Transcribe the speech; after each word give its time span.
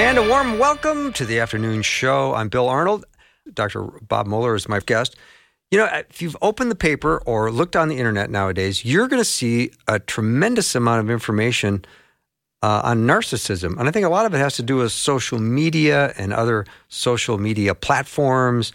And 0.00 0.16
a 0.16 0.26
warm 0.26 0.58
welcome 0.58 1.12
to 1.12 1.26
the 1.26 1.40
afternoon 1.40 1.82
show. 1.82 2.34
I'm 2.34 2.48
Bill 2.48 2.70
Arnold. 2.70 3.04
Dr. 3.52 3.82
Bob 3.82 4.26
Moeller 4.26 4.54
is 4.54 4.66
my 4.66 4.80
guest. 4.80 5.14
You 5.70 5.76
know, 5.76 5.84
if 6.08 6.22
you've 6.22 6.38
opened 6.40 6.70
the 6.70 6.74
paper 6.74 7.22
or 7.26 7.50
looked 7.50 7.76
on 7.76 7.88
the 7.88 7.98
internet 7.98 8.30
nowadays, 8.30 8.82
you're 8.82 9.08
going 9.08 9.20
to 9.20 9.28
see 9.28 9.72
a 9.86 9.98
tremendous 9.98 10.74
amount 10.74 11.00
of 11.00 11.10
information 11.10 11.84
uh, 12.62 12.80
on 12.82 13.00
narcissism. 13.06 13.78
And 13.78 13.88
I 13.88 13.92
think 13.92 14.06
a 14.06 14.08
lot 14.08 14.24
of 14.24 14.32
it 14.32 14.38
has 14.38 14.56
to 14.56 14.62
do 14.62 14.76
with 14.76 14.90
social 14.90 15.38
media 15.38 16.14
and 16.16 16.32
other 16.32 16.64
social 16.88 17.36
media 17.36 17.74
platforms. 17.74 18.72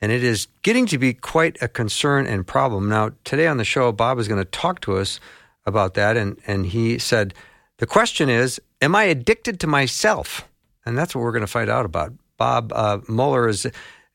And 0.00 0.10
it 0.10 0.24
is 0.24 0.48
getting 0.62 0.86
to 0.86 0.98
be 0.98 1.14
quite 1.14 1.56
a 1.62 1.68
concern 1.68 2.26
and 2.26 2.44
problem. 2.44 2.88
Now, 2.88 3.12
today 3.22 3.46
on 3.46 3.58
the 3.58 3.64
show, 3.64 3.92
Bob 3.92 4.18
is 4.18 4.26
going 4.26 4.42
to 4.42 4.50
talk 4.50 4.80
to 4.80 4.96
us 4.96 5.20
about 5.64 5.94
that. 5.94 6.16
And, 6.16 6.36
and 6.48 6.66
he 6.66 6.98
said, 6.98 7.32
The 7.78 7.86
question 7.86 8.28
is, 8.28 8.60
am 8.82 8.96
I 8.96 9.04
addicted 9.04 9.60
to 9.60 9.68
myself? 9.68 10.48
And 10.86 10.96
that's 10.96 11.14
what 11.14 11.22
we're 11.22 11.32
going 11.32 11.42
to 11.42 11.46
find 11.46 11.70
out 11.70 11.84
about. 11.84 12.12
Bob 12.36 12.72
uh, 12.74 12.98
Moeller 13.08 13.48
is 13.48 13.66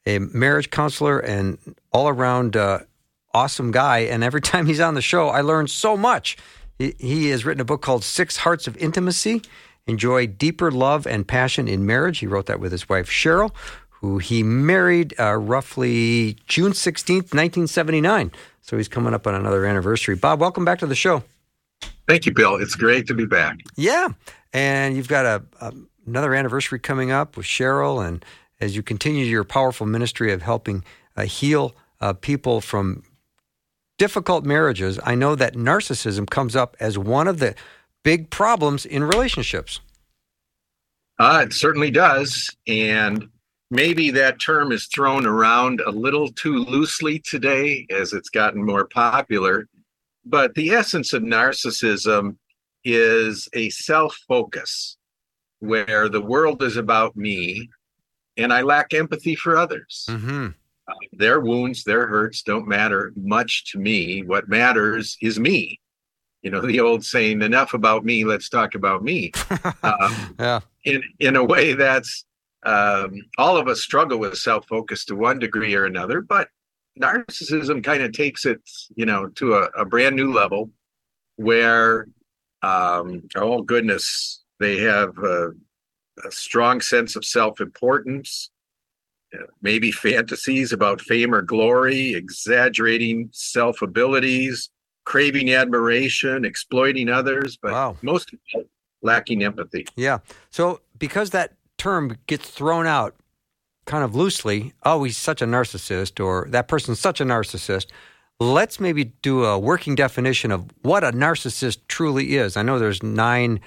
a 0.05 0.19
marriage 0.19 0.69
counselor 0.69 1.19
and 1.19 1.57
all 1.91 2.07
around 2.07 2.55
uh, 2.55 2.79
awesome 3.33 3.71
guy. 3.71 3.99
And 3.99 4.23
every 4.23 4.41
time 4.51 4.65
he's 4.65 4.79
on 4.79 4.95
the 4.95 5.01
show, 5.01 5.29
I 5.29 5.41
learn 5.41 5.67
so 5.67 5.97
much. 5.97 6.37
He, 6.77 6.95
he 6.99 7.29
has 7.29 7.45
written 7.45 7.61
a 7.61 7.65
book 7.65 7.81
called 7.81 8.03
Six 8.03 8.37
Hearts 8.37 8.67
of 8.67 8.77
Intimacy 8.77 9.41
Enjoy 9.87 10.27
Deeper 10.27 10.69
Love 10.71 11.07
and 11.07 11.27
Passion 11.27 11.67
in 11.67 11.85
Marriage. 11.85 12.19
He 12.19 12.27
wrote 12.27 12.45
that 12.45 12.59
with 12.59 12.71
his 12.71 12.87
wife, 12.87 13.09
Cheryl, 13.09 13.55
who 13.89 14.19
he 14.19 14.43
married 14.43 15.15
uh, 15.19 15.33
roughly 15.35 16.37
June 16.45 16.73
16th, 16.73 17.33
1979. 17.33 18.31
So 18.61 18.77
he's 18.77 18.87
coming 18.87 19.15
up 19.15 19.25
on 19.25 19.33
another 19.33 19.65
anniversary. 19.65 20.15
Bob, 20.15 20.39
welcome 20.39 20.63
back 20.63 20.77
to 20.79 20.85
the 20.85 20.95
show. 20.95 21.23
Thank 22.07 22.27
you, 22.27 22.33
Bill. 22.33 22.55
It's 22.55 22.75
great 22.75 23.07
to 23.07 23.15
be 23.15 23.25
back. 23.25 23.61
Yeah. 23.75 24.09
And 24.53 24.95
you've 24.95 25.07
got 25.07 25.25
a, 25.25 25.43
a 25.59 25.73
another 26.05 26.33
anniversary 26.33 26.79
coming 26.79 27.11
up 27.11 27.37
with 27.37 27.45
Cheryl, 27.45 28.05
and 28.05 28.23
as 28.59 28.75
you 28.75 28.83
continue 28.83 29.25
your 29.25 29.43
powerful 29.43 29.85
ministry 29.85 30.31
of 30.33 30.41
helping 30.41 30.83
uh, 31.15 31.23
heal 31.23 31.75
uh, 32.01 32.13
people 32.13 32.61
from 32.61 33.03
difficult 33.97 34.45
marriages, 34.45 34.99
I 35.03 35.15
know 35.15 35.35
that 35.35 35.55
narcissism 35.55 36.29
comes 36.29 36.55
up 36.55 36.75
as 36.79 36.97
one 36.97 37.27
of 37.27 37.39
the 37.39 37.55
big 38.03 38.29
problems 38.29 38.85
in 38.85 39.03
relationships. 39.03 39.79
Uh, 41.19 41.43
it 41.45 41.53
certainly 41.53 41.91
does. 41.91 42.49
And 42.65 43.27
maybe 43.69 44.09
that 44.11 44.39
term 44.39 44.71
is 44.71 44.87
thrown 44.87 45.25
around 45.25 45.81
a 45.81 45.91
little 45.91 46.31
too 46.31 46.63
loosely 46.63 47.19
today 47.19 47.85
as 47.89 48.13
it's 48.13 48.29
gotten 48.29 48.65
more 48.65 48.85
popular. 48.85 49.67
But 50.25 50.55
the 50.55 50.71
essence 50.71 51.11
of 51.13 51.23
narcissism 51.23 52.37
is 52.85 53.49
a 53.53 53.69
self 53.69 54.17
focus 54.27 54.97
where 55.59 56.09
the 56.09 56.21
world 56.21 56.63
is 56.63 56.77
about 56.77 57.15
me 57.15 57.69
and 58.37 58.53
I 58.53 58.61
lack 58.61 58.93
empathy 58.93 59.35
for 59.35 59.57
others. 59.57 60.05
Mm-hmm. 60.09 60.47
Uh, 60.87 60.93
their 61.11 61.39
wounds, 61.39 61.83
their 61.83 62.07
hurts 62.07 62.41
don't 62.41 62.67
matter 62.67 63.11
much 63.15 63.71
to 63.71 63.79
me. 63.79 64.23
What 64.23 64.49
matters 64.49 65.17
is 65.21 65.39
me. 65.39 65.79
You 66.41 66.51
know, 66.51 66.61
the 66.61 66.79
old 66.79 67.03
saying, 67.03 67.41
enough 67.41 67.73
about 67.73 68.05
me, 68.05 68.23
let's 68.23 68.47
talk 68.47 68.73
about 68.73 69.03
me. 69.03 69.31
Um, 69.83 70.35
yeah. 70.39 70.61
In, 70.85 71.03
in 71.19 71.35
a 71.35 71.43
way, 71.43 71.73
that's 71.73 72.25
um, 72.63 73.13
all 73.37 73.57
of 73.57 73.67
us 73.67 73.81
struggle 73.81 74.17
with 74.17 74.37
self 74.37 74.65
focus 74.67 75.05
to 75.05 75.15
one 75.15 75.39
degree 75.39 75.75
or 75.75 75.85
another, 75.85 76.21
but 76.21 76.47
narcissism 76.99 77.83
kind 77.83 78.03
of 78.03 78.13
takes 78.13 78.45
it, 78.45 78.61
you 78.95 79.05
know, 79.05 79.27
to 79.35 79.55
a, 79.55 79.63
a 79.77 79.85
brand 79.85 80.15
new 80.15 80.31
level 80.31 80.71
where, 81.35 82.07
um, 82.61 83.23
oh 83.35 83.61
goodness, 83.61 84.38
they 84.59 84.77
have 84.79 85.17
a, 85.17 85.51
a 86.25 86.31
strong 86.31 86.81
sense 86.81 87.15
of 87.15 87.25
self 87.25 87.61
importance, 87.61 88.49
uh, 89.33 89.43
maybe 89.61 89.91
fantasies 89.91 90.73
about 90.73 91.01
fame 91.01 91.33
or 91.33 91.41
glory, 91.41 92.13
exaggerating 92.13 93.29
self 93.31 93.81
abilities, 93.81 94.69
craving 95.05 95.53
admiration, 95.53 96.45
exploiting 96.45 97.09
others, 97.09 97.57
but 97.61 97.71
wow. 97.71 97.97
most 98.01 98.33
lacking 99.01 99.43
empathy. 99.43 99.85
Yeah. 99.95 100.19
So, 100.49 100.81
because 100.97 101.31
that 101.31 101.53
term 101.77 102.17
gets 102.27 102.49
thrown 102.49 102.85
out 102.85 103.15
kind 103.85 104.03
of 104.03 104.13
loosely, 104.13 104.73
oh, 104.83 105.03
he's 105.03 105.17
such 105.17 105.41
a 105.41 105.45
narcissist, 105.45 106.23
or 106.23 106.47
that 106.49 106.67
person's 106.67 106.99
such 106.99 107.19
a 107.21 107.25
narcissist. 107.25 107.87
Let's 108.39 108.79
maybe 108.79 109.05
do 109.21 109.43
a 109.43 109.59
working 109.59 109.95
definition 109.95 110.51
of 110.51 110.65
what 110.81 111.03
a 111.03 111.11
narcissist 111.11 111.79
truly 111.87 112.37
is. 112.37 112.55
I 112.55 112.61
know 112.61 112.79
there's 112.79 113.03
nine 113.03 113.59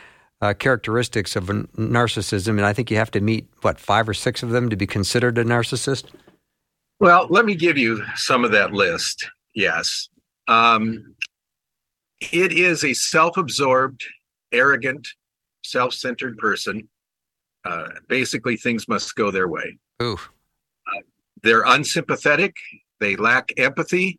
uh, 0.43 0.53
characteristics 0.53 1.37
of 1.37 1.45
narcissism, 1.45 2.51
and 2.51 2.67
I 2.67 2.73
think 2.73 2.91
you 2.91 2.97
have 2.97 3.13
to 3.13 3.21
meet 3.21 3.49
what 3.63 3.79
five 3.79 4.09
or 4.09 4.15
six 4.15 4.43
of 4.43 4.51
them 4.51 4.69
to 4.71 4.77
be 4.77 4.87
considered 4.87 5.39
a 5.39 5.45
narcissist. 5.45 6.07
Well, 6.99 7.29
let 7.31 7.45
me 7.45 7.55
give 7.55 7.79
you 7.79 8.05
some 8.17 8.45
of 8.45 8.51
that 8.51 8.73
list. 8.73 9.25
Yes, 9.55 10.09
um, 10.49 11.15
it 12.33 12.53
is 12.53 12.85
a 12.85 12.93
self-absorbed, 12.93 14.03
arrogant, 14.53 15.09
self-centered 15.63 16.37
person. 16.39 16.89
Uh, 17.65 17.91
basically, 18.09 18.57
things 18.57 18.89
must 18.89 19.15
go 19.15 19.31
their 19.31 19.49
way. 19.49 19.79
Ooh. 20.03 20.19
Uh, 20.87 21.01
they're 21.43 21.63
unsympathetic. 21.65 22.57
They 22.99 23.15
lack 23.15 23.51
empathy. 23.57 24.19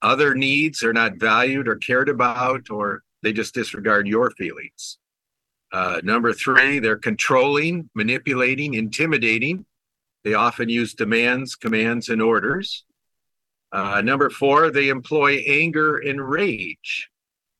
Other 0.00 0.34
needs 0.34 0.82
are 0.82 0.94
not 0.94 1.16
valued 1.16 1.68
or 1.68 1.76
cared 1.76 2.08
about, 2.08 2.70
or 2.70 3.02
they 3.22 3.32
just 3.32 3.54
disregard 3.54 4.08
your 4.08 4.30
feelings. 4.32 4.98
Uh, 5.72 6.00
number 6.04 6.32
three, 6.32 6.78
they're 6.78 6.98
controlling, 6.98 7.88
manipulating, 7.94 8.74
intimidating. 8.74 9.64
They 10.22 10.34
often 10.34 10.68
use 10.68 10.94
demands, 10.94 11.56
commands, 11.56 12.10
and 12.10 12.20
orders. 12.20 12.84
Uh, 13.72 14.02
number 14.02 14.28
four, 14.28 14.70
they 14.70 14.90
employ 14.90 15.38
anger 15.46 15.96
and 15.96 16.20
rage 16.20 17.08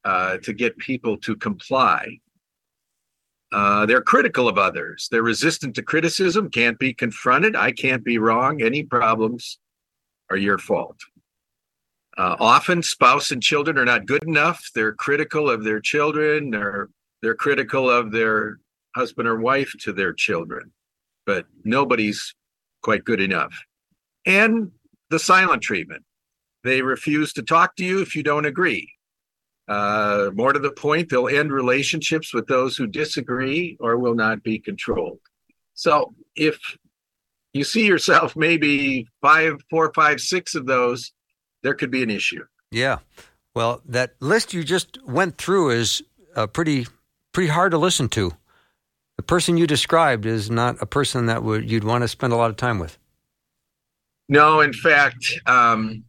uh, 0.04 0.36
to 0.42 0.52
get 0.52 0.76
people 0.76 1.16
to 1.16 1.34
comply. 1.34 2.18
Uh, 3.50 3.86
they're 3.86 4.02
critical 4.02 4.46
of 4.46 4.58
others. 4.58 5.08
They're 5.10 5.22
resistant 5.22 5.74
to 5.76 5.82
criticism, 5.82 6.50
can't 6.50 6.78
be 6.78 6.92
confronted. 6.92 7.56
I 7.56 7.72
can't 7.72 8.04
be 8.04 8.18
wrong. 8.18 8.62
Any 8.62 8.82
problems 8.82 9.58
are 10.30 10.36
your 10.36 10.58
fault. 10.58 10.98
Uh, 12.16 12.36
often, 12.38 12.82
spouse 12.82 13.30
and 13.30 13.42
children 13.42 13.78
are 13.78 13.84
not 13.86 14.06
good 14.06 14.22
enough. 14.24 14.70
They're 14.74 14.92
critical 14.92 15.48
of 15.48 15.64
their 15.64 15.80
children. 15.80 16.50
They're 16.50 16.88
they're 17.22 17.34
critical 17.34 17.88
of 17.88 18.12
their 18.12 18.59
husband 18.94 19.28
or 19.28 19.38
wife 19.38 19.72
to 19.81 19.93
their 19.93 20.12
children, 20.12 20.72
but 21.25 21.47
nobody's 21.65 22.34
quite 22.83 23.05
good 23.05 23.21
enough. 23.21 23.55
And 24.27 24.72
the 25.12 25.19
silent 25.19 25.62
treatment. 25.62 26.05
They 26.65 26.83
refuse 26.83 27.33
to 27.34 27.43
talk 27.43 27.77
to 27.77 27.84
you 27.84 28.00
if 28.00 28.16
you 28.16 28.22
don't 28.22 28.47
agree. 28.47 28.93
Uh, 29.69 30.31
more 30.34 30.53
to 30.53 30.59
the 30.59 30.72
point, 30.72 31.09
they'll 31.09 31.28
end 31.28 31.53
relationships 31.53 32.33
with 32.33 32.47
those 32.47 32.77
who 32.77 32.87
disagree 32.87 33.77
or 33.78 33.99
will 33.99 34.15
not 34.15 34.43
be 34.43 34.59
controlled. 34.59 35.18
So 35.75 36.15
if 36.34 36.59
you 37.53 37.65
see 37.65 37.86
yourself 37.86 38.34
maybe 38.36 39.07
five, 39.21 39.60
four, 39.71 39.92
five, 39.95 40.21
six 40.21 40.54
of 40.54 40.66
those, 40.66 41.13
there 41.63 41.75
could 41.75 41.91
be 41.91 42.03
an 42.03 42.10
issue. 42.10 42.45
Yeah. 42.71 42.98
Well, 43.54 43.83
that 43.86 44.15
list 44.21 44.54
you 44.54 44.65
just 44.65 44.98
went 45.04 45.36
through 45.36 45.71
is 45.71 46.03
a 46.34 46.48
pretty 46.48 46.86
pretty 47.32 47.50
hard 47.50 47.72
to 47.72 47.78
listen 47.78 48.08
to. 48.10 48.32
The 49.16 49.22
person 49.22 49.56
you 49.56 49.66
described 49.66 50.26
is 50.26 50.50
not 50.50 50.80
a 50.80 50.86
person 50.86 51.26
that 51.26 51.42
would 51.42 51.70
you'd 51.70 51.84
want 51.84 52.02
to 52.02 52.08
spend 52.08 52.32
a 52.32 52.36
lot 52.36 52.50
of 52.50 52.56
time 52.56 52.78
with. 52.78 52.98
No, 54.28 54.60
in 54.60 54.72
fact, 54.72 55.40
um, 55.46 56.04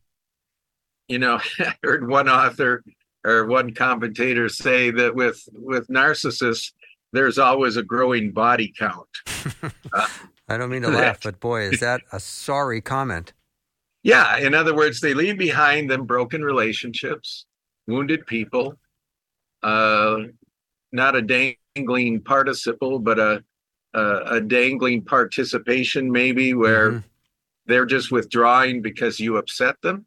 you 1.08 1.20
know, 1.20 1.40
I 1.60 1.74
heard 1.84 2.08
one 2.08 2.30
author 2.30 2.84
or 3.26 3.46
one 3.46 3.74
commentator 3.74 4.50
say 4.50 4.92
that 4.92 5.16
with 5.16 5.42
with 5.54 5.88
narcissists, 5.88 6.72
there's 7.12 7.38
always 7.38 7.78
a 7.78 7.84
growing 7.84 8.32
body 8.32 8.74
count. 8.78 9.08
Uh, 9.94 10.08
I 10.50 10.58
don't 10.58 10.72
mean 10.72 10.82
to 10.82 10.90
laugh, 10.90 11.20
but 11.22 11.40
boy, 11.40 11.62
is 11.62 11.80
that 11.80 12.02
a 12.12 12.20
sorry 12.20 12.82
comment. 12.82 13.32
Yeah, 14.02 14.38
in 14.38 14.56
other 14.56 14.76
words, 14.76 15.00
they 15.00 15.14
leave 15.14 15.38
behind 15.38 15.90
them 15.90 16.06
broken 16.06 16.42
relationships, 16.42 17.46
wounded 17.88 18.26
people, 18.26 18.78
uh, 19.62 20.18
not 20.94 21.16
a 21.16 21.22
dangling 21.76 22.22
participle, 22.22 23.00
but 23.00 23.20
a 23.20 23.44
a, 23.94 24.20
a 24.26 24.42
dangling 24.42 25.04
participation, 25.04 26.12
maybe 26.12 26.54
where 26.54 26.92
mm-hmm. 26.92 27.08
they're 27.66 27.86
just 27.86 28.12
withdrawing 28.12 28.82
because 28.82 29.20
you 29.20 29.38
upset 29.38 29.76
them. 29.82 30.06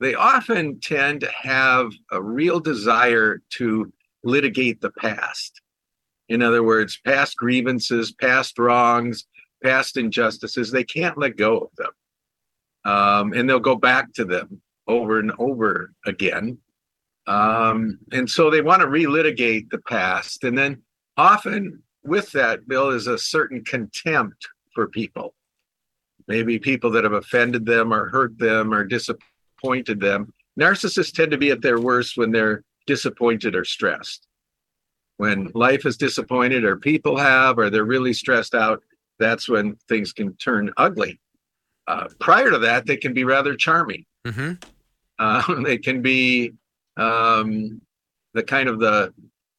They 0.00 0.14
often 0.14 0.80
tend 0.80 1.20
to 1.20 1.30
have 1.30 1.92
a 2.10 2.20
real 2.20 2.60
desire 2.60 3.40
to 3.50 3.92
litigate 4.24 4.80
the 4.80 4.90
past. 4.90 5.60
In 6.28 6.42
other 6.42 6.62
words, 6.62 7.00
past 7.04 7.36
grievances, 7.36 8.12
past 8.12 8.58
wrongs, 8.58 9.26
past 9.62 9.96
injustices, 9.96 10.70
they 10.70 10.84
can't 10.84 11.18
let 11.18 11.36
go 11.36 11.58
of 11.58 11.70
them. 11.76 11.90
Um, 12.84 13.32
and 13.32 13.48
they'll 13.48 13.60
go 13.60 13.76
back 13.76 14.12
to 14.14 14.24
them 14.24 14.60
over 14.88 15.20
and 15.20 15.32
over 15.38 15.92
again. 16.04 16.58
Um, 17.26 17.98
and 18.10 18.28
so 18.28 18.50
they 18.50 18.62
want 18.62 18.82
to 18.82 18.88
relitigate 18.88 19.70
the 19.70 19.78
past. 19.78 20.44
And 20.44 20.56
then 20.56 20.82
often 21.16 21.82
with 22.04 22.32
that, 22.32 22.66
Bill, 22.66 22.90
is 22.90 23.06
a 23.06 23.18
certain 23.18 23.64
contempt 23.64 24.48
for 24.74 24.88
people. 24.88 25.34
Maybe 26.28 26.58
people 26.58 26.90
that 26.92 27.04
have 27.04 27.12
offended 27.12 27.66
them 27.66 27.92
or 27.92 28.08
hurt 28.08 28.38
them 28.38 28.72
or 28.72 28.84
disappointed 28.84 30.00
them. 30.00 30.32
Narcissists 30.58 31.12
tend 31.12 31.30
to 31.30 31.38
be 31.38 31.50
at 31.50 31.62
their 31.62 31.80
worst 31.80 32.16
when 32.16 32.30
they're 32.32 32.64
disappointed 32.86 33.54
or 33.54 33.64
stressed. 33.64 34.26
When 35.16 35.50
life 35.54 35.86
is 35.86 35.96
disappointed, 35.96 36.64
or 36.64 36.76
people 36.76 37.16
have, 37.16 37.58
or 37.58 37.70
they're 37.70 37.84
really 37.84 38.12
stressed 38.12 38.54
out, 38.54 38.82
that's 39.18 39.48
when 39.48 39.76
things 39.88 40.12
can 40.12 40.34
turn 40.36 40.72
ugly. 40.76 41.20
Uh, 41.86 42.08
prior 42.18 42.50
to 42.50 42.58
that, 42.58 42.86
they 42.86 42.96
can 42.96 43.12
be 43.12 43.24
rather 43.24 43.54
charming. 43.54 44.04
Mm-hmm. 44.26 44.54
Uh, 45.18 45.62
they 45.64 45.78
can 45.78 46.02
be 46.02 46.52
um, 46.96 47.80
the 48.34 48.42
kind 48.42 48.68
of 48.68 48.78
the 48.80 49.12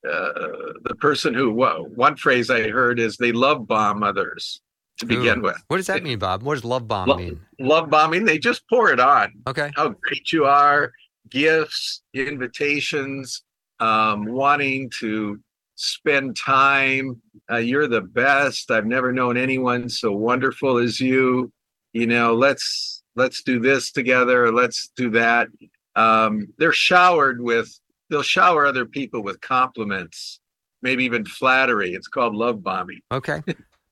uh, 0.08 0.74
the 0.84 0.96
person 1.00 1.34
who 1.34 1.54
well, 1.54 1.86
one 1.96 2.16
phrase 2.16 2.50
I 2.50 2.70
heard 2.70 3.00
is 3.00 3.18
they 3.18 3.32
love 3.32 3.68
bomb 3.68 4.04
others 4.04 4.62
to 5.00 5.06
begin 5.06 5.42
with. 5.42 5.62
What 5.68 5.78
does 5.78 5.88
that 5.88 6.04
mean, 6.04 6.20
Bob? 6.20 6.44
What 6.44 6.56
does 6.56 6.66
love 6.66 6.88
bomb 6.88 7.18
mean? 7.18 7.40
Love 7.60 7.90
bombing, 7.90 8.26
they 8.26 8.38
just 8.38 8.68
pour 8.70 8.92
it 8.92 9.00
on. 9.00 9.32
Okay. 9.48 9.72
How 9.76 9.90
great 9.90 10.32
you 10.32 10.46
are, 10.46 10.92
gifts, 11.30 12.04
invitations, 12.14 13.44
um, 13.80 14.26
wanting 14.26 14.92
to 15.00 15.40
spend 15.76 16.38
time. 16.38 17.22
Uh, 17.52 17.58
you're 17.58 17.88
the 17.88 18.02
best. 18.02 18.72
I've 18.72 18.86
never 18.86 19.12
known 19.12 19.38
anyone 19.38 19.90
so 19.90 20.12
wonderful 20.12 20.78
as 20.78 21.00
you. 21.00 21.52
You 21.94 22.08
know, 22.08 22.34
let's 22.34 23.04
let's 23.16 23.44
do 23.44 23.60
this 23.60 23.92
together. 23.92 24.52
Let's 24.52 24.90
do 24.96 25.10
that. 25.12 25.48
Um, 25.96 26.48
they're 26.58 26.74
showered 26.74 27.42
with 27.42 27.80
they'll 28.10 28.24
shower 28.24 28.66
other 28.66 28.86
people 28.86 29.24
with 29.24 29.42
compliments, 29.42 30.40
maybe 30.82 31.04
even 31.04 31.26
flattery. 31.26 31.94
It's 31.94 32.08
called 32.08 32.36
love 32.36 32.64
bombing. 32.64 33.02
Okay. 33.12 33.42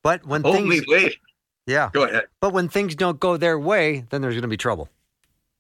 But 0.04 0.26
when 0.26 0.42
Only 0.46 0.80
things 0.80 0.88
way. 0.88 1.20
Yeah. 1.68 1.90
Go 1.94 2.04
ahead. 2.04 2.26
But 2.40 2.54
when 2.54 2.70
things 2.70 2.96
don't 2.96 3.20
go 3.20 3.38
their 3.38 3.60
way, 3.60 4.06
then 4.10 4.22
there's 4.22 4.34
going 4.34 4.42
to 4.44 4.48
be 4.48 4.58
trouble. 4.58 4.90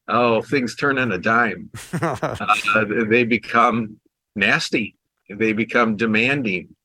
Oh, 0.07 0.41
things 0.41 0.75
turn 0.75 0.97
on 0.97 1.11
a 1.11 1.17
dime. 1.17 1.69
uh, 2.01 2.85
they 3.07 3.23
become 3.23 3.97
nasty. 4.35 4.95
They 5.29 5.53
become 5.53 5.95
demanding. 5.95 6.75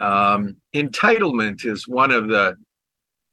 Um, 0.00 0.56
entitlement 0.74 1.64
is 1.64 1.88
one 1.88 2.10
of 2.10 2.28
the 2.28 2.56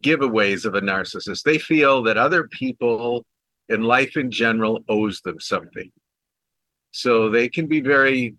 giveaways 0.04 0.66
of 0.66 0.76
a 0.76 0.82
narcissist. 0.82 1.44
They 1.44 1.58
feel 1.58 2.04
that 2.04 2.18
other 2.18 2.48
people 2.48 3.26
and 3.70 3.86
life 3.86 4.18
in 4.18 4.32
general 4.32 4.84
owes 4.90 5.22
them 5.22 5.40
something. 5.40 5.92
So 6.92 7.30
they 7.30 7.50
can 7.50 7.68
be 7.68 7.82
very 7.82 8.36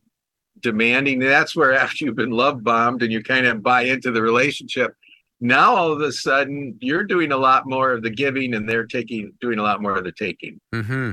demanding. 0.61 1.19
That's 1.19 1.55
where 1.55 1.75
after 1.75 2.05
you've 2.05 2.17
been 2.17 2.31
love 2.31 2.65
bombed 2.65 3.03
and 3.03 3.13
you 3.13 3.23
kind 3.23 3.47
of 3.47 3.63
buy 3.63 3.83
into 3.83 4.11
the 4.11 4.23
relationship, 4.23 4.95
now 5.41 5.75
all 5.75 5.93
of 5.93 6.01
a 6.01 6.13
sudden 6.13 6.77
you're 6.81 7.05
doing 7.05 7.33
a 7.33 7.37
lot 7.37 7.67
more 7.67 7.93
of 7.93 8.03
the 8.03 8.11
giving 8.11 8.55
and 8.55 8.69
they're 8.69 8.87
taking 8.87 9.33
doing 9.41 9.59
a 9.59 9.63
lot 9.63 9.83
more 9.83 9.97
of 9.97 10.05
the 10.05 10.13
taking. 10.13 10.61
Mm-hmm. 10.75 11.13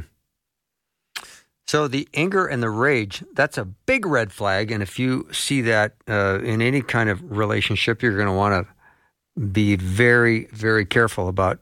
So 1.65 1.87
the 1.87 2.07
anger 2.13 2.45
and 2.45 2.61
the 2.61 2.69
rage, 2.69 3.23
that's 3.33 3.57
a 3.57 3.65
big 3.65 4.05
red 4.05 4.31
flag. 4.31 4.71
And 4.71 4.83
if 4.83 4.99
you 4.99 5.27
see 5.31 5.61
that 5.61 5.95
uh, 6.07 6.39
in 6.43 6.61
any 6.61 6.81
kind 6.81 7.09
of 7.09 7.35
relationship, 7.35 8.03
you're 8.03 8.15
going 8.15 8.27
to 8.27 8.33
want 8.33 8.67
to 8.67 9.41
be 9.41 9.75
very, 9.75 10.45
very 10.51 10.85
careful 10.85 11.27
about 11.27 11.59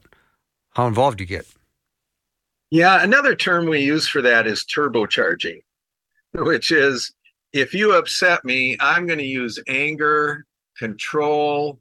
how 0.74 0.86
involved 0.86 1.20
you 1.20 1.26
get. 1.26 1.46
Yeah, 2.72 3.02
another 3.02 3.34
term 3.36 3.66
we 3.66 3.80
use 3.80 4.08
for 4.08 4.22
that 4.22 4.46
is 4.46 4.64
turbocharging 4.64 5.60
which 6.32 6.70
is 6.70 7.12
if 7.52 7.74
you 7.74 7.94
upset 7.94 8.44
me, 8.44 8.76
I'm 8.80 9.06
going 9.06 9.18
to 9.18 9.24
use 9.24 9.58
anger, 9.68 10.46
control, 10.78 11.78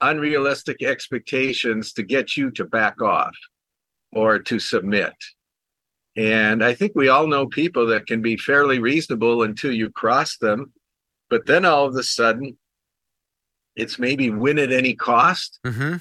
unrealistic 0.00 0.82
expectations 0.82 1.92
to 1.94 2.02
get 2.02 2.36
you 2.36 2.50
to 2.52 2.64
back 2.64 3.00
off 3.00 3.34
or 4.12 4.38
to 4.40 4.58
submit. 4.58 5.14
And 6.16 6.64
I 6.64 6.74
think 6.74 6.92
we 6.94 7.08
all 7.08 7.26
know 7.26 7.46
people 7.46 7.86
that 7.86 8.06
can 8.06 8.22
be 8.22 8.36
fairly 8.36 8.78
reasonable 8.78 9.42
until 9.42 9.72
you 9.72 9.90
cross 9.90 10.38
them. 10.38 10.72
But 11.28 11.46
then 11.46 11.64
all 11.64 11.86
of 11.86 11.94
a 11.94 12.02
sudden, 12.02 12.56
it's 13.76 13.98
maybe 13.98 14.30
win 14.30 14.58
at 14.58 14.72
any 14.72 14.94
cost. 14.94 15.60
Mm-hmm. 15.64 15.96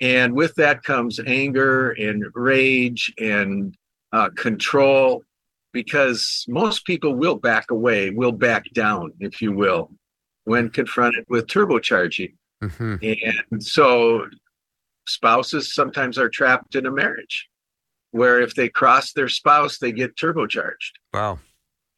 And 0.00 0.34
with 0.34 0.54
that 0.54 0.82
comes 0.82 1.20
anger 1.26 1.90
and 1.90 2.24
rage 2.34 3.12
and 3.18 3.74
uh, 4.12 4.30
control 4.36 5.24
because 5.72 6.44
most 6.48 6.84
people 6.84 7.14
will 7.14 7.36
back 7.36 7.70
away, 7.70 8.10
will 8.10 8.32
back 8.32 8.64
down, 8.72 9.12
if 9.20 9.42
you 9.42 9.52
will, 9.52 9.90
when 10.44 10.70
confronted 10.70 11.24
with 11.28 11.46
turbocharging. 11.46 12.34
Mm-hmm. 12.62 12.96
And 13.50 13.62
so 13.62 14.26
spouses 15.06 15.74
sometimes 15.74 16.18
are 16.18 16.28
trapped 16.28 16.74
in 16.74 16.86
a 16.86 16.90
marriage 16.90 17.48
where 18.12 18.40
if 18.40 18.54
they 18.54 18.68
cross 18.68 19.12
their 19.12 19.28
spouse, 19.28 19.78
they 19.78 19.92
get 19.92 20.16
turbocharged. 20.16 20.92
Wow. 21.12 21.38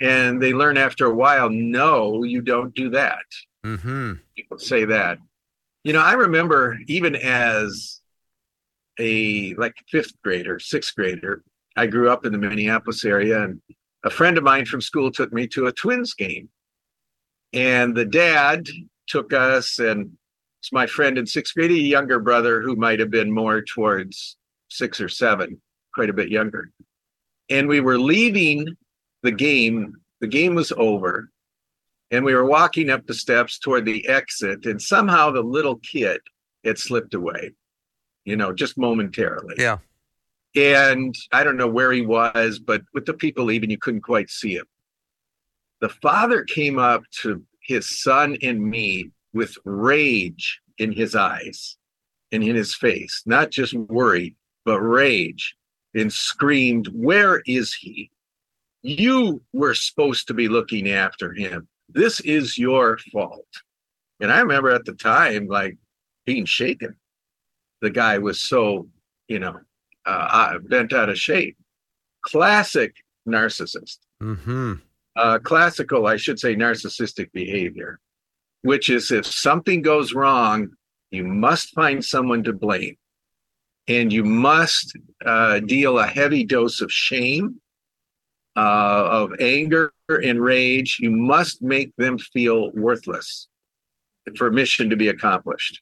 And 0.00 0.43
they 0.43 0.52
learn 0.52 0.76
after 0.76 1.06
a 1.06 1.14
while, 1.14 1.50
no, 1.50 2.25
you 2.25 2.41
don't 2.41 2.75
do 2.75 2.91
that. 2.91 3.25
Mm-hmm. 3.64 4.14
People 4.35 4.58
say 4.58 4.85
that. 4.87 5.19
You 5.85 5.94
know, 5.94 6.00
I 6.00 6.12
remember 6.12 6.79
even 6.88 7.17
as 7.17 8.00
a 8.99 9.55
like 9.55 9.75
fifth 9.88 10.12
grader, 10.23 10.59
sixth 10.59 10.94
grader, 10.94 11.43
I 11.77 11.87
grew 11.87 12.11
up 12.11 12.27
in 12.27 12.32
the 12.32 12.38
Minneapolis 12.38 13.05
area, 13.05 13.43
and 13.43 13.61
a 14.05 14.11
friend 14.11 14.37
of 14.37 14.44
mine 14.44 14.67
from 14.67 14.81
school 14.81 15.11
took 15.11 15.32
me 15.32 15.47
to 15.49 15.67
a 15.67 15.73
Twins 15.73 16.15
game. 16.15 16.49
And 17.53 17.97
the 17.97 18.05
dad 18.05 18.67
took 19.06 19.32
us, 19.32 19.79
and 19.79 20.12
it's 20.61 20.73
my 20.73 20.87
friend 20.87 21.17
in 21.17 21.27
sixth 21.27 21.55
grade, 21.55 21.71
a 21.71 21.75
younger 21.75 22.19
brother 22.21 22.61
who 22.61 22.76
might 22.76 23.00
have 23.00 23.11
been 23.11 23.33
more 23.33 23.62
towards 23.62 24.37
six 24.69 25.00
or 25.00 25.09
seven, 25.09 25.61
quite 25.95 26.11
a 26.11 26.14
bit 26.14 26.28
younger. 26.28 26.71
And 27.49 27.69
we 27.69 27.81
were 27.81 27.99
leaving 27.99 28.76
the 29.23 29.33
game. 29.33 29.95
The 30.21 30.28
game 30.28 30.55
was 30.55 30.73
over. 30.76 31.31
And 32.11 32.25
we 32.25 32.35
were 32.35 32.45
walking 32.45 32.90
up 32.90 33.07
the 33.07 33.14
steps 33.14 33.59
toward 33.59 33.85
the 33.85 34.07
exit, 34.09 34.67
and 34.67 34.83
somehow 34.83 35.31
the 35.31 35.43
little 35.43 35.76
kid 35.76 36.21
had 36.64 36.79
slipped 36.79 37.14
away, 37.14 37.52
you 38.25 38.37
know, 38.37 38.52
just 38.52 38.76
momentarily. 38.76 39.55
Yeah. 39.59 39.79
And 40.57 41.14
I 41.31 41.45
don't 41.45 41.57
know 41.57 41.69
where 41.69 41.93
he 41.93 42.02
was, 42.02 42.59
but 42.59 42.83
with 42.93 43.07
the 43.07 43.14
people 43.14 43.45
leaving, 43.45 43.71
you 43.71 43.79
couldn't 43.79 44.00
quite 44.00 44.31
see 44.31 44.57
him. 44.57 44.67
The 45.81 45.88
father 45.88 46.43
came 46.43 46.79
up 46.79 47.02
to 47.23 47.43
his 47.62 48.02
son 48.02 48.37
and 48.43 48.61
me 48.61 49.11
with 49.33 49.57
rage 49.64 50.61
in 50.79 50.93
his 50.93 51.14
eyes 51.14 51.76
and 52.33 52.43
in 52.43 52.57
his 52.57 52.75
face, 52.75 53.23
not 53.26 53.50
just 53.50 53.75
worry, 53.75 54.37
but 54.64 54.81
rage, 54.81 55.55
and 55.95 56.12
screamed, 56.12 56.88
Where 56.88 57.43
is 57.47 57.75
he? 57.75 58.11
You 58.83 59.43
were 59.52 59.75
supposed 59.75 60.26
to 60.29 60.35
be 60.35 60.49
looking 60.49 60.90
after 60.90 61.33
him. 61.33 61.69
This 61.92 62.20
is 62.20 62.59
your 62.59 62.99
fault. 63.12 63.49
And 64.20 64.30
I 64.30 64.40
remember 64.40 64.70
at 64.70 64.85
the 64.85 64.92
time, 64.92 65.47
like 65.47 65.76
being 66.26 66.44
shaken. 66.44 66.97
The 67.80 67.90
guy 67.90 68.18
was 68.18 68.40
so, 68.40 68.88
you 69.28 69.38
know, 69.38 69.59
uh, 70.06 70.59
bent 70.59 70.92
out 70.92 71.09
of 71.09 71.18
shape. 71.18 71.56
Classic 72.23 72.94
narcissist. 73.26 73.99
Mm-hmm. 74.23 74.75
Uh, 75.16 75.38
classical, 75.38 76.06
I 76.06 76.16
should 76.16 76.38
say, 76.38 76.54
narcissistic 76.54 77.32
behavior, 77.32 77.99
which 78.62 78.88
is 78.88 79.11
if 79.11 79.26
something 79.26 79.82
goes 79.82 80.12
wrong, 80.12 80.68
you 81.11 81.25
must 81.25 81.75
find 81.75 82.04
someone 82.04 82.44
to 82.44 82.52
blame. 82.52 82.97
And 83.88 84.12
you 84.12 84.25
must 84.25 84.97
uh, 85.25 85.61
deal 85.61 85.99
a 85.99 86.06
heavy 86.06 86.44
dose 86.44 86.80
of 86.80 86.92
shame, 86.92 87.61
uh, 88.57 89.09
of 89.11 89.33
anger 89.40 89.92
and 90.09 90.40
rage. 90.40 90.99
You 91.00 91.11
must 91.11 91.62
make 91.62 91.95
them 91.97 92.19
feel 92.19 92.73
worthless 92.73 93.49
for 94.37 94.50
mission 94.50 94.90
to 94.90 94.97
be 94.97 95.09
accomplished. 95.09 95.80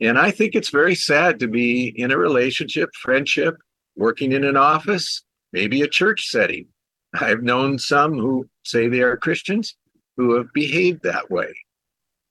And 0.00 0.18
I 0.18 0.30
think 0.30 0.54
it's 0.54 0.70
very 0.70 0.94
sad 0.94 1.38
to 1.40 1.48
be 1.48 1.88
in 1.96 2.10
a 2.10 2.18
relationship, 2.18 2.90
friendship, 2.94 3.56
working 3.96 4.32
in 4.32 4.44
an 4.44 4.56
office, 4.56 5.22
maybe 5.52 5.82
a 5.82 5.88
church 5.88 6.28
setting. 6.28 6.66
I've 7.14 7.42
known 7.42 7.78
some 7.78 8.14
who 8.14 8.48
say 8.64 8.88
they 8.88 9.02
are 9.02 9.16
Christians 9.16 9.76
who 10.16 10.34
have 10.34 10.52
behaved 10.52 11.02
that 11.04 11.30
way. 11.30 11.54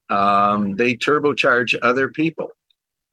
Um, 0.10 0.76
they 0.76 0.96
turbocharge 0.96 1.78
other 1.82 2.10
people. 2.10 2.50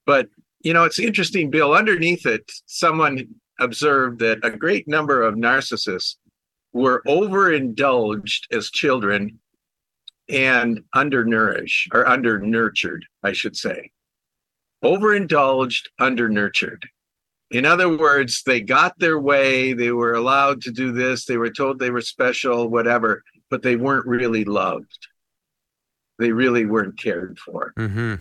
But, 0.05 0.29
you 0.63 0.75
know, 0.75 0.85
it's 0.85 0.99
interesting, 0.99 1.51
Bill, 1.51 1.73
underneath 1.73 2.27
it, 2.27 2.51
someone 2.67 3.29
observed 3.61 4.19
that 4.21 4.45
a 4.45 4.51
great 4.51 4.89
number 4.89 5.23
of 5.23 5.35
narcissists 5.37 6.17
were 6.73 7.03
overindulged 7.07 8.47
as 8.53 8.71
children 8.71 9.39
and 10.29 10.83
undernourished 10.95 11.89
or 11.93 12.09
undernurtured, 12.09 13.05
I 13.23 13.33
should 13.33 13.57
say. 13.57 13.91
Overindulged, 14.83 15.89
undernurtured. 15.99 16.89
In 17.51 17.67
other 17.67 17.97
words, 17.97 18.43
they 18.45 18.61
got 18.61 18.99
their 18.99 19.19
way, 19.19 19.73
they 19.73 19.91
were 19.91 20.15
allowed 20.15 20.63
to 20.63 20.71
do 20.71 20.93
this, 20.93 21.25
they 21.25 21.37
were 21.37 21.51
told 21.51 21.79
they 21.79 21.91
were 21.91 22.01
special, 22.01 22.69
whatever, 22.69 23.25
but 23.51 23.63
they 23.63 23.75
weren't 23.75 24.07
really 24.07 24.45
loved. 24.45 25.09
They 26.19 26.31
really 26.31 26.67
weren't 26.67 26.99
cared 26.99 27.39
for. 27.39 27.73
Mm-hmm. 27.77 28.17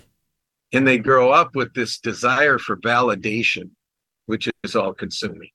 And 0.72 0.88
they 0.88 0.98
grow 0.98 1.32
up 1.32 1.56
with 1.56 1.74
this 1.74 2.00
desire 2.00 2.58
for 2.58 2.78
validation, 2.78 3.72
which 4.26 4.50
is 4.64 4.76
all 4.76 4.94
consuming. 4.94 5.50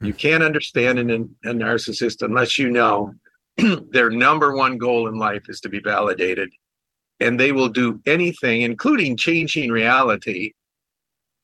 You 0.00 0.14
can't 0.14 0.42
understand 0.42 0.98
an, 0.98 1.34
a 1.44 1.48
narcissist 1.48 2.22
unless 2.22 2.58
you 2.58 2.70
know 2.70 3.14
their 3.90 4.10
number 4.10 4.54
one 4.54 4.78
goal 4.78 5.08
in 5.08 5.16
life 5.16 5.48
is 5.48 5.60
to 5.60 5.68
be 5.68 5.80
validated. 5.80 6.50
And 7.20 7.38
they 7.38 7.50
will 7.50 7.68
do 7.68 8.00
anything, 8.06 8.62
including 8.62 9.16
changing 9.16 9.72
reality, 9.72 10.52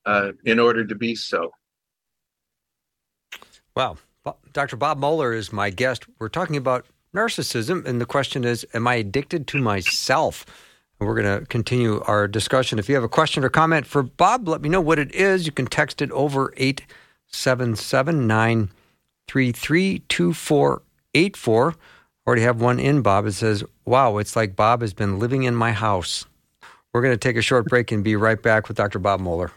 uh, 0.07 0.33
in 0.45 0.61
order 0.61 0.87
to 0.87 0.95
be 0.95 1.17
so. 1.17 1.51
Wow. 3.75 3.97
Dr. 4.53 4.77
Bob 4.77 4.99
Moeller 4.99 5.33
is 5.33 5.53
my 5.53 5.71
guest. 5.71 6.05
We're 6.19 6.29
talking 6.29 6.57
about 6.57 6.87
narcissism, 7.15 7.85
and 7.85 8.01
the 8.01 8.07
question 8.07 8.45
is 8.45 8.65
Am 8.73 8.87
I 8.87 8.95
addicted 8.95 9.47
to 9.49 9.61
myself? 9.61 10.47
We're 11.01 11.21
going 11.21 11.41
to 11.41 11.47
continue 11.47 12.01
our 12.03 12.29
discussion. 12.29 12.79
If 12.79 12.89
you 12.89 12.95
have 12.95 13.05
a 13.05 13.09
question 13.09 13.45
or 13.45 13.49
comment 13.49 13.87
for 13.87 14.03
Bob, 14.03 14.49
let 14.49 14.63
me 14.63 14.69
know 14.69 14.81
what 14.81 14.99
it 14.99 15.13
is. 15.15 15.45
You 15.45 15.53
can 15.53 15.67
text 15.67 16.01
it 16.01 16.11
over 16.13 16.55
877 16.57 16.87
933 17.33 19.99
2484. 20.09 21.75
Already 22.27 22.43
have 22.43 22.61
one 22.61 22.81
in, 22.81 23.03
Bob. 23.03 23.27
It 23.27 23.33
says, 23.33 23.63
Wow, 23.85 24.19
it's 24.19 24.35
like 24.35 24.57
Bob 24.57 24.81
has 24.81 24.95
been 24.95 25.19
living 25.19 25.43
in 25.43 25.55
my 25.55 25.73
house. 25.73 26.25
We're 26.93 27.03
going 27.03 27.15
to 27.15 27.19
take 27.19 27.37
a 27.37 27.43
short 27.43 27.67
break 27.67 27.93
and 27.93 28.05
be 28.05 28.17
right 28.17 28.41
back 28.41 28.69
with 28.69 28.77
Dr. 28.77 28.99
Bob 28.99 29.21
Moeller. 29.21 29.53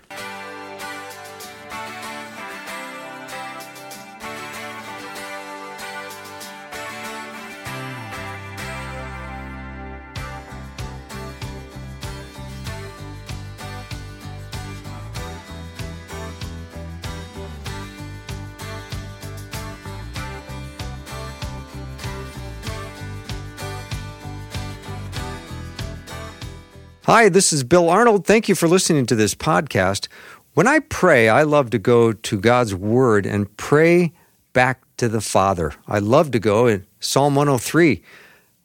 Hi, 27.08 27.30
this 27.30 27.54
is 27.54 27.64
Bill 27.64 27.90
Arnold. 27.90 28.26
Thank 28.26 28.50
you 28.50 28.54
for 28.54 28.68
listening 28.68 29.06
to 29.06 29.16
this 29.16 29.34
podcast. 29.34 30.10
When 30.56 30.68
I 30.68 30.80
pray, 30.80 31.30
I 31.30 31.44
love 31.44 31.70
to 31.70 31.80
go 31.80 32.12
to 32.12 32.38
God's 32.38 32.76
Word 32.76 33.26
and 33.26 33.56
pray 33.56 34.12
back 34.52 34.82
to 34.98 35.08
the 35.08 35.22
Father. 35.22 35.72
I 35.88 36.00
love 36.00 36.32
to 36.32 36.40
go 36.40 36.68
in 36.68 36.86
Psalm 37.00 37.34
103, 37.34 38.04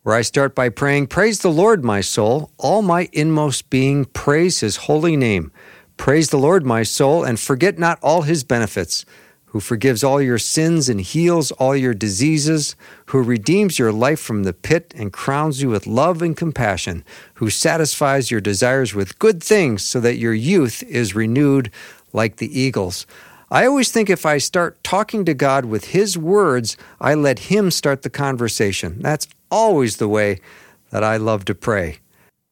where 0.02 0.16
I 0.16 0.22
start 0.22 0.56
by 0.56 0.70
praying, 0.70 1.06
Praise 1.06 1.38
the 1.38 1.52
Lord, 1.52 1.84
my 1.84 2.00
soul, 2.00 2.50
all 2.58 2.82
my 2.82 3.08
inmost 3.12 3.70
being, 3.70 4.06
praise 4.06 4.58
his 4.58 4.76
holy 4.76 5.16
name. 5.16 5.52
Praise 5.96 6.30
the 6.30 6.36
Lord, 6.36 6.66
my 6.66 6.82
soul, 6.82 7.22
and 7.22 7.38
forget 7.38 7.78
not 7.78 8.00
all 8.02 8.22
his 8.22 8.42
benefits 8.42 9.04
who 9.52 9.60
forgives 9.60 10.02
all 10.02 10.20
your 10.20 10.38
sins 10.38 10.88
and 10.88 10.98
heals 10.98 11.50
all 11.52 11.76
your 11.76 11.92
diseases, 11.92 12.74
who 13.06 13.22
redeems 13.22 13.78
your 13.78 13.92
life 13.92 14.18
from 14.18 14.44
the 14.44 14.54
pit 14.54 14.94
and 14.96 15.12
crowns 15.12 15.60
you 15.60 15.68
with 15.68 15.86
love 15.86 16.22
and 16.22 16.34
compassion, 16.34 17.04
who 17.34 17.50
satisfies 17.50 18.30
your 18.30 18.40
desires 18.40 18.94
with 18.94 19.18
good 19.18 19.42
things 19.42 19.82
so 19.82 20.00
that 20.00 20.16
your 20.16 20.32
youth 20.32 20.82
is 20.84 21.14
renewed 21.14 21.70
like 22.14 22.36
the 22.36 22.58
eagles. 22.58 23.06
I 23.50 23.66
always 23.66 23.92
think 23.92 24.08
if 24.08 24.24
I 24.24 24.38
start 24.38 24.82
talking 24.82 25.26
to 25.26 25.34
God 25.34 25.66
with 25.66 25.88
His 25.88 26.16
words, 26.16 26.78
I 26.98 27.12
let 27.12 27.38
Him 27.38 27.70
start 27.70 28.00
the 28.00 28.08
conversation. 28.08 29.02
That's 29.02 29.28
always 29.50 29.98
the 29.98 30.08
way 30.08 30.40
that 30.88 31.04
I 31.04 31.18
love 31.18 31.44
to 31.44 31.54
pray. 31.54 31.98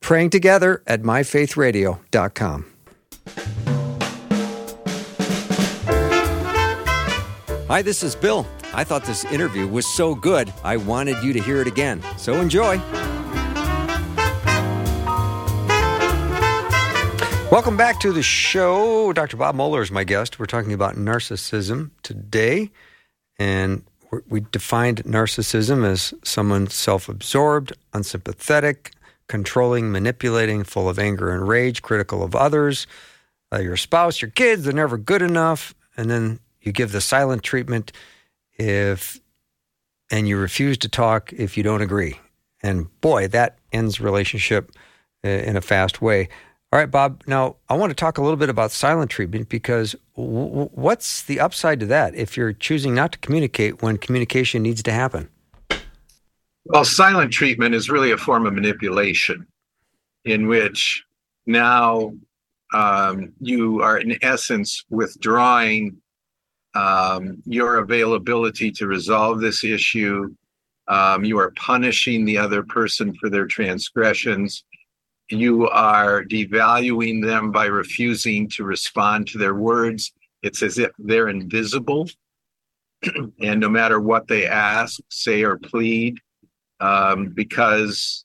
Praying 0.03 0.29
together 0.29 0.83
at 0.87 1.01
myfaithradio.com. 1.01 2.67
Hi, 7.71 7.83
this 7.83 8.03
is 8.03 8.17
Bill. 8.17 8.49
I 8.75 8.83
thought 8.83 9.05
this 9.05 9.25
interview 9.27 9.65
was 9.69 9.87
so 9.87 10.17
good, 10.17 10.53
I 10.65 10.77
wanted 10.77 11.23
you 11.23 11.33
to 11.33 11.41
hear 11.41 11.61
it 11.61 11.69
again. 11.69 12.03
So 12.17 12.41
enjoy. 12.41 12.79
Welcome 17.49 17.77
back 17.77 18.01
to 18.01 18.13
the 18.13 18.25
show. 18.25 19.13
Dr. 19.13 19.37
Bob 19.37 19.55
Moeller 19.55 19.83
is 19.83 19.93
my 19.93 20.03
guest. 20.03 20.41
We're 20.41 20.47
talking 20.47 20.73
about 20.73 20.97
narcissism 20.97 21.93
today. 22.03 22.73
And 23.39 23.85
we 24.29 24.41
defined 24.41 25.05
narcissism 25.05 25.87
as 25.87 26.13
someone 26.25 26.67
self 26.67 27.09
absorbed, 27.09 27.73
unsympathetic, 27.93 28.95
controlling, 29.29 29.93
manipulating, 29.93 30.65
full 30.65 30.89
of 30.89 30.99
anger 30.99 31.31
and 31.33 31.47
rage, 31.47 31.83
critical 31.83 32.25
of 32.25 32.35
others, 32.35 32.89
uh, 33.53 33.61
your 33.61 33.77
spouse, 33.77 34.21
your 34.21 34.33
kids, 34.33 34.65
they're 34.65 34.73
never 34.73 34.99
good 34.99 35.23
enough. 35.23 35.73
And 35.97 36.11
then 36.11 36.41
you 36.61 36.73
give 36.73 36.93
the 36.93 37.01
silent 37.01 37.43
treatment 37.43 37.93
if 38.59 39.21
and 40.11 40.29
you 40.29 40.37
refuse 40.37 40.77
to 40.79 40.89
talk 40.89 41.33
if 41.33 41.57
you 41.57 41.63
don't 41.63 41.83
agree. 41.83 42.19
And 42.63 42.89
boy, 43.01 43.29
that 43.29 43.59
ends 43.73 44.01
relationship 44.01 44.73
uh, 45.25 45.29
in 45.29 45.57
a 45.57 45.61
fast 45.61 46.03
way. 46.03 46.29
All 46.73 46.79
right, 46.79 46.91
Bob. 46.91 47.23
Now 47.27 47.57
I 47.69 47.75
want 47.75 47.91
to 47.91 47.95
talk 47.95 48.19
a 48.19 48.23
little 48.23 48.37
bit 48.37 48.49
about 48.49 48.71
silent 48.71 49.11
treatment 49.11 49.49
because 49.49 49.97
w- 50.17 50.69
what's 50.73 51.23
the 51.23 51.41
upside 51.41 51.81
to 51.81 51.87
that 51.87 52.15
if 52.15 52.37
you're 52.37 52.53
choosing 52.53 52.95
not 52.95 53.13
to 53.13 53.19
communicate 53.19 53.83
when 53.83 53.97
communication 53.97 54.63
needs 54.63 54.83
to 54.85 54.93
happen? 54.93 55.29
Well, 56.65 56.85
silent 56.85 57.33
treatment 57.33 57.75
is 57.75 57.91
really 57.91 58.13
a 58.13 58.17
form 58.17 58.47
of 58.47 58.53
manipulation 58.53 59.47
in 60.25 60.47
which 60.47 61.03
now 61.47 62.13
um, 62.73 63.33
you 63.41 63.83
are, 63.83 63.99
in 63.99 64.17
essence, 64.23 64.85
withdrawing 64.91 65.97
um, 66.75 67.43
your 67.45 67.79
availability 67.79 68.71
to 68.73 68.87
resolve 68.87 69.41
this 69.41 69.65
issue. 69.65 70.35
Um, 70.89 71.25
you 71.25 71.39
are 71.39 71.53
punishing 71.53 72.25
the 72.25 72.39
other 72.39 72.63
person 72.63 73.15
for 73.15 73.29
their 73.29 73.47
transgressions. 73.47 74.65
You 75.31 75.69
are 75.69 76.25
devaluing 76.25 77.25
them 77.25 77.53
by 77.53 77.67
refusing 77.67 78.49
to 78.51 78.65
respond 78.65 79.29
to 79.29 79.39
their 79.39 79.55
words. 79.55 80.13
It's 80.43 80.63
as 80.63 80.79
if 80.79 80.91
they're 80.99 81.29
invisible. 81.29 82.09
and 83.41 83.61
no 83.61 83.69
matter 83.69 84.01
what 84.01 84.27
they 84.27 84.47
ask, 84.47 85.01
say, 85.09 85.43
or 85.43 85.57
plead, 85.57 86.19
um, 86.81 87.29
because 87.29 88.25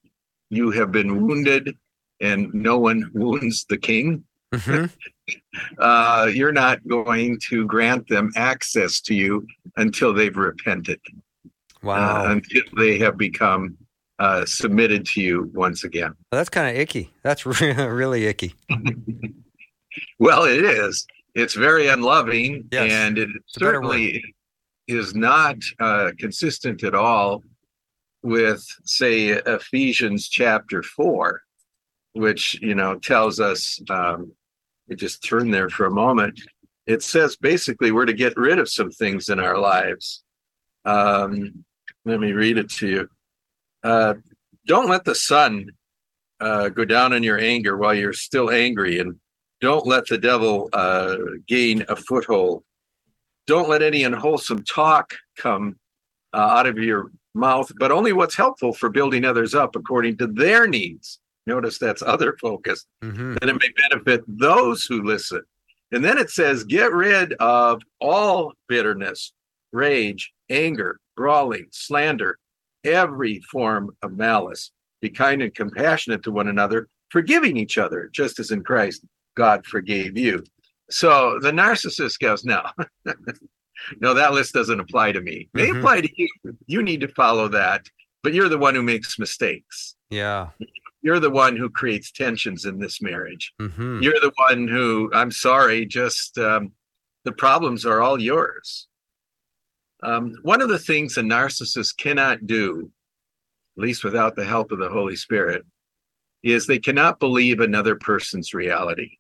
you 0.50 0.72
have 0.72 0.92
been 0.92 1.22
wounded 1.22 1.78
and 2.22 2.54
no 2.54 2.78
one 2.78 3.12
wounds 3.14 3.66
the 3.70 3.78
king. 3.78 4.24
Mm-hmm. 4.54 4.86
uh, 5.80 6.30
you're 6.34 6.52
not 6.52 6.86
going 6.88 7.40
to 7.50 7.66
grant 7.66 8.08
them 8.08 8.32
access 8.36 9.02
to 9.02 9.14
you 9.14 9.46
until 9.78 10.14
they've 10.14 10.36
repented. 10.36 11.00
Wow. 11.84 12.26
Uh, 12.26 12.32
until 12.32 12.64
they 12.78 12.98
have 12.98 13.18
become 13.18 13.78
uh, 14.20 14.46
submitted 14.46 15.06
to 15.06 15.22
you 15.22 15.52
once 15.54 15.84
again. 15.84 16.14
Well, 16.32 16.40
that's 16.40 16.50
kind 16.50 16.70
of 16.70 16.82
icky. 16.82 17.12
That's 17.24 17.46
really, 17.46 17.74
really 17.88 18.26
icky. 18.26 18.56
well, 20.20 20.44
it 20.44 20.64
is. 20.64 21.06
It's 21.34 21.54
very 21.54 21.88
unloving, 21.88 22.68
yes. 22.72 22.92
and 22.92 23.18
it 23.18 23.30
certainly 23.48 24.24
is 24.88 25.16
not 25.16 25.58
uh, 25.80 26.12
consistent 26.18 26.84
at 26.84 26.96
all 26.96 27.44
with, 28.24 28.66
say, 28.86 29.30
Ephesians 29.30 30.30
chapter 30.30 30.82
four, 30.82 31.42
which 32.14 32.60
you 32.62 32.74
know 32.74 32.98
tells 33.00 33.40
us 33.42 33.82
um, 33.90 34.32
it 34.88 34.96
just 34.96 35.24
turn 35.24 35.52
there 35.52 35.70
for 35.70 35.86
a 35.86 35.92
moment. 35.92 36.40
It 36.86 37.02
says 37.02 37.36
basically 37.36 37.92
we're 37.92 38.06
to 38.06 38.14
get 38.14 38.38
rid 38.38 38.60
of 38.60 38.70
some 38.70 38.92
things 38.92 39.30
in 39.30 39.40
our 39.40 39.58
lives. 39.58 40.24
Um, 40.86 41.66
let 42.06 42.20
me 42.20 42.32
read 42.32 42.58
it 42.58 42.70
to 42.74 42.88
you. 42.88 43.10
Uh, 43.84 44.16
don't 44.68 44.90
let 44.90 45.04
the 45.04 45.16
sun 45.16 45.72
uh, 46.40 46.70
go 46.70 46.86
down 46.86 47.14
in 47.14 47.24
your 47.24 47.40
anger 47.40 47.78
while 47.78 47.94
you're 47.94 48.14
still 48.14 48.52
angry 48.52 49.00
and 49.00 49.16
don't 49.62 49.88
let 49.88 50.06
the 50.08 50.18
devil 50.18 50.70
uh, 50.74 51.16
gain 51.48 51.84
a 51.90 51.96
foothold. 51.96 52.64
Don't 53.48 53.70
let 53.70 53.82
any 53.82 54.04
unwholesome 54.04 54.64
talk 54.64 55.14
come 55.38 55.78
uh, 56.34 56.38
out 56.38 56.68
of 56.68 56.78
your 56.78 57.12
mouth 57.36 57.70
but 57.78 57.92
only 57.92 58.14
what's 58.14 58.36
helpful 58.36 58.74
for 58.74 58.90
building 58.90 59.26
others 59.26 59.54
up 59.54 59.76
according 59.76 60.18
to 60.18 60.26
their 60.26 60.68
needs 60.68 61.20
Notice 61.48 61.78
that's 61.78 62.02
other 62.02 62.36
focus. 62.42 62.86
Mm-hmm. 63.04 63.38
And 63.42 63.50
it 63.50 63.54
may 63.60 63.70
benefit 63.90 64.24
those 64.28 64.86
who 64.86 65.04
listen. 65.04 65.42
And 65.92 66.04
then 66.04 66.18
it 66.18 66.30
says, 66.32 66.64
get 66.64 66.92
rid 66.92 67.34
of 67.34 67.82
all 68.02 68.54
bitterness, 68.68 69.32
rage, 69.72 70.34
anger, 70.50 71.00
brawling, 71.16 71.68
slander, 71.72 72.38
every 72.84 73.40
form 73.52 73.96
of 74.02 74.18
malice. 74.18 74.72
Be 75.02 75.10
kind 75.10 75.42
and 75.44 75.54
compassionate 75.54 76.24
to 76.24 76.32
one 76.32 76.48
another, 76.48 76.88
forgiving 77.10 77.58
each 77.58 77.78
other, 77.78 78.10
just 78.12 78.40
as 78.40 78.52
in 78.52 78.64
Christ 78.64 79.06
God 79.38 79.66
forgave 79.66 80.18
you. 80.18 80.44
So 80.90 81.40
the 81.40 81.52
narcissist 81.52 82.20
goes, 82.20 82.44
no, 82.46 82.64
no, 84.00 84.14
that 84.14 84.34
list 84.34 84.54
doesn't 84.54 84.80
apply 84.80 85.12
to 85.12 85.22
me. 85.22 85.50
May 85.54 85.68
Mhm. 85.68 85.78
apply 85.80 86.02
to 86.02 86.10
you. 86.16 86.28
You 86.66 86.82
need 86.84 87.02
to 87.02 87.08
follow 87.10 87.48
that, 87.50 87.86
but 88.24 88.34
you're 88.34 88.50
the 88.50 88.58
one 88.58 88.74
who 88.76 88.82
makes 88.84 89.20
mistakes. 89.20 89.96
Yeah. 90.10 90.50
You're 91.06 91.20
the 91.20 91.30
one 91.30 91.56
who 91.56 91.70
creates 91.70 92.12
tensions 92.12 92.66
in 92.66 92.80
this 92.80 93.00
marriage. 93.00 93.54
Mm-hmm. 93.62 94.02
You're 94.02 94.20
the 94.20 94.34
one 94.50 94.68
who, 94.68 95.12
I'm 95.14 95.30
sorry, 95.30 95.86
just 95.86 96.36
um, 96.40 96.72
the 97.26 97.32
problems 97.32 97.86
are 97.86 98.02
all 98.02 98.20
yours. 98.20 98.88
Um, 100.02 100.34
one 100.42 100.64
of 100.64 100.70
the 100.70 100.80
things 100.80 101.16
a 101.16 101.22
narcissist 101.22 101.98
cannot 101.98 102.48
do, 102.48 102.90
at 103.78 103.84
least 103.84 104.04
without 104.04 104.36
the 104.36 104.46
help 104.46 104.72
of 104.72 104.80
the 104.80 104.90
Holy 104.90 105.16
Spirit, 105.16 105.64
is 106.42 106.66
they 106.66 106.80
cannot 106.80 107.20
believe 107.20 107.60
another 107.60 107.96
person's 107.96 108.56
reality. 108.56 109.20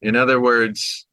In 0.00 0.16
other 0.16 0.40
words, 0.40 1.06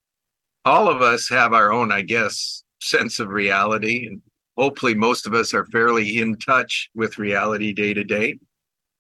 all 0.64 0.88
of 0.88 1.02
us 1.02 1.28
have 1.28 1.52
our 1.52 1.74
own, 1.74 1.92
I 1.92 2.04
guess, 2.04 2.64
sense 2.80 3.20
of 3.20 3.28
reality. 3.28 4.08
And 4.08 4.22
hopefully, 4.58 4.94
most 4.94 5.28
of 5.28 5.34
us 5.34 5.54
are 5.54 5.66
fairly 5.66 6.20
in 6.20 6.38
touch 6.38 6.90
with 6.96 7.18
reality 7.18 7.74
day 7.74 7.94
to 7.94 8.06
day. 8.06 8.40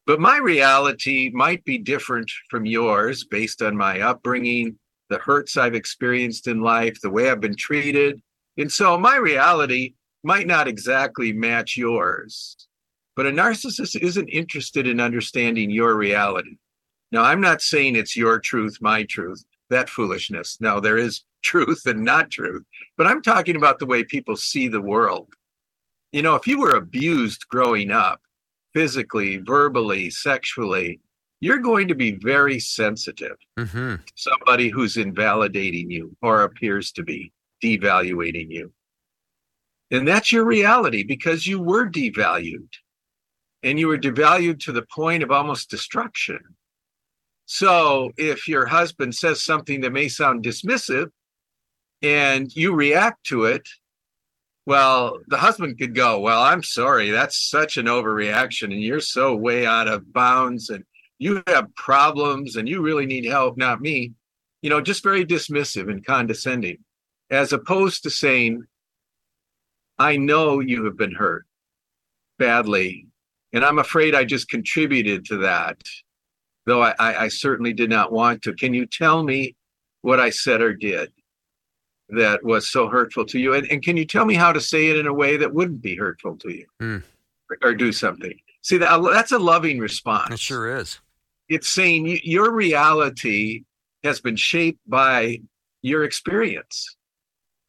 But 0.06 0.20
my 0.20 0.38
reality 0.38 1.32
might 1.34 1.64
be 1.66 1.78
different 1.78 2.32
from 2.50 2.66
yours 2.66 3.24
based 3.24 3.62
on 3.62 3.76
my 3.76 4.02
upbringing, 4.02 4.78
the 5.10 5.18
hurts 5.18 5.58
I've 5.58 5.74
experienced 5.74 6.48
in 6.48 6.62
life, 6.62 7.00
the 7.02 7.10
way 7.10 7.30
I've 7.30 7.42
been 7.42 7.56
treated. 7.56 8.22
And 8.58 8.72
so 8.72 8.98
my 8.98 9.18
reality 9.18 9.94
might 10.24 10.48
not 10.48 10.68
exactly 10.68 11.34
match 11.34 11.76
yours. 11.76 12.56
But 13.16 13.26
a 13.26 13.32
narcissist 13.32 13.96
isn't 14.02 14.28
interested 14.28 14.88
in 14.88 15.00
understanding 15.00 15.70
your 15.70 15.96
reality. 15.96 16.58
Now, 17.12 17.24
I'm 17.24 17.42
not 17.42 17.62
saying 17.62 17.96
it's 17.96 18.16
your 18.16 18.40
truth, 18.40 18.78
my 18.82 19.04
truth, 19.04 19.44
that 19.70 19.90
foolishness. 19.90 20.58
No, 20.60 20.80
there 20.80 20.98
is 20.98 21.24
truth 21.44 21.86
and 21.86 22.04
not 22.04 22.30
truth. 22.30 22.64
But 22.98 23.08
I'm 23.08 23.22
talking 23.22 23.56
about 23.56 23.80
the 23.80 23.86
way 23.86 24.04
people 24.04 24.36
see 24.36 24.68
the 24.68 24.82
world. 24.82 25.34
You 26.12 26.22
know, 26.22 26.36
if 26.36 26.46
you 26.46 26.60
were 26.60 26.76
abused 26.76 27.48
growing 27.48 27.92
up, 27.92 28.22
physically, 28.76 29.38
verbally, 29.38 30.10
sexually, 30.10 31.00
you're 31.40 31.60
going 31.60 31.88
to 31.88 31.96
be 31.96 32.12
very 32.12 32.60
sensitive 32.60 33.38
Mm-hmm. 33.58 33.96
to 33.96 34.14
somebody 34.16 34.70
who's 34.70 34.98
invalidating 34.98 35.90
you 35.90 36.16
or 36.22 36.44
appears 36.44 36.92
to 36.92 37.04
be 37.04 37.32
devaluating 37.64 38.52
you. 38.52 38.72
And 39.92 40.06
that's 40.06 40.32
your 40.32 40.44
reality 40.44 41.04
because 41.04 41.48
you 41.48 41.62
were 41.62 41.90
devalued 41.90 42.68
and 43.64 43.80
you 43.80 43.88
were 43.88 43.98
devalued 43.98 44.60
to 44.66 44.74
the 44.74 44.86
point 44.94 45.24
of 45.24 45.32
almost 45.32 45.70
destruction. 45.70 46.40
So 47.46 48.12
if 48.18 48.48
your 48.48 48.66
husband 48.66 49.16
says 49.16 49.42
something 49.42 49.82
that 49.82 49.94
may 49.94 50.10
sound 50.10 50.44
dismissive 50.44 51.12
and 52.02 52.54
you 52.54 52.74
react 52.74 53.24
to 53.28 53.46
it, 53.46 53.70
well, 54.66 55.20
the 55.28 55.38
husband 55.38 55.78
could 55.78 55.94
go, 55.94 56.20
Well, 56.20 56.42
I'm 56.42 56.64
sorry, 56.64 57.12
that's 57.12 57.50
such 57.50 57.78
an 57.78 57.86
overreaction, 57.86 58.66
and 58.74 58.82
you're 58.82 59.00
so 59.00 59.36
way 59.36 59.66
out 59.66 59.88
of 59.88 60.12
bounds, 60.12 60.70
and 60.70 60.84
you 61.20 61.44
have 61.48 61.74
problems, 61.76 62.56
and 62.56 62.68
you 62.68 62.82
really 62.82 63.06
need 63.06 63.26
help, 63.26 63.58
not 63.58 63.82
me. 63.82 64.14
You 64.62 64.70
know, 64.72 64.82
just 64.82 65.04
very 65.04 65.24
dismissive 65.26 65.90
and 65.90 66.06
condescending, 66.06 66.78
as 67.30 67.54
opposed 67.54 68.04
to 68.04 68.10
saying, 68.10 68.64
I 70.00 70.18
know 70.18 70.60
you 70.60 70.86
have 70.86 70.98
been 70.98 71.14
hurt 71.14 71.46
badly, 72.40 73.08
and 73.54 73.64
I'm 73.64 73.80
afraid 73.80 74.16
I 74.16 74.26
just 74.26 74.50
contributed 74.50 75.26
to 75.26 75.38
that, 75.38 75.78
though 76.66 76.82
I, 76.82 76.96
I, 76.98 77.16
I 77.26 77.28
certainly 77.28 77.74
did 77.74 77.90
not 77.92 78.12
want 78.12 78.42
to. 78.44 78.54
Can 78.54 78.74
you 78.74 78.88
tell 78.88 79.24
me 79.24 79.56
what 80.02 80.20
I 80.20 80.32
said 80.32 80.62
or 80.62 80.74
did? 80.74 81.12
That 82.10 82.44
was 82.44 82.68
so 82.68 82.88
hurtful 82.88 83.26
to 83.26 83.40
you? 83.40 83.54
And, 83.54 83.68
and 83.72 83.82
can 83.84 83.98
you 83.98 84.06
tell 84.06 84.26
me 84.26 84.36
how 84.36 84.52
to 84.52 84.62
say 84.62 84.88
it 84.88 84.98
in 84.98 85.08
a 85.08 85.14
way 85.14 85.38
that 85.38 85.54
wouldn't 85.54 85.82
be 85.82 85.96
hurtful 85.96 86.38
to 86.38 86.52
you? 86.52 86.66
Hmm. 86.80 86.98
or, 87.50 87.58
or 87.70 87.74
do 87.74 87.92
something. 87.92 88.34
See 88.62 88.78
that 88.78 89.02
that's 89.14 89.32
a 89.32 89.40
loving 89.40 89.80
response. 89.80 90.34
It 90.34 90.40
sure 90.40 90.76
is. 90.76 91.00
it's 91.50 91.68
saying 91.70 92.20
your 92.24 92.52
reality 92.52 93.64
has 94.04 94.20
been 94.20 94.36
shaped 94.36 94.80
by 94.88 95.40
your 95.82 96.04
experience. 96.04 96.96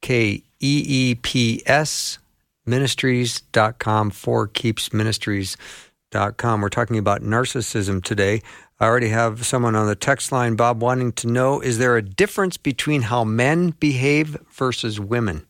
K 0.00 0.42
E 0.60 0.60
E 0.60 1.16
P 1.16 1.60
S 1.66 2.18
ministries.com. 2.66 4.10
Forkeepsministries.com. 4.10 6.60
We're 6.60 6.68
talking 6.68 6.98
about 6.98 7.22
narcissism 7.22 8.02
today. 8.02 8.42
I 8.80 8.86
already 8.86 9.08
have 9.08 9.46
someone 9.46 9.76
on 9.76 9.86
the 9.86 9.94
text 9.94 10.32
line, 10.32 10.56
Bob, 10.56 10.82
wanting 10.82 11.12
to 11.12 11.28
know 11.28 11.60
is 11.60 11.78
there 11.78 11.96
a 11.96 12.02
difference 12.02 12.56
between 12.56 13.02
how 13.02 13.22
men 13.24 13.70
behave 13.70 14.36
versus 14.50 14.98
women? 15.00 15.46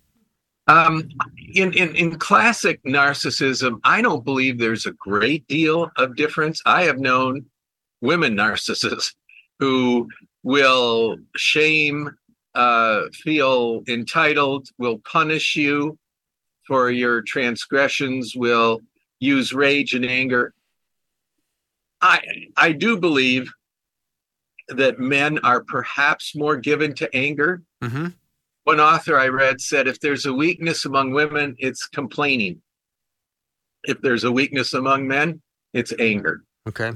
Um, 0.67 1.11
in, 1.55 1.73
in 1.73 1.95
in 1.95 2.19
classic 2.19 2.83
narcissism, 2.85 3.81
I 3.85 4.03
don't 4.03 4.25
believe 4.25 4.59
there's 4.59 4.87
a 4.87 4.93
great 4.93 5.47
deal 5.47 5.91
of 5.97 6.17
difference. 6.17 6.61
I 6.67 6.85
have 6.85 6.99
known 6.99 7.47
women 8.01 8.37
narcissists 8.37 9.15
who 9.59 10.09
will 10.43 11.17
shame, 11.37 12.11
uh, 12.55 13.03
feel 13.13 13.83
entitled, 13.89 14.69
will 14.79 14.99
punish 15.11 15.57
you 15.57 15.99
for 16.67 16.91
your 16.91 17.23
transgressions, 17.23 18.35
will 18.37 18.81
use 19.21 19.53
rage 19.53 19.95
and 19.95 20.05
anger. 20.05 20.53
I 22.01 22.21
I 22.57 22.73
do 22.73 22.99
believe 22.99 23.53
that 24.69 24.99
men 24.99 25.39
are 25.41 25.63
perhaps 25.63 26.35
more 26.35 26.57
given 26.57 26.95
to 26.95 27.15
anger 27.15 27.63
Mm-hmm. 27.85 28.07
One 28.65 28.81
author 28.81 29.19
I 29.19 29.29
read 29.29 29.61
said 29.61 29.87
if 29.87 30.01
there's 30.01 30.27
a 30.27 30.33
weakness 30.33 30.85
among 30.85 31.13
women, 31.13 31.55
it's 31.59 31.87
complaining. 31.87 32.61
If 33.85 34.01
there's 34.01 34.25
a 34.25 34.33
weakness 34.33 34.73
among 34.73 35.07
men, 35.07 35.43
it's 35.75 35.93
anger. 35.99 36.43
Okay. 36.69 36.93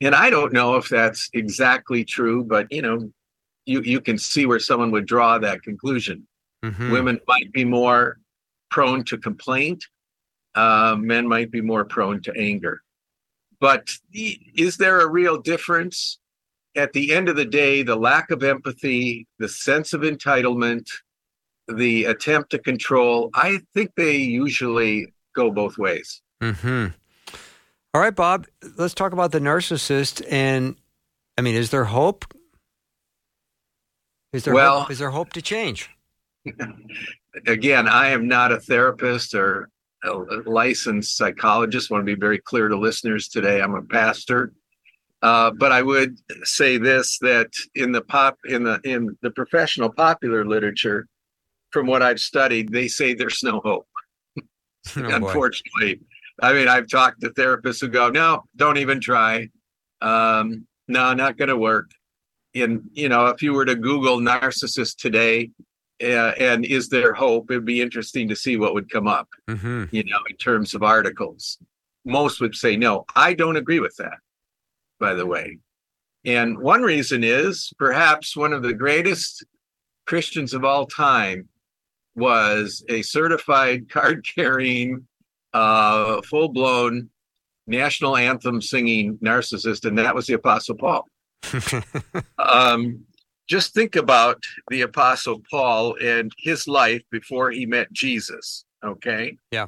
And 0.00 0.14
I 0.14 0.30
don't 0.30 0.52
know 0.52 0.76
if 0.76 0.88
that's 0.88 1.28
exactly 1.34 2.04
true, 2.04 2.44
but 2.44 2.66
you 2.70 2.82
know, 2.82 3.12
you, 3.66 3.82
you 3.82 4.00
can 4.00 4.18
see 4.18 4.46
where 4.46 4.58
someone 4.58 4.90
would 4.90 5.06
draw 5.06 5.38
that 5.38 5.62
conclusion. 5.62 6.26
Mm-hmm. 6.64 6.90
Women 6.90 7.20
might 7.28 7.52
be 7.52 7.64
more 7.64 8.18
prone 8.70 9.04
to 9.04 9.18
complaint, 9.18 9.84
uh, 10.54 10.96
men 10.98 11.28
might 11.28 11.50
be 11.50 11.60
more 11.60 11.84
prone 11.84 12.22
to 12.22 12.32
anger. 12.36 12.82
But 13.60 13.90
is 14.12 14.76
there 14.76 15.00
a 15.00 15.08
real 15.08 15.38
difference? 15.38 16.18
At 16.74 16.92
the 16.92 17.12
end 17.12 17.28
of 17.28 17.36
the 17.36 17.44
day, 17.44 17.82
the 17.82 17.96
lack 17.96 18.30
of 18.30 18.42
empathy, 18.42 19.26
the 19.38 19.48
sense 19.48 19.92
of 19.92 20.00
entitlement, 20.02 20.88
the 21.68 22.04
attempt 22.06 22.50
to 22.50 22.58
control, 22.58 23.30
I 23.34 23.60
think 23.74 23.90
they 23.96 24.16
usually 24.16 25.12
go 25.34 25.50
both 25.50 25.76
ways. 25.78 26.22
Hmm. 26.40 26.86
All 27.94 28.00
right, 28.00 28.14
Bob. 28.14 28.46
Let's 28.76 28.94
talk 28.94 29.12
about 29.12 29.32
the 29.32 29.38
narcissist. 29.40 30.24
And 30.30 30.76
I 31.36 31.42
mean, 31.42 31.54
is 31.54 31.70
there 31.70 31.84
hope? 31.84 32.24
Is 34.32 34.44
there 34.44 34.54
Well- 34.54 34.80
hope? 34.82 34.90
Is 34.90 34.98
there 34.98 35.10
hope 35.10 35.32
to 35.34 35.42
change? 35.42 35.90
Again, 37.46 37.86
I 37.86 38.08
am 38.08 38.26
not 38.28 38.50
a 38.52 38.58
therapist 38.60 39.34
or 39.34 39.68
a 40.04 40.12
licensed 40.46 41.16
psychologist. 41.16 41.90
want 41.90 42.02
to 42.02 42.14
be 42.14 42.18
very 42.18 42.38
clear 42.38 42.68
to 42.68 42.76
listeners 42.78 43.28
today. 43.28 43.60
I'm 43.60 43.74
a 43.74 43.82
pastor. 43.82 44.52
Uh, 45.22 45.50
but 45.52 45.70
I 45.72 45.82
would 45.82 46.18
say 46.42 46.78
this 46.78 47.18
that 47.20 47.48
in 47.74 47.92
the 47.92 48.02
pop 48.02 48.36
in 48.44 48.64
the 48.64 48.80
in 48.84 49.16
the 49.22 49.30
professional 49.30 49.90
popular 49.92 50.44
literature, 50.44 51.06
from 51.70 51.86
what 51.86 52.02
I've 52.02 52.18
studied, 52.18 52.72
they 52.72 52.88
say 52.88 53.14
there's 53.14 53.42
no 53.42 53.60
hope. 53.64 53.86
Oh, 54.96 55.00
boy. 55.02 55.14
unfortunately, 55.14 56.00
I 56.40 56.52
mean 56.52 56.66
I've 56.66 56.88
talked 56.88 57.20
to 57.20 57.30
therapists 57.30 57.80
who 57.80 57.86
go, 57.88 58.10
"No, 58.10 58.42
don't 58.56 58.78
even 58.78 59.00
try. 59.00 59.48
Um, 60.00 60.66
no, 60.88 61.14
not 61.14 61.36
going 61.38 61.50
to 61.50 61.56
work." 61.56 61.92
And 62.56 62.82
you 62.92 63.08
know, 63.08 63.26
if 63.28 63.42
you 63.42 63.52
were 63.52 63.64
to 63.64 63.76
Google 63.76 64.18
narcissist 64.18 64.96
today, 64.96 65.50
uh, 66.02 66.32
and 66.36 66.64
is 66.64 66.88
there 66.88 67.12
hope? 67.14 67.48
It'd 67.52 67.64
be 67.64 67.80
interesting 67.80 68.28
to 68.28 68.34
see 68.34 68.56
what 68.56 68.74
would 68.74 68.90
come 68.90 69.06
up, 69.06 69.28
Mm-hmm. 69.48 69.84
you 69.92 70.02
know, 70.02 70.18
in 70.28 70.34
terms 70.36 70.74
of 70.74 70.82
articles. 70.82 71.58
Most 72.04 72.40
would 72.40 72.56
say 72.56 72.76
no. 72.76 73.04
I 73.14 73.34
don't 73.34 73.56
agree 73.56 73.78
with 73.78 73.94
that, 73.98 74.18
by 75.02 75.14
the 75.14 75.26
way. 75.26 75.58
And 76.24 76.56
one 76.58 76.82
reason 76.82 77.24
is 77.24 77.72
perhaps 77.76 78.36
one 78.36 78.52
of 78.52 78.62
the 78.62 78.72
greatest 78.72 79.44
Christians 80.06 80.54
of 80.54 80.64
all 80.64 80.86
time 80.86 81.48
was 82.14 82.84
a 82.88 83.02
certified 83.02 83.88
card 83.90 84.24
carrying, 84.24 85.06
uh, 85.52 86.22
full 86.22 86.48
blown 86.48 87.10
national 87.66 88.16
anthem 88.16 88.62
singing 88.62 89.18
narcissist, 89.18 89.84
and 89.84 89.98
that 89.98 90.14
was 90.14 90.26
the 90.26 90.34
Apostle 90.34 90.76
Paul. 90.76 91.08
um, 92.38 93.04
just 93.48 93.74
think 93.74 93.96
about 93.96 94.40
the 94.68 94.82
Apostle 94.82 95.42
Paul 95.50 95.96
and 96.00 96.32
his 96.38 96.68
life 96.68 97.02
before 97.10 97.50
he 97.50 97.66
met 97.66 97.92
Jesus. 97.92 98.64
Okay. 98.84 99.36
Yeah. 99.50 99.66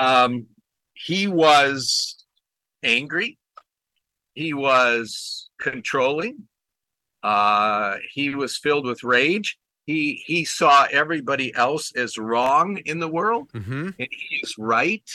Um, 0.00 0.46
he 0.94 1.26
was 1.26 2.24
angry. 2.82 3.38
He 4.34 4.52
was 4.54 5.50
controlling. 5.60 6.48
Uh, 7.22 7.96
he 8.12 8.34
was 8.34 8.56
filled 8.56 8.86
with 8.86 9.04
rage. 9.04 9.58
He 9.86 10.22
he 10.24 10.44
saw 10.44 10.86
everybody 10.90 11.54
else 11.54 11.92
as 11.96 12.16
wrong 12.16 12.78
in 12.84 13.00
the 13.00 13.08
world, 13.08 13.50
mm-hmm. 13.52 13.88
and 13.98 14.08
he's 14.10 14.54
right. 14.58 15.08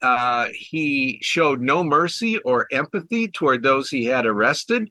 Uh, 0.00 0.48
he 0.54 1.18
showed 1.22 1.60
no 1.60 1.82
mercy 1.82 2.38
or 2.38 2.68
empathy 2.70 3.28
toward 3.28 3.62
those 3.62 3.90
he 3.90 4.04
had 4.04 4.26
arrested. 4.26 4.90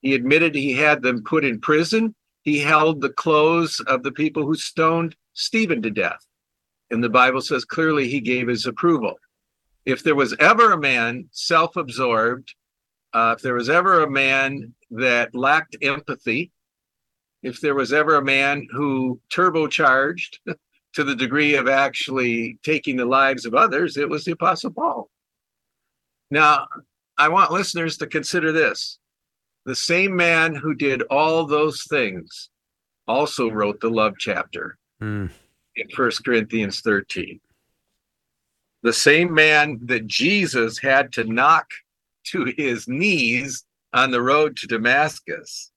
He 0.00 0.14
admitted 0.14 0.54
he 0.54 0.72
had 0.72 1.02
them 1.02 1.24
put 1.24 1.44
in 1.44 1.60
prison. 1.60 2.14
He 2.42 2.58
held 2.60 3.00
the 3.00 3.10
clothes 3.10 3.80
of 3.86 4.02
the 4.02 4.12
people 4.12 4.46
who 4.46 4.54
stoned 4.54 5.16
Stephen 5.34 5.82
to 5.82 5.90
death. 5.90 6.24
And 6.90 7.02
the 7.02 7.08
Bible 7.08 7.40
says 7.40 7.64
clearly 7.64 8.08
he 8.08 8.20
gave 8.20 8.48
his 8.48 8.66
approval. 8.66 9.14
If 9.84 10.02
there 10.02 10.14
was 10.14 10.34
ever 10.38 10.72
a 10.72 10.78
man 10.78 11.28
self 11.32 11.76
absorbed, 11.76 12.54
uh, 13.16 13.34
if 13.36 13.42
there 13.42 13.54
was 13.54 13.70
ever 13.70 14.02
a 14.02 14.10
man 14.10 14.74
that 14.90 15.34
lacked 15.34 15.74
empathy, 15.80 16.52
if 17.42 17.60
there 17.62 17.74
was 17.74 17.90
ever 17.92 18.16
a 18.16 18.24
man 18.24 18.68
who 18.70 19.18
turbocharged 19.32 20.36
to 20.92 21.02
the 21.02 21.16
degree 21.16 21.54
of 21.54 21.66
actually 21.66 22.58
taking 22.62 22.96
the 22.96 23.06
lives 23.06 23.46
of 23.46 23.54
others, 23.54 23.96
it 23.96 24.08
was 24.08 24.24
the 24.24 24.32
Apostle 24.32 24.70
Paul. 24.70 25.08
Now, 26.30 26.66
I 27.16 27.28
want 27.28 27.52
listeners 27.52 27.96
to 27.98 28.06
consider 28.06 28.52
this 28.52 28.98
the 29.64 29.74
same 29.74 30.14
man 30.14 30.54
who 30.54 30.74
did 30.74 31.00
all 31.04 31.46
those 31.46 31.84
things 31.84 32.50
also 33.08 33.48
wrote 33.50 33.80
the 33.80 33.90
love 33.90 34.14
chapter 34.18 34.76
Mm. 35.00 35.30
in 35.76 35.88
First 35.90 36.24
Corinthians 36.24 36.80
13. 36.80 37.40
The 38.82 38.92
same 38.92 39.32
man 39.32 39.78
that 39.84 40.06
Jesus 40.06 40.78
had 40.78 41.12
to 41.14 41.24
knock 41.24 41.66
to 42.32 42.52
his 42.56 42.88
knees 42.88 43.64
on 43.92 44.10
the 44.10 44.20
road 44.20 44.56
to 44.58 44.66
Damascus 44.66 45.70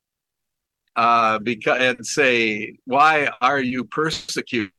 uh, 0.95 1.39
because, 1.39 1.79
and 1.79 2.05
say, 2.05 2.77
Why 2.85 3.29
are 3.41 3.61
you 3.61 3.85
persecuting 3.85 4.71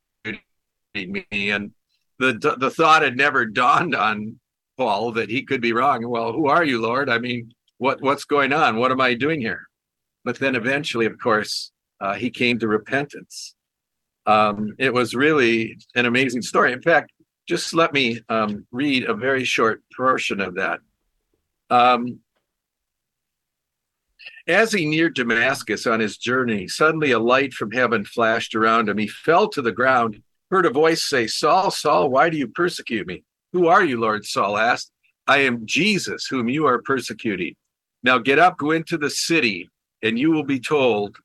me? 0.94 1.26
And 1.30 1.72
the, 2.18 2.56
the 2.58 2.70
thought 2.70 3.02
had 3.02 3.16
never 3.16 3.46
dawned 3.46 3.94
on 3.94 4.38
Paul 4.76 5.12
that 5.12 5.30
he 5.30 5.42
could 5.42 5.60
be 5.60 5.72
wrong. 5.72 6.08
Well, 6.08 6.32
who 6.32 6.48
are 6.48 6.64
you, 6.64 6.80
Lord? 6.80 7.08
I 7.08 7.18
mean, 7.18 7.52
what, 7.78 8.02
what's 8.02 8.24
going 8.24 8.52
on? 8.52 8.76
What 8.76 8.92
am 8.92 9.00
I 9.00 9.14
doing 9.14 9.40
here? 9.40 9.66
But 10.24 10.38
then 10.38 10.54
eventually, 10.54 11.06
of 11.06 11.18
course, 11.18 11.72
uh, 12.00 12.14
he 12.14 12.30
came 12.30 12.58
to 12.58 12.68
repentance 12.68 13.54
um, 14.26 14.74
it 14.78 14.92
was 14.92 15.14
really 15.14 15.76
an 15.94 16.06
amazing 16.06 16.42
story. 16.42 16.72
In 16.72 16.82
fact, 16.82 17.12
just 17.48 17.74
let 17.74 17.92
me 17.92 18.20
um, 18.28 18.66
read 18.70 19.04
a 19.04 19.14
very 19.14 19.44
short 19.44 19.82
portion 19.96 20.40
of 20.40 20.54
that. 20.54 20.80
Um, 21.70 22.20
as 24.46 24.72
he 24.72 24.84
neared 24.86 25.14
Damascus 25.14 25.86
on 25.86 26.00
his 26.00 26.16
journey, 26.16 26.66
suddenly 26.66 27.12
a 27.12 27.18
light 27.18 27.52
from 27.52 27.70
heaven 27.70 28.04
flashed 28.04 28.54
around 28.54 28.88
him. 28.88 28.98
He 28.98 29.06
fell 29.06 29.48
to 29.48 29.62
the 29.62 29.72
ground, 29.72 30.22
heard 30.50 30.66
a 30.66 30.70
voice 30.70 31.08
say, 31.08 31.26
Saul, 31.26 31.70
Saul, 31.70 32.10
why 32.10 32.30
do 32.30 32.36
you 32.36 32.48
persecute 32.48 33.06
me? 33.06 33.22
Who 33.52 33.68
are 33.68 33.84
you, 33.84 34.00
Lord? 34.00 34.24
Saul 34.24 34.56
asked. 34.56 34.90
I 35.26 35.38
am 35.38 35.66
Jesus, 35.66 36.26
whom 36.26 36.48
you 36.48 36.66
are 36.66 36.82
persecuting. 36.82 37.54
Now 38.02 38.18
get 38.18 38.38
up, 38.38 38.58
go 38.58 38.72
into 38.72 38.98
the 38.98 39.10
city, 39.10 39.68
and 40.02 40.18
you 40.18 40.32
will 40.32 40.44
be 40.44 40.58
told 40.58 41.18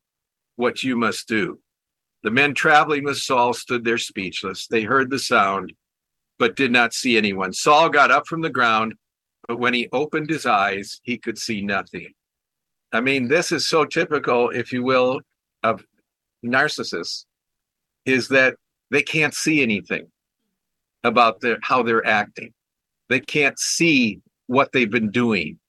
what 0.58 0.84
you 0.84 0.96
must 0.96 1.28
do. 1.28 1.60
The 2.22 2.32
men 2.32 2.54
traveling 2.54 3.04
with 3.04 3.18
Saul 3.18 3.54
stood 3.54 3.84
there 3.84 3.98
speechless. 3.98 4.68
They 4.68 4.84
heard 4.84 5.10
the 5.10 5.20
sound, 5.20 5.74
but 6.38 6.56
did 6.56 6.72
not 6.72 6.94
see 6.94 7.18
anyone. 7.18 7.54
Saul 7.54 7.90
got 7.90 8.12
up 8.12 8.28
from 8.28 8.42
the 8.42 8.50
ground, 8.50 8.94
but 9.48 9.60
when 9.60 9.74
he 9.74 9.90
opened 9.92 10.30
his 10.30 10.46
eyes, 10.46 11.00
he 11.04 11.18
could 11.18 11.38
see 11.38 11.62
nothing. 11.62 12.14
I 12.92 13.02
mean, 13.02 13.28
this 13.28 13.52
is 13.52 13.68
so 13.68 13.86
typical, 13.86 14.50
if 14.50 14.72
you 14.72 14.84
will, 14.84 15.22
of 15.64 15.84
narcissists, 16.46 17.26
is 18.06 18.28
that 18.30 18.56
they 18.92 19.02
can't 19.02 19.34
see 19.34 19.62
anything 19.62 20.08
about 21.04 21.42
their 21.42 21.58
how 21.62 21.84
they're 21.84 22.06
acting. 22.06 22.54
They 23.10 23.20
can't 23.20 23.60
see 23.60 24.22
what 24.48 24.72
they've 24.72 24.90
been 24.90 25.12
doing. 25.12 25.60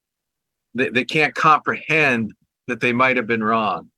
They, 0.75 0.89
they 0.91 1.05
can't 1.05 1.35
comprehend 1.35 2.33
that 2.67 2.81
they 2.81 2.93
might 2.93 3.17
have 3.17 3.27
been 3.27 3.45
wrong. 3.45 3.91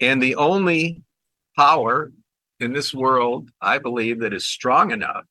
And 0.00 0.22
the 0.22 0.36
only 0.36 1.02
power 1.56 2.12
in 2.60 2.72
this 2.72 2.92
world, 2.94 3.50
I 3.60 3.78
believe, 3.78 4.20
that 4.20 4.34
is 4.34 4.46
strong 4.46 4.90
enough, 4.90 5.24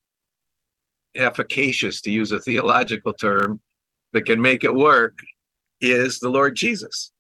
efficacious 1.16 2.02
to 2.02 2.12
use 2.12 2.32
a 2.32 2.40
theological 2.40 3.14
term, 3.14 3.60
that 4.16 4.26
can 4.26 4.42
make 4.42 4.64
it 4.64 4.74
work 4.74 5.20
is 5.82 6.20
the 6.20 6.30
Lord 6.30 6.56
Jesus. 6.56 7.12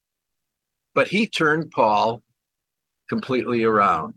But 0.95 1.10
he 1.10 1.27
turned 1.27 1.69
Paul 1.71 2.23
completely 3.10 3.65
around. 3.65 4.13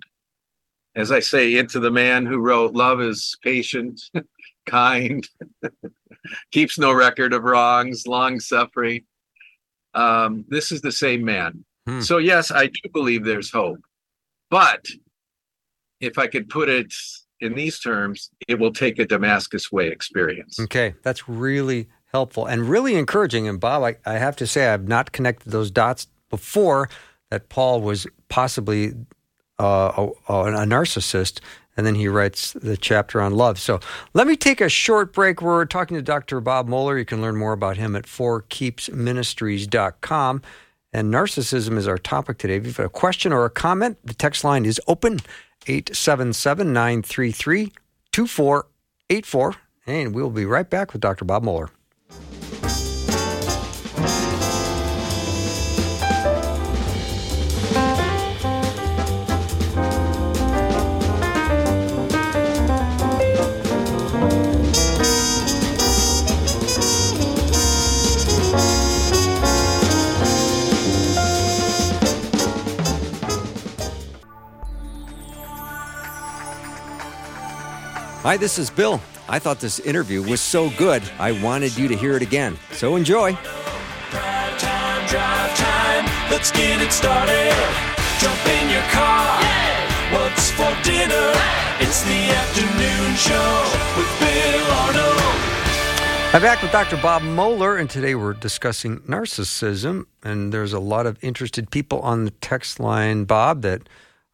As 0.94 1.10
I 1.10 1.18
say, 1.18 1.56
into 1.56 1.80
the 1.80 1.90
man 1.90 2.24
who 2.24 2.38
wrote, 2.38 2.74
Love 2.74 3.00
is 3.00 3.36
patient, 3.42 4.00
kind, 4.66 5.28
keeps 6.52 6.78
no 6.78 6.92
record 6.92 7.32
of 7.32 7.42
wrongs, 7.42 8.06
long 8.06 8.38
suffering. 8.38 9.02
Um, 9.94 10.44
this 10.48 10.70
is 10.70 10.80
the 10.80 10.92
same 10.92 11.24
man. 11.24 11.64
Hmm. 11.88 12.00
So, 12.00 12.18
yes, 12.18 12.52
I 12.52 12.66
do 12.66 12.80
believe 12.92 13.24
there's 13.24 13.50
hope. 13.50 13.80
But 14.50 14.86
if 16.00 16.16
I 16.16 16.28
could 16.28 16.48
put 16.48 16.68
it 16.68 16.94
in 17.40 17.54
these 17.54 17.78
terms, 17.78 18.30
it 18.46 18.58
will 18.58 18.72
take 18.72 18.98
a 18.98 19.06
Damascus 19.06 19.70
Way 19.70 19.88
experience. 19.88 20.58
Okay, 20.58 20.94
that's 21.02 21.28
really 21.28 21.88
helpful 22.12 22.46
and 22.46 22.68
really 22.68 22.96
encouraging. 22.96 23.48
And 23.48 23.60
Bob, 23.60 23.82
I, 23.82 23.96
I 24.06 24.14
have 24.14 24.36
to 24.36 24.46
say, 24.46 24.68
I've 24.68 24.88
not 24.88 25.12
connected 25.12 25.50
those 25.50 25.70
dots 25.70 26.06
before 26.30 26.88
that 27.30 27.48
Paul 27.48 27.80
was 27.80 28.06
possibly 28.28 28.92
uh, 29.58 30.10
a, 30.28 30.34
a 30.34 30.66
narcissist. 30.66 31.40
And 31.76 31.86
then 31.86 31.94
he 31.94 32.08
writes 32.08 32.54
the 32.54 32.76
chapter 32.76 33.20
on 33.20 33.34
love. 33.34 33.60
So 33.60 33.78
let 34.12 34.26
me 34.26 34.34
take 34.34 34.60
a 34.60 34.68
short 34.68 35.12
break. 35.12 35.40
We're 35.40 35.64
talking 35.64 35.96
to 35.96 36.02
Dr. 36.02 36.40
Bob 36.40 36.66
Moeller. 36.66 36.98
You 36.98 37.04
can 37.04 37.22
learn 37.22 37.36
more 37.36 37.52
about 37.52 37.76
him 37.76 37.94
at 37.94 38.04
forkeepsministries.com. 38.04 40.42
And 40.92 41.14
narcissism 41.14 41.76
is 41.76 41.86
our 41.86 41.98
topic 41.98 42.38
today. 42.38 42.56
If 42.56 42.66
you've 42.66 42.78
got 42.78 42.86
a 42.86 42.88
question 42.88 43.32
or 43.32 43.44
a 43.44 43.50
comment, 43.50 43.98
the 44.02 44.14
text 44.14 44.42
line 44.42 44.64
is 44.64 44.80
open 44.88 45.20
877 45.68 46.72
933 46.72 47.72
2484. 48.12 49.54
And 49.86 50.14
we'll 50.14 50.30
be 50.30 50.44
right 50.44 50.68
back 50.68 50.92
with 50.92 51.00
Dr. 51.00 51.24
Bob 51.24 51.44
Moeller. 51.44 51.70
Hi, 78.22 78.36
this 78.36 78.58
is 78.58 78.68
Bill. 78.68 79.00
I 79.28 79.38
thought 79.38 79.60
this 79.60 79.78
interview 79.78 80.28
was 80.28 80.40
so 80.40 80.70
good, 80.70 81.04
I 81.20 81.40
wanted 81.40 81.78
you 81.78 81.86
to 81.86 81.96
hear 81.96 82.16
it 82.16 82.22
again. 82.22 82.58
So 82.72 82.96
enjoy. 82.96 83.38
Drive 84.10 84.58
time, 84.58 85.06
drive 85.06 85.56
time. 85.56 86.04
Let's 86.28 86.50
get 86.50 86.82
it 86.82 86.90
started. 86.90 87.54
Jump 88.18 88.44
in 88.44 88.70
your 88.70 88.82
car. 88.90 89.38
What's 90.10 90.50
for 90.50 90.66
dinner? 90.82 91.32
It's 91.78 92.02
the 92.02 92.34
afternoon 92.34 93.14
show 93.14 93.62
with 93.96 94.10
Bill 94.18 94.66
Arnold. 94.82 96.34
I'm 96.34 96.42
back 96.42 96.60
with 96.60 96.72
Dr. 96.72 96.96
Bob 96.96 97.22
Moeller, 97.22 97.76
and 97.76 97.88
today 97.88 98.16
we're 98.16 98.32
discussing 98.32 98.98
narcissism. 99.02 100.06
And 100.24 100.52
there's 100.52 100.72
a 100.72 100.80
lot 100.80 101.06
of 101.06 101.22
interested 101.22 101.70
people 101.70 102.00
on 102.00 102.24
the 102.24 102.32
text 102.32 102.80
line, 102.80 103.26
Bob, 103.26 103.62
that 103.62 103.88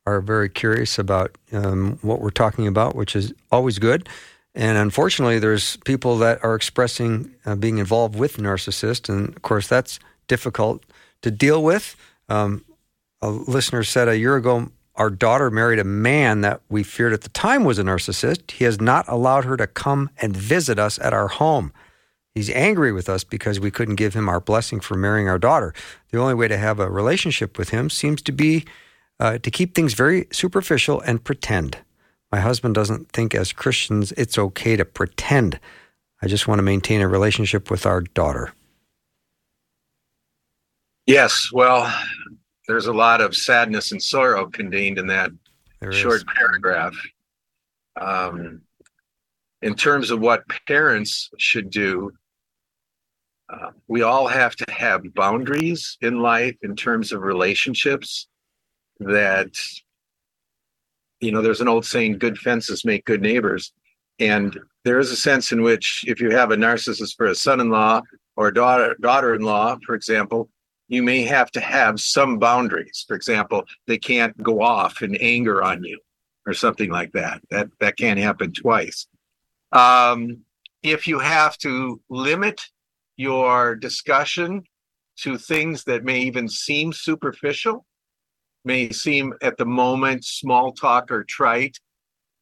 are 0.06 0.20
very 0.20 0.48
curious 0.48 0.98
about 0.98 1.36
um, 1.52 1.98
what 2.02 2.20
we're 2.20 2.30
talking 2.30 2.66
about, 2.66 2.94
which 2.94 3.16
is 3.16 3.32
always 3.50 3.78
good. 3.78 4.08
And 4.54 4.78
unfortunately, 4.78 5.38
there's 5.38 5.76
people 5.78 6.18
that 6.18 6.44
are 6.44 6.54
expressing 6.54 7.34
uh, 7.44 7.56
being 7.56 7.78
involved 7.78 8.16
with 8.16 8.36
narcissists, 8.36 9.08
and 9.08 9.34
of 9.34 9.42
course, 9.42 9.66
that's 9.66 9.98
difficult 10.28 10.84
to 11.22 11.30
deal 11.30 11.62
with. 11.62 11.96
Um, 12.28 12.64
a 13.20 13.30
listener 13.30 13.82
said 13.82 14.08
a 14.08 14.18
year 14.18 14.36
ago, 14.36 14.68
our 14.96 15.10
daughter 15.10 15.50
married 15.50 15.80
a 15.80 15.84
man 15.84 16.42
that 16.42 16.60
we 16.68 16.84
feared 16.84 17.12
at 17.12 17.22
the 17.22 17.28
time 17.30 17.64
was 17.64 17.78
a 17.78 17.82
narcissist. 17.82 18.52
He 18.52 18.64
has 18.64 18.80
not 18.80 19.08
allowed 19.08 19.44
her 19.44 19.56
to 19.56 19.66
come 19.66 20.10
and 20.20 20.36
visit 20.36 20.78
us 20.78 21.00
at 21.00 21.12
our 21.12 21.28
home. 21.28 21.72
He's 22.32 22.50
angry 22.50 22.92
with 22.92 23.08
us 23.08 23.24
because 23.24 23.58
we 23.58 23.70
couldn't 23.70 23.96
give 23.96 24.14
him 24.14 24.28
our 24.28 24.40
blessing 24.40 24.80
for 24.80 24.96
marrying 24.96 25.28
our 25.28 25.38
daughter. 25.38 25.74
The 26.10 26.18
only 26.18 26.34
way 26.34 26.48
to 26.48 26.58
have 26.58 26.78
a 26.78 26.90
relationship 26.90 27.58
with 27.58 27.70
him 27.70 27.90
seems 27.90 28.22
to 28.22 28.32
be 28.32 28.64
uh, 29.20 29.38
to 29.38 29.50
keep 29.50 29.74
things 29.74 29.94
very 29.94 30.26
superficial 30.32 31.00
and 31.00 31.22
pretend. 31.22 31.78
My 32.32 32.40
husband 32.40 32.74
doesn't 32.74 33.12
think 33.12 33.34
as 33.34 33.52
Christians 33.52 34.12
it's 34.12 34.38
okay 34.38 34.76
to 34.76 34.84
pretend. 34.84 35.60
I 36.22 36.26
just 36.26 36.48
want 36.48 36.58
to 36.58 36.62
maintain 36.62 37.00
a 37.00 37.08
relationship 37.08 37.70
with 37.70 37.86
our 37.86 38.00
daughter. 38.00 38.52
Yes, 41.06 41.50
well, 41.52 41.92
there's 42.66 42.86
a 42.86 42.92
lot 42.92 43.20
of 43.20 43.36
sadness 43.36 43.92
and 43.92 44.02
sorrow 44.02 44.46
contained 44.46 44.98
in 44.98 45.06
that 45.08 45.30
There 45.80 45.92
short 45.92 46.16
is. 46.16 46.24
paragraph. 46.24 46.96
Um, 48.00 48.62
in 49.62 49.74
terms 49.74 50.10
of 50.10 50.20
what 50.20 50.44
parents 50.66 51.30
should 51.38 51.70
do, 51.70 52.10
uh, 53.52 53.70
we 53.86 54.02
all 54.02 54.26
have 54.26 54.56
to 54.56 54.70
have 54.72 55.02
boundaries 55.14 55.98
in 56.00 56.20
life 56.20 56.56
in 56.62 56.74
terms 56.74 57.12
of 57.12 57.22
relationships 57.22 58.28
that 59.00 59.52
you 61.20 61.32
know 61.32 61.42
there's 61.42 61.60
an 61.60 61.68
old 61.68 61.86
saying 61.86 62.18
good 62.18 62.38
fences 62.38 62.84
make 62.84 63.04
good 63.04 63.22
neighbors. 63.22 63.72
And 64.20 64.56
there 64.84 65.00
is 65.00 65.10
a 65.10 65.16
sense 65.16 65.50
in 65.50 65.62
which 65.62 66.04
if 66.06 66.20
you 66.20 66.30
have 66.30 66.52
a 66.52 66.56
narcissist 66.56 67.16
for 67.16 67.26
a 67.26 67.34
son-in-law 67.34 68.02
or 68.36 68.48
a 68.48 68.54
daughter 68.54 68.96
daughter-in-law 69.00 69.78
for 69.86 69.94
example 69.94 70.48
you 70.88 71.02
may 71.02 71.22
have 71.22 71.50
to 71.52 71.60
have 71.60 71.98
some 71.98 72.38
boundaries. 72.38 73.04
For 73.08 73.16
example 73.16 73.64
they 73.86 73.98
can't 73.98 74.40
go 74.42 74.62
off 74.62 75.02
in 75.02 75.16
anger 75.16 75.62
on 75.62 75.82
you 75.82 75.98
or 76.46 76.54
something 76.54 76.90
like 76.90 77.12
that. 77.12 77.40
That 77.50 77.68
that 77.80 77.96
can't 77.96 78.18
happen 78.18 78.52
twice. 78.52 79.06
Um, 79.72 80.44
if 80.82 81.08
you 81.08 81.18
have 81.18 81.56
to 81.58 82.00
limit 82.10 82.60
your 83.16 83.74
discussion 83.74 84.64
to 85.16 85.38
things 85.38 85.84
that 85.84 86.04
may 86.04 86.20
even 86.20 86.48
seem 86.48 86.92
superficial 86.92 87.86
may 88.64 88.90
seem 88.90 89.34
at 89.42 89.56
the 89.56 89.66
moment 89.66 90.24
small 90.24 90.72
talk 90.72 91.10
or 91.10 91.24
trite 91.24 91.78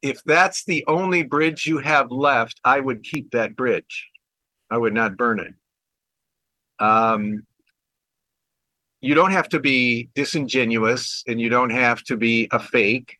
if 0.02 0.22
that's 0.24 0.64
the 0.64 0.84
only 0.88 1.22
bridge 1.22 1.66
you 1.66 1.78
have 1.78 2.10
left 2.10 2.60
i 2.64 2.80
would 2.80 3.02
keep 3.02 3.30
that 3.30 3.56
bridge. 3.56 4.10
I 4.72 4.78
would 4.78 4.94
not 4.94 5.18
burn 5.18 5.38
it. 5.38 5.54
Um, 6.82 7.46
you 9.02 9.14
don't 9.14 9.32
have 9.32 9.50
to 9.50 9.60
be 9.60 10.08
disingenuous 10.14 11.22
and 11.26 11.38
you 11.38 11.50
don't 11.50 11.70
have 11.70 12.02
to 12.04 12.16
be 12.16 12.48
a 12.52 12.58
fake. 12.58 13.18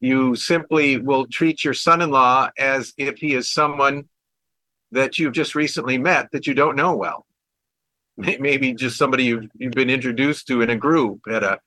You 0.00 0.36
simply 0.36 0.98
will 0.98 1.26
treat 1.26 1.64
your 1.64 1.72
son-in-law 1.72 2.50
as 2.58 2.92
if 2.98 3.16
he 3.16 3.32
is 3.32 3.50
someone 3.50 4.04
that 4.92 5.18
you've 5.18 5.32
just 5.32 5.54
recently 5.54 5.96
met 5.96 6.30
that 6.32 6.46
you 6.46 6.52
don't 6.52 6.76
know 6.76 6.94
well. 6.94 7.24
Maybe 8.18 8.74
just 8.74 8.98
somebody 8.98 9.24
you've, 9.24 9.46
you've 9.56 9.72
been 9.72 9.88
introduced 9.88 10.46
to 10.48 10.60
in 10.60 10.68
a 10.68 10.76
group 10.76 11.20
at 11.30 11.42
a 11.42 11.60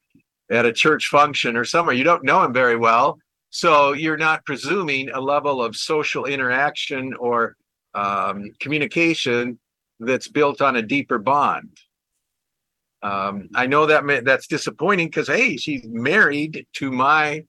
at 0.49 0.65
a 0.65 0.73
church 0.73 1.07
function 1.07 1.57
or 1.57 1.65
somewhere. 1.65 1.95
You 1.95 2.03
don't 2.03 2.23
know 2.23 2.43
him 2.43 2.53
very 2.53 2.75
well 2.75 3.19
so 3.49 3.93
you're 3.93 4.17
not 4.17 4.45
presuming 4.45 5.10
a 5.10 5.21
level 5.21 5.63
of 5.63 5.75
social 5.75 6.25
interaction 6.25 7.13
or 7.15 7.55
um, 7.93 8.51
communication 8.60 9.57
that's 9.99 10.27
built 10.27 10.62
on 10.62 10.75
a 10.75 10.81
deeper 10.81 11.17
bond. 11.17 11.77
Um, 13.03 13.47
i 13.53 13.67
know 13.67 13.86
that 13.86 14.05
may, 14.05 14.21
that's 14.21 14.47
disappointing 14.47 15.07
because 15.07 15.27
hey 15.27 15.55
she's 15.55 15.86
married 15.86 16.65
to 16.73 16.91
my 16.91 17.45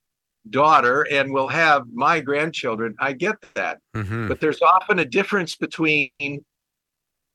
daughter 0.50 1.06
and 1.10 1.32
will 1.32 1.48
have 1.48 1.84
my 1.92 2.20
grandchildren. 2.20 2.94
I 3.00 3.12
get 3.14 3.36
that. 3.54 3.78
Hmm 3.94 4.28
but 4.28 4.40
there's 4.40 4.60
often 4.60 4.98
a 4.98 5.04
difference 5.04 5.56
between 5.56 6.44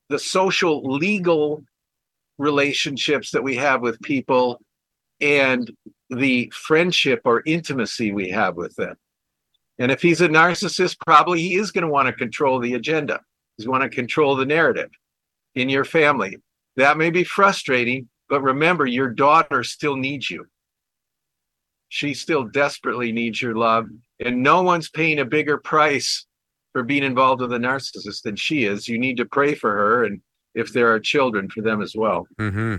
the 0.09 0.19
social 0.19 0.83
legal 0.83 1.63
relationships 2.37 3.31
that 3.31 3.43
we 3.43 3.55
have 3.55 3.81
with 3.81 3.99
people 4.01 4.59
and 5.23 5.71
the 6.09 6.51
friendship 6.53 7.21
or 7.25 7.41
intimacy 7.45 8.11
we 8.11 8.29
have 8.29 8.55
with 8.55 8.75
them. 8.75 8.95
And 9.79 9.91
if 9.91 10.01
he's 10.01 10.21
a 10.21 10.27
narcissist 10.27 10.97
probably 11.05 11.41
he 11.41 11.55
is 11.55 11.71
going 11.71 11.83
to 11.83 11.91
want 11.91 12.07
to 12.07 12.13
control 12.13 12.59
the 12.59 12.75
agenda. 12.75 13.21
He's 13.57 13.65
going 13.65 13.81
to 13.81 13.89
control 13.89 14.35
the 14.35 14.45
narrative 14.45 14.89
in 15.55 15.69
your 15.69 15.85
family. 15.85 16.37
That 16.75 16.97
may 16.97 17.09
be 17.09 17.23
frustrating 17.23 18.09
but 18.29 18.41
remember 18.41 18.85
your 18.85 19.09
daughter 19.09 19.63
still 19.63 19.95
needs 19.95 20.29
you. 20.29 20.45
She 21.89 22.13
still 22.13 22.45
desperately 22.45 23.11
needs 23.11 23.41
your 23.41 23.55
love 23.55 23.87
and 24.19 24.41
no 24.41 24.63
one's 24.63 24.89
paying 24.89 25.19
a 25.19 25.25
bigger 25.25 25.57
price 25.57 26.25
for 26.73 26.83
being 26.83 27.03
involved 27.03 27.41
with 27.41 27.53
a 27.53 27.57
narcissist 27.57 28.23
than 28.23 28.35
she 28.35 28.65
is. 28.65 28.87
You 28.87 28.97
need 28.97 29.17
to 29.17 29.25
pray 29.25 29.53
for 29.53 29.71
her, 29.71 30.03
and 30.05 30.19
if 30.55 30.73
there 30.73 30.91
are 30.91 30.99
children, 30.99 31.49
for 31.49 31.61
them 31.61 31.81
as 31.81 31.95
well. 31.95 32.27
hmm 32.37 32.77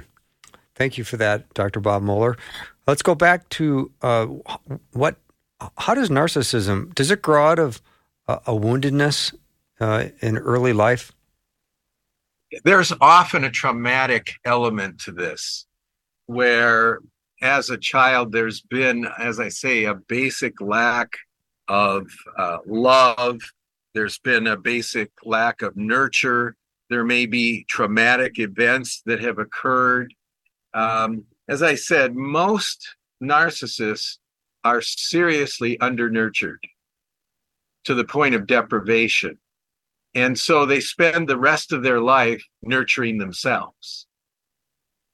Thank 0.74 0.98
you 0.98 1.04
for 1.04 1.16
that, 1.18 1.52
Dr. 1.54 1.80
Bob 1.80 2.02
Moeller. 2.02 2.36
Let's 2.86 3.02
go 3.02 3.14
back 3.14 3.48
to 3.50 3.90
uh, 4.02 4.26
what. 4.92 5.16
How 5.78 5.94
does 5.94 6.10
narcissism 6.10 6.94
does 6.94 7.10
it 7.10 7.22
grow 7.22 7.46
out 7.46 7.58
of 7.58 7.80
a, 8.26 8.34
a 8.46 8.52
woundedness 8.52 9.34
uh, 9.80 10.08
in 10.20 10.36
early 10.36 10.72
life? 10.72 11.12
There's 12.64 12.92
often 13.00 13.44
a 13.44 13.50
traumatic 13.50 14.34
element 14.44 15.00
to 15.02 15.12
this, 15.12 15.66
where 16.26 17.00
as 17.44 17.70
a 17.70 17.76
child, 17.76 18.32
there's 18.32 18.62
been, 18.62 19.06
as 19.18 19.38
I 19.38 19.48
say, 19.48 19.84
a 19.84 19.94
basic 19.94 20.60
lack 20.60 21.10
of 21.68 22.06
uh, 22.38 22.58
love. 22.66 23.40
There's 23.92 24.18
been 24.18 24.46
a 24.46 24.56
basic 24.56 25.10
lack 25.24 25.62
of 25.62 25.76
nurture. 25.76 26.56
There 26.90 27.04
may 27.04 27.26
be 27.26 27.64
traumatic 27.68 28.38
events 28.38 29.02
that 29.06 29.20
have 29.20 29.38
occurred. 29.38 30.14
Um, 30.74 31.24
as 31.48 31.62
I 31.62 31.74
said, 31.74 32.14
most 32.14 32.96
narcissists 33.22 34.18
are 34.64 34.80
seriously 34.80 35.78
undernurtured 35.80 36.60
to 37.84 37.94
the 37.94 38.04
point 38.04 38.34
of 38.34 38.46
deprivation. 38.46 39.38
And 40.14 40.38
so 40.38 40.64
they 40.64 40.80
spend 40.80 41.28
the 41.28 41.38
rest 41.38 41.72
of 41.72 41.82
their 41.82 42.00
life 42.00 42.42
nurturing 42.62 43.18
themselves, 43.18 44.06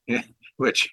which, 0.57 0.91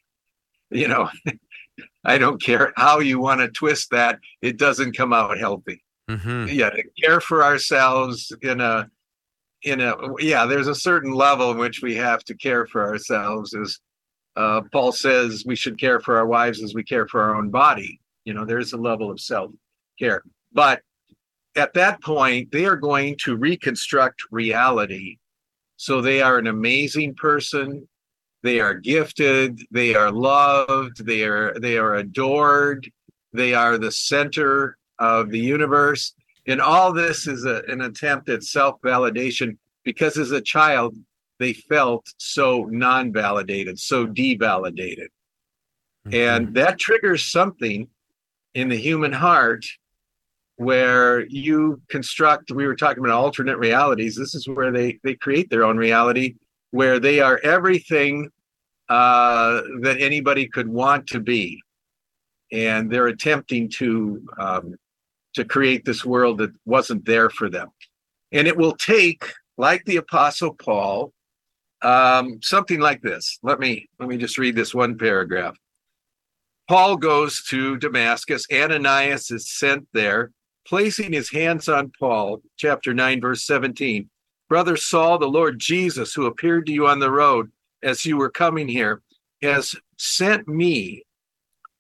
you 0.69 0.87
know, 0.87 1.09
I 2.03 2.17
don't 2.17 2.41
care 2.41 2.73
how 2.77 2.99
you 2.99 3.19
want 3.19 3.41
to 3.41 3.49
twist 3.49 3.91
that, 3.91 4.19
it 4.41 4.57
doesn't 4.57 4.97
come 4.97 5.13
out 5.13 5.37
healthy 5.37 5.83
hmm 6.09 6.45
yeah 6.47 6.69
to 6.69 6.83
care 7.01 7.19
for 7.19 7.43
ourselves 7.43 8.31
in 8.41 8.61
a 8.61 8.89
in 9.63 9.81
a 9.81 9.95
yeah 10.19 10.45
there's 10.45 10.67
a 10.67 10.75
certain 10.75 11.11
level 11.11 11.51
in 11.51 11.57
which 11.57 11.81
we 11.81 11.95
have 11.95 12.23
to 12.23 12.35
care 12.35 12.65
for 12.65 12.85
ourselves 12.85 13.53
as 13.53 13.79
uh, 14.37 14.61
paul 14.71 14.91
says 14.91 15.43
we 15.45 15.55
should 15.55 15.77
care 15.77 15.99
for 15.99 16.17
our 16.17 16.27
wives 16.27 16.63
as 16.63 16.73
we 16.73 16.83
care 16.83 17.07
for 17.07 17.21
our 17.21 17.35
own 17.35 17.49
body. 17.49 17.99
You 18.23 18.33
know 18.33 18.45
there's 18.45 18.73
a 18.73 18.77
level 18.77 19.11
of 19.11 19.19
self 19.19 19.51
care 19.99 20.23
but 20.53 20.81
at 21.55 21.73
that 21.73 22.01
point 22.01 22.51
they 22.51 22.65
are 22.65 22.75
going 22.75 23.17
to 23.23 23.35
reconstruct 23.35 24.23
reality. 24.31 25.17
So 25.77 26.01
they 26.01 26.21
are 26.21 26.37
an 26.37 26.47
amazing 26.47 27.15
person. 27.15 27.87
They 28.43 28.59
are 28.59 28.73
gifted. 28.73 29.61
They 29.71 29.95
are 29.95 30.11
loved. 30.11 31.05
They 31.05 31.23
are 31.23 31.53
they 31.59 31.77
are 31.77 31.95
adored. 31.95 32.89
They 33.33 33.53
are 33.53 33.77
the 33.77 33.91
center 33.91 34.77
of 34.99 35.29
the 35.29 35.39
universe. 35.39 36.13
And 36.47 36.61
all 36.61 36.93
this 36.93 37.27
is 37.27 37.45
a, 37.45 37.63
an 37.67 37.81
attempt 37.81 38.29
at 38.29 38.43
self 38.43 38.79
validation 38.81 39.57
because 39.83 40.17
as 40.17 40.31
a 40.31 40.41
child, 40.41 40.95
they 41.39 41.53
felt 41.53 42.07
so 42.17 42.65
non 42.69 43.13
validated, 43.13 43.79
so 43.79 44.07
devalidated. 44.07 45.07
And 46.11 46.53
that 46.55 46.79
triggers 46.79 47.25
something 47.25 47.87
in 48.53 48.69
the 48.69 48.77
human 48.77 49.11
heart 49.11 49.65
where 50.55 51.25
you 51.27 51.81
construct, 51.89 52.51
we 52.51 52.65
were 52.65 52.75
talking 52.75 53.03
about 53.03 53.13
alternate 53.13 53.57
realities. 53.57 54.15
This 54.15 54.33
is 54.33 54.47
where 54.47 54.71
they, 54.71 54.99
they 55.03 55.15
create 55.15 55.49
their 55.49 55.63
own 55.63 55.77
reality, 55.77 56.35
where 56.71 56.99
they 56.99 57.19
are 57.19 57.39
everything 57.43 58.29
uh, 58.89 59.61
that 59.81 59.97
anybody 59.99 60.47
could 60.47 60.67
want 60.67 61.07
to 61.07 61.19
be. 61.19 61.61
And 62.51 62.89
they're 62.89 63.07
attempting 63.07 63.69
to 63.71 64.25
um, 64.39 64.75
to 65.33 65.45
create 65.45 65.85
this 65.85 66.03
world 66.03 66.39
that 66.39 66.51
wasn't 66.65 67.05
there 67.05 67.29
for 67.29 67.49
them. 67.49 67.67
And 68.31 68.47
it 68.47 68.57
will 68.57 68.75
take, 68.75 69.23
like 69.57 69.85
the 69.85 69.97
Apostle 69.97 70.53
Paul, 70.53 71.13
um, 71.81 72.39
something 72.41 72.79
like 72.79 73.01
this. 73.01 73.39
Let 73.43 73.59
me 73.59 73.87
let 73.99 74.09
me 74.09 74.17
just 74.17 74.37
read 74.37 74.55
this 74.55 74.73
one 74.73 74.97
paragraph. 74.97 75.57
Paul 76.67 76.97
goes 76.97 77.43
to 77.49 77.77
Damascus. 77.77 78.45
Ananias 78.51 79.31
is 79.31 79.49
sent 79.49 79.87
there, 79.93 80.31
placing 80.67 81.13
his 81.13 81.31
hands 81.31 81.69
on 81.69 81.91
Paul, 81.97 82.41
chapter 82.57 82.93
9, 82.93 83.21
verse 83.21 83.45
17. 83.45 84.09
Brother 84.49 84.75
Saul, 84.75 85.17
the 85.17 85.27
Lord 85.27 85.59
Jesus, 85.59 86.13
who 86.13 86.25
appeared 86.25 86.65
to 86.65 86.73
you 86.73 86.87
on 86.87 86.99
the 86.99 87.11
road 87.11 87.51
as 87.83 88.05
you 88.05 88.17
were 88.17 88.29
coming 88.29 88.67
here, 88.67 89.01
has 89.41 89.75
sent 89.97 90.47
me 90.47 91.03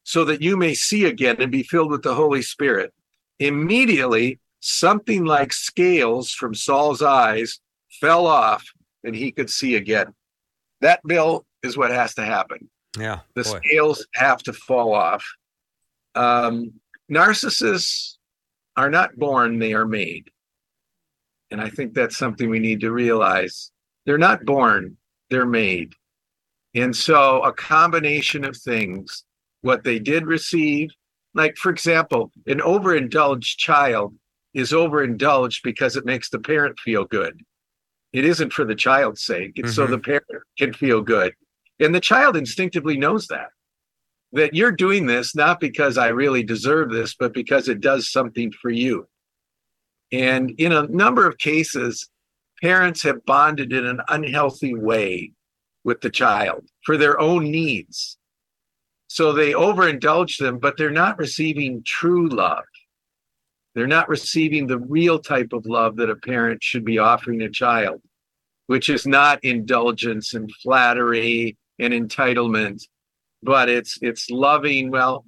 so 0.03 0.23
that 0.23 0.41
you 0.41 0.55
may 0.55 0.73
see 0.73 1.05
again 1.05 1.41
and 1.41 1.51
be 1.51 1.63
filled 1.63 1.91
with 1.91 2.03
the 2.03 2.15
Holy 2.15 2.41
Spirit. 2.41 2.93
Immediately, 3.39 4.39
something 4.61 5.25
like 5.25 5.51
scales 5.51 6.31
from 6.31 6.55
Saul's 6.55 7.01
eyes 7.01 7.59
fell 7.99 8.25
off 8.25 8.65
and 9.07 9.15
he 9.15 9.31
could 9.31 9.49
see 9.49 9.75
again. 9.75 10.13
That, 10.81 10.99
Bill, 11.07 11.45
is 11.63 11.77
what 11.77 11.91
has 11.91 12.13
to 12.15 12.25
happen. 12.25 12.69
Yeah. 12.99 13.19
The 13.33 13.43
boy. 13.43 13.59
scales 13.63 14.05
have 14.13 14.43
to 14.43 14.53
fall 14.53 14.93
off. 14.93 15.25
Um, 16.13 16.73
narcissists 17.11 18.17
are 18.75 18.89
not 18.89 19.15
born, 19.15 19.59
they 19.59 19.73
are 19.73 19.87
made. 19.87 20.29
And 21.49 21.61
I 21.61 21.69
think 21.69 21.93
that's 21.93 22.17
something 22.17 22.49
we 22.49 22.59
need 22.59 22.81
to 22.81 22.91
realize. 22.91 23.71
They're 24.05 24.17
not 24.17 24.45
born, 24.45 24.97
they're 25.29 25.45
made. 25.45 25.93
And 26.75 26.95
so 26.95 27.41
a 27.43 27.53
combination 27.53 28.43
of 28.43 28.57
things, 28.57 29.23
what 29.61 29.83
they 29.83 29.99
did 29.99 30.27
receive, 30.27 30.89
like 31.33 31.55
for 31.55 31.69
example, 31.69 32.31
an 32.45 32.61
overindulged 32.61 33.57
child 33.57 34.13
is 34.53 34.73
overindulged 34.73 35.63
because 35.63 35.95
it 35.95 36.05
makes 36.05 36.29
the 36.29 36.39
parent 36.39 36.77
feel 36.79 37.05
good. 37.05 37.39
It 38.13 38.25
isn't 38.25 38.53
for 38.53 38.65
the 38.65 38.75
child's 38.75 39.21
sake, 39.21 39.53
it's 39.55 39.75
so 39.75 39.85
Mhm. 39.85 39.91
the 39.91 39.99
parent 39.99 40.43
can 40.57 40.73
feel 40.73 41.01
good. 41.01 41.33
And 41.79 41.93
the 41.93 41.99
child 41.99 42.35
instinctively 42.35 42.97
knows 42.97 43.27
that. 43.27 43.49
That 44.31 44.53
you're 44.53 44.71
doing 44.71 45.05
this 45.05 45.35
not 45.35 45.59
because 45.59 45.97
I 45.97 46.07
really 46.07 46.43
deserve 46.43 46.91
this, 46.91 47.15
but 47.15 47.33
because 47.33 47.69
it 47.69 47.79
does 47.79 48.11
something 48.11 48.51
for 48.51 48.69
you. 48.69 49.07
And 50.11 50.51
in 50.51 50.71
a 50.71 50.87
number 50.87 51.27
of 51.27 51.37
cases, 51.37 52.09
parents 52.61 53.03
have 53.03 53.25
bonded 53.25 53.71
in 53.73 53.85
an 53.85 54.01
unhealthy 54.07 54.73
way 54.73 55.33
with 55.83 56.01
the 56.01 56.09
child 56.09 56.69
for 56.83 56.97
their 56.97 57.19
own 57.19 57.51
needs. 57.51 58.17
So 59.07 59.31
they 59.31 59.51
overindulge 59.51 60.37
them, 60.37 60.59
but 60.59 60.77
they're 60.77 60.89
not 60.89 61.19
receiving 61.19 61.83
true 61.83 62.27
love. 62.27 62.65
They're 63.77 63.85
not 63.85 64.09
receiving 64.09 64.65
the 64.65 64.79
real 64.79 65.19
type 65.19 65.53
of 65.53 65.67
love 65.67 65.97
that 65.97 66.09
a 66.09 66.15
parent 66.15 66.63
should 66.63 66.83
be 66.83 66.97
offering 66.97 67.43
a 67.43 67.49
child, 67.49 68.01
which 68.65 68.89
is 68.89 69.05
not 69.05 69.43
indulgence 69.43 70.33
and 70.33 70.51
flattery 70.63 71.55
and 71.77 71.93
entitlement, 71.93 72.81
but 73.43 73.69
it's 73.69 73.99
it's 74.01 74.31
loving. 74.31 74.89
Well, 74.89 75.25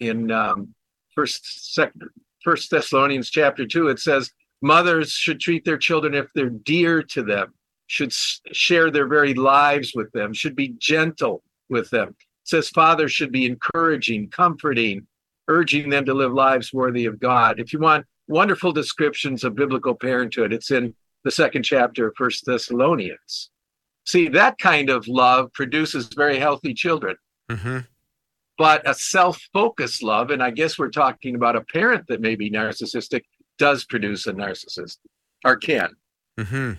in 0.00 0.30
um, 0.30 0.74
first 1.14 1.74
second 1.74 2.04
First 2.42 2.70
Thessalonians 2.70 3.28
chapter 3.28 3.66
two, 3.66 3.88
it 3.88 3.98
says 3.98 4.30
mothers 4.62 5.12
should 5.12 5.38
treat 5.38 5.66
their 5.66 5.76
children 5.76 6.14
if 6.14 6.32
they're 6.34 6.48
dear 6.48 7.02
to 7.02 7.22
them, 7.22 7.52
should 7.88 8.14
share 8.14 8.90
their 8.90 9.06
very 9.06 9.34
lives 9.34 9.92
with 9.94 10.10
them, 10.12 10.32
should 10.32 10.56
be 10.56 10.76
gentle 10.78 11.42
with 11.68 11.90
them. 11.90 12.08
It 12.08 12.16
says 12.44 12.70
fathers 12.70 13.12
should 13.12 13.32
be 13.32 13.44
encouraging, 13.44 14.30
comforting, 14.30 15.06
urging 15.48 15.90
them 15.90 16.04
to 16.04 16.14
live 16.14 16.32
lives 16.32 16.72
worthy 16.72 17.06
of 17.06 17.20
God. 17.20 17.58
If 17.58 17.72
you 17.72 17.78
want 17.78 18.06
wonderful 18.28 18.72
descriptions 18.72 19.44
of 19.44 19.54
biblical 19.54 19.94
parenthood, 19.94 20.52
it's 20.52 20.70
in 20.70 20.94
the 21.24 21.30
second 21.30 21.62
chapter 21.64 22.08
of 22.08 22.14
First 22.16 22.44
Thessalonians. 22.46 23.50
See, 24.04 24.28
that 24.28 24.58
kind 24.58 24.90
of 24.90 25.06
love 25.06 25.52
produces 25.52 26.08
very 26.08 26.38
healthy 26.38 26.74
children 26.74 27.16
hmm 27.50 27.78
but 28.58 28.86
a 28.88 28.92
self-focused 28.94 30.02
love 30.02 30.30
and 30.30 30.42
i 30.42 30.50
guess 30.50 30.78
we're 30.78 30.90
talking 30.90 31.34
about 31.34 31.56
a 31.56 31.62
parent 31.72 32.06
that 32.06 32.20
may 32.20 32.36
be 32.36 32.50
narcissistic 32.50 33.22
does 33.58 33.84
produce 33.86 34.26
a 34.26 34.32
narcissist 34.32 34.98
or 35.44 35.56
can 35.56 35.88
hmm 36.38 36.72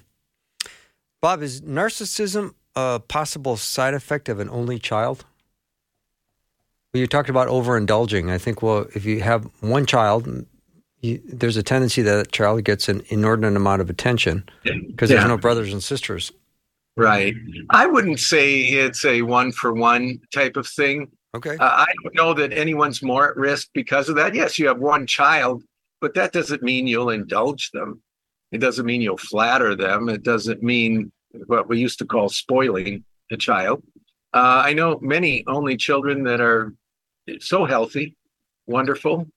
Bob, 1.23 1.41
is 1.41 1.61
narcissism 1.61 2.53
a 2.75 2.99
possible 2.99 3.55
side 3.55 3.93
effect 3.93 4.27
of 4.27 4.41
an 4.41 4.49
only 4.49 4.77
child? 4.77 5.23
Well, 6.93 7.01
you 7.01 7.07
talked 7.07 7.29
about 7.29 7.47
overindulging. 7.47 8.31
I 8.31 8.37
think, 8.37 8.61
well, 8.61 8.85
if 8.93 9.03
you 9.03 9.21
have 9.21 9.49
one 9.61 9.85
child, 9.87 10.45
you, 11.01 11.19
there's 11.25 11.57
a 11.57 11.63
tendency 11.63 12.03
that 12.03 12.15
that 12.15 12.31
child 12.31 12.63
gets 12.63 12.87
an 12.87 13.03
inordinate 13.07 13.55
amount 13.55 13.81
of 13.81 13.89
attention 13.89 14.47
because 14.63 15.09
there's 15.09 15.25
no 15.25 15.37
brothers 15.37 15.73
and 15.73 15.83
sisters. 15.83 16.31
right. 16.95 17.33
I 17.71 17.87
wouldn't 17.87 18.19
say 18.19 18.61
it's 18.61 19.03
a 19.05 19.23
one 19.23 19.51
for 19.51 19.73
one 19.73 20.19
type 20.33 20.55
of 20.55 20.67
thing. 20.67 21.09
Okay. 21.35 21.57
uh, 21.57 21.65
i 21.65 21.91
don't 22.03 22.13
know 22.13 22.35
that 22.35 22.53
anyone's 22.53 23.01
more 23.01 23.31
at 23.31 23.35
risk 23.37 23.69
because 23.73 24.07
of 24.07 24.15
that. 24.17 24.35
Yes 24.35 24.59
you 24.59 24.67
have 24.67 24.77
one 24.77 25.07
child 25.07 25.63
but 25.99 26.13
that 26.13 26.33
doesn't 26.33 26.61
mean 26.61 26.85
you'll 26.85 27.09
indulge 27.09 27.71
them. 27.71 28.01
It 28.51 28.57
doesn't 28.57 28.85
mean 28.85 29.01
you'll 29.01 29.17
flatter 29.17 29.73
them. 29.73 30.09
It 30.09 30.21
doesn't 30.21 30.61
mean 30.61 31.13
what 31.47 31.69
we 31.69 31.79
used 31.79 31.97
to 31.99 32.05
call 32.05 32.27
spoiling 32.27 33.05
a 33.31 33.37
child. 33.37 33.81
Uh, 34.33 34.61
i 34.65 34.73
know 34.73 34.99
many 35.01 35.43
only 35.47 35.75
children 35.75 36.23
that 36.25 36.41
are 36.41 36.73
so 37.39 37.65
healthy 37.65 38.15
wonderful 38.67 39.27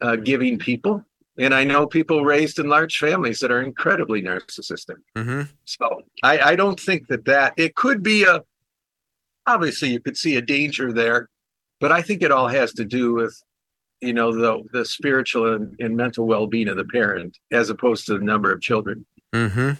uh, 0.00 0.16
giving 0.16 0.58
people. 0.58 1.04
And 1.38 1.52
i 1.52 1.64
know 1.64 1.86
people 1.86 2.24
raised 2.24 2.58
in 2.58 2.68
large 2.68 2.96
families 2.96 3.40
that 3.40 3.50
are 3.50 3.62
incredibly 3.62 4.22
narcissistic. 4.22 4.96
Hmm 5.14 5.42
so 5.64 6.02
I, 6.22 6.38
I 6.38 6.56
don't 6.56 6.80
think 6.80 7.08
that 7.08 7.26
that 7.26 7.54
it 7.56 7.74
could 7.74 8.02
be 8.02 8.24
a 8.24 8.42
obviously 9.46 9.90
you 9.90 10.00
could 10.00 10.16
see 10.16 10.36
a 10.36 10.42
danger 10.42 10.92
there, 10.92 11.28
but 11.80 11.92
I 11.92 12.02
think 12.02 12.22
it 12.22 12.32
all 12.32 12.48
has 12.48 12.72
to 12.74 12.84
do 12.84 13.14
with 13.14 13.40
you 14.00 14.12
know 14.12 14.32
the 14.32 14.62
the 14.72 14.84
spiritual 14.84 15.54
and, 15.54 15.74
and 15.78 15.96
mental 15.96 16.26
well 16.26 16.46
being 16.46 16.68
of 16.68 16.76
the 16.76 16.84
parent 16.84 17.36
as 17.52 17.70
opposed 17.70 18.06
to 18.06 18.18
the 18.18 18.24
number 18.24 18.52
of 18.52 18.60
children. 18.60 19.06
hmm 19.34 19.72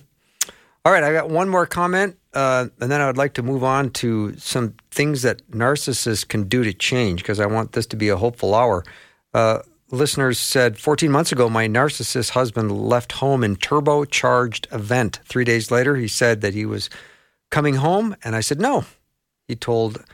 All 0.87 0.92
right, 0.92 1.03
I 1.03 1.12
got 1.12 1.31
one 1.31 1.49
more 1.49 1.66
comment, 1.66 2.16
uh, 2.33 2.68
and 2.81 2.92
then 2.92 3.01
I 3.01 3.09
would 3.09 3.16
like 3.16 3.35
to 3.35 3.42
move 3.42 3.64
on 3.64 3.90
to 3.94 4.37
some 4.37 4.75
things 4.92 5.22
that 5.22 5.44
narcissists 5.51 6.29
can 6.29 6.44
do 6.44 6.62
to 6.62 6.72
change 6.72 7.22
because 7.22 7.40
I 7.40 7.46
want 7.46 7.72
this 7.72 7.87
to 7.87 7.96
be 7.96 8.09
a 8.09 8.16
hopeful 8.16 8.55
hour. 8.55 8.85
Uh, 9.35 9.62
listeners 9.90 10.38
said 10.38 10.79
14 10.79 11.11
months 11.11 11.33
ago, 11.33 11.51
my 11.51 11.66
narcissist 11.66 12.31
husband 12.31 12.70
left 12.70 13.11
home 13.11 13.42
in 13.42 13.57
turbocharged 13.57 14.72
event. 14.72 15.18
Three 15.25 15.42
days 15.42 15.72
later, 15.72 15.96
he 15.96 16.07
said 16.07 16.40
that 16.42 16.55
he 16.55 16.64
was 16.64 16.88
coming 17.51 17.75
home, 17.75 18.14
and 18.22 18.37
I 18.37 18.40
said 18.40 18.61
no. 18.61 18.85
He 19.49 19.57
told 19.57 20.05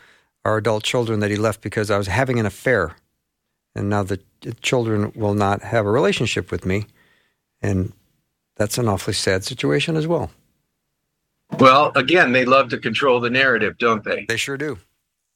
our 0.42 0.56
adult 0.56 0.84
children 0.84 1.20
that 1.20 1.30
he 1.30 1.36
left 1.36 1.60
because 1.60 1.90
I 1.90 1.98
was 1.98 2.06
having 2.06 2.40
an 2.40 2.46
affair, 2.46 2.96
and 3.74 3.90
now 3.90 4.04
the 4.04 4.22
children 4.62 5.12
will 5.14 5.34
not 5.34 5.60
have 5.64 5.84
a 5.84 5.90
relationship 5.90 6.50
with 6.50 6.64
me, 6.64 6.86
and 7.60 7.92
that's 8.56 8.78
an 8.78 8.88
awfully 8.88 9.12
sad 9.12 9.44
situation 9.44 9.96
as 9.96 10.06
well. 10.06 10.30
Well, 11.58 11.92
again, 11.94 12.32
they 12.32 12.44
love 12.44 12.68
to 12.70 12.78
control 12.78 13.20
the 13.20 13.30
narrative, 13.30 13.78
don't 13.78 14.02
they? 14.02 14.24
They 14.28 14.36
sure 14.36 14.56
do. 14.56 14.78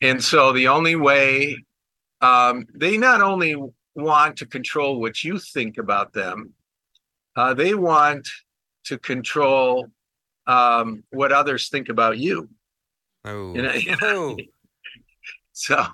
And 0.01 0.23
so 0.23 0.53
the 0.53 0.69
only 0.69 0.97
way 0.97 1.65
um, 2.21 2.67
they 2.75 2.97
not 2.97 3.21
only 3.21 3.57
want 3.95 4.37
to 4.39 4.47
control 4.47 5.01
what 5.01 5.23
you 5.23 5.39
think 5.39 5.79
about 5.79 6.13
them, 6.13 6.53
uh, 7.37 7.55
they 7.55 7.75
want 7.75 8.29
to 8.85 8.99
control 8.99 9.87
um, 10.47 11.03
what 11.11 11.33
others 11.33 11.69
think 11.69 11.89
about 11.89 12.19
you. 12.19 12.49
Oh. 13.25 13.55
You 13.55 13.63
know, 13.63 13.73
you 13.73 13.97
Oh. 14.03 14.35
know? 14.35 14.37
So 15.53 15.87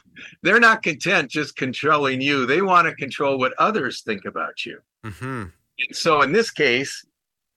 they're 0.43 0.59
not 0.61 0.83
content 0.83 1.31
just 1.31 1.55
controlling 1.55 2.21
you. 2.21 2.47
They 2.47 2.63
want 2.63 2.89
to 2.89 2.95
control 2.97 3.39
what 3.39 3.53
others 3.59 4.03
think 4.03 4.25
about 4.25 4.67
you. 4.67 4.81
Mm-hmm. 5.07 5.45
So 5.93 6.23
in 6.23 6.33
this 6.33 6.51
case, 6.51 7.05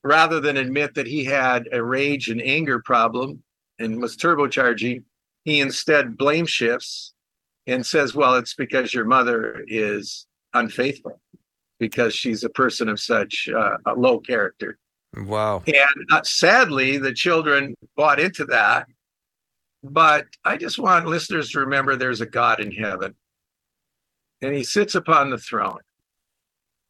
rather 0.05 0.39
than 0.39 0.55
admit 0.55 0.93
that 0.93 1.07
he 1.07 1.25
had 1.25 1.67
a 1.71 1.83
rage 1.83 2.29
and 2.29 2.41
anger 2.41 2.79
problem 2.79 3.41
and 3.79 3.99
was 3.99 4.15
turbocharging, 4.15 5.03
he 5.43 5.59
instead 5.59 6.15
blame 6.15 6.45
shifts 6.45 7.13
and 7.65 7.83
says, 7.83 8.13
Well, 8.13 8.35
it's 8.35 8.53
because 8.53 8.93
your 8.93 9.05
mother 9.05 9.65
is 9.67 10.27
unfaithful, 10.53 11.19
because 11.79 12.13
she's 12.13 12.43
a 12.43 12.49
person 12.49 12.87
of 12.87 12.99
such 12.99 13.49
uh, 13.49 13.77
a 13.87 13.93
low 13.93 14.19
character. 14.19 14.77
Wow. 15.17 15.63
And 15.65 16.07
uh, 16.11 16.21
sadly, 16.23 16.97
the 16.97 17.13
children 17.13 17.73
bought 17.97 18.19
into 18.19 18.45
that. 18.45 18.87
But 19.81 20.25
I 20.43 20.57
just 20.57 20.77
want 20.77 21.07
listeners 21.07 21.49
to 21.51 21.59
remember 21.59 21.95
there's 21.95 22.21
a 22.21 22.25
God 22.25 22.59
in 22.59 22.71
heaven, 22.71 23.15
and 24.41 24.53
he 24.53 24.63
sits 24.63 24.95
upon 24.95 25.29
the 25.29 25.37
throne, 25.37 25.79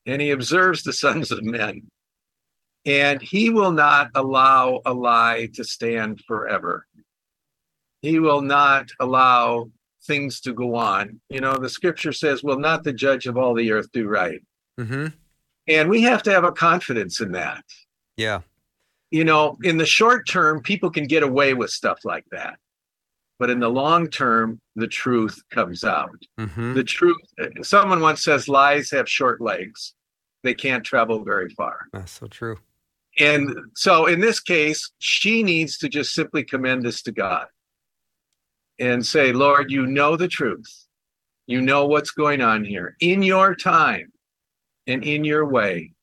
and 0.06 0.22
he 0.22 0.32
observes 0.32 0.84
the 0.84 0.94
sons 0.94 1.32
of 1.32 1.44
men, 1.44 1.88
and 2.86 3.22
he 3.22 3.50
will 3.50 3.72
not 3.72 4.12
allow 4.16 4.82
a 4.86 4.94
lie 4.94 5.50
to 5.54 5.64
stand 5.64 6.22
forever. 6.28 6.86
He 8.02 8.20
will 8.20 8.42
not 8.42 8.90
allow 9.00 9.70
things 10.06 10.40
to 10.42 10.54
go 10.54 10.76
on. 10.76 11.20
You 11.30 11.42
know, 11.42 11.56
the 11.58 11.70
scripture 11.70 12.14
says, 12.14 12.44
Will 12.44 12.60
not 12.60 12.84
the 12.84 12.94
judge 12.94 13.26
of 13.26 13.38
all 13.38 13.54
the 13.56 13.72
earth 13.72 13.92
do 13.92 14.08
right? 14.08 14.40
hmm 14.80 15.08
And 15.68 15.90
we 15.90 16.02
have 16.04 16.22
to 16.24 16.32
have 16.32 16.44
a 16.44 16.52
confidence 16.52 17.22
in 17.22 17.32
that 17.32 17.64
Yeah. 18.18 18.42
you 19.10 19.24
know, 19.24 19.58
in 19.64 19.78
the 19.78 19.86
short 19.86 20.28
term, 20.28 20.62
people 20.62 20.92
can 20.92 21.08
get 21.08 21.24
away 21.24 21.54
with 21.56 21.72
stuff 21.72 22.00
like 22.04 22.26
that. 22.32 22.58
but 23.40 23.50
in 23.50 23.60
the 23.60 23.70
long 23.70 24.08
term, 24.08 24.60
the 24.76 24.88
truth 24.88 25.42
comes 25.50 25.84
out. 25.84 26.22
Mm-hmm. 26.40 26.74
The 26.76 26.84
truth, 26.84 27.18
someone 27.64 28.00
once 28.02 28.24
says 28.24 28.48
lies 28.48 28.92
have 28.92 29.10
short 29.10 29.42
legs, 29.42 29.94
they 30.44 30.54
can't 30.54 30.84
travel 30.86 31.24
very 31.24 31.50
far. 31.50 31.88
That's 31.92 32.12
so 32.12 32.28
true. 32.28 32.58
And 33.18 33.56
so 33.76 34.08
in 34.08 34.20
this 34.20 34.40
case, 34.40 34.92
she 35.00 35.42
needs 35.44 35.78
to 35.80 35.90
just 35.90 36.14
simply 36.14 36.44
commend 36.44 36.84
this 36.84 37.02
to 37.04 37.12
God 37.12 37.48
and 38.80 39.06
say, 39.06 39.32
Lord, 39.32 39.72
you 39.72 39.86
know 39.86 40.18
the 40.18 40.28
truth. 40.28 40.86
You 41.48 41.62
know 41.62 41.86
what's 41.86 42.12
going 42.12 42.42
on 42.42 42.66
here. 42.66 42.98
In 43.00 43.22
your 43.24 43.56
time 43.56 44.12
and 44.88 45.04
in 45.04 45.24
your 45.24 45.46
way, 45.46 45.94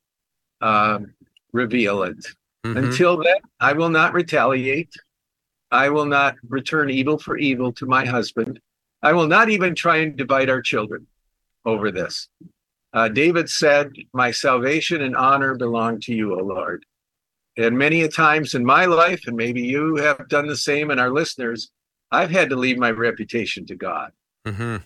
um, 0.60 1.14
reveal 1.52 2.04
it. 2.04 2.26
Mhm. 2.64 2.76
Until 2.76 3.16
then, 3.22 3.38
I 3.60 3.72
will 3.72 3.90
not 3.90 4.14
retaliate. 4.14 4.94
I 5.70 5.88
will 5.90 6.06
not 6.06 6.36
return 6.48 6.90
evil 6.90 7.18
for 7.18 7.36
evil 7.36 7.72
to 7.74 7.86
my 7.86 8.04
husband. 8.04 8.60
I 9.02 9.12
will 9.12 9.26
not 9.26 9.50
even 9.50 9.74
try 9.74 9.96
and 9.98 10.16
divide 10.16 10.48
our 10.48 10.62
children 10.62 11.06
over 11.64 11.90
this. 11.90 12.28
Uh, 12.92 13.08
David 13.08 13.48
said, 13.50 13.92
My 14.12 14.30
salvation 14.30 15.02
and 15.02 15.16
honor 15.16 15.54
belong 15.56 15.98
to 16.00 16.14
you, 16.14 16.38
O 16.38 16.42
Lord. 16.42 16.84
And 17.57 17.76
many 17.76 18.03
a 18.03 18.09
times 18.09 18.55
in 18.55 18.64
my 18.64 18.86
life, 18.86 19.26
and 19.26 19.36
maybe 19.36 19.62
you 19.62 19.96
have 19.96 20.28
done 20.28 20.46
the 20.46 20.57
same, 20.57 20.90
and 20.90 20.98
our 20.98 21.11
listeners, 21.11 21.70
I've 22.11 22.30
had 22.30 22.48
to 22.50 22.57
leave 22.57 22.78
my 22.78 22.90
reputation 22.90 23.66
to 23.66 23.74
God. 23.74 24.12
Mhm. 24.46 24.82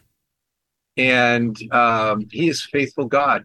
And 0.97 1.73
um, 1.73 2.27
He 2.31 2.49
is 2.49 2.65
faithful 2.65 3.07
God. 3.07 3.45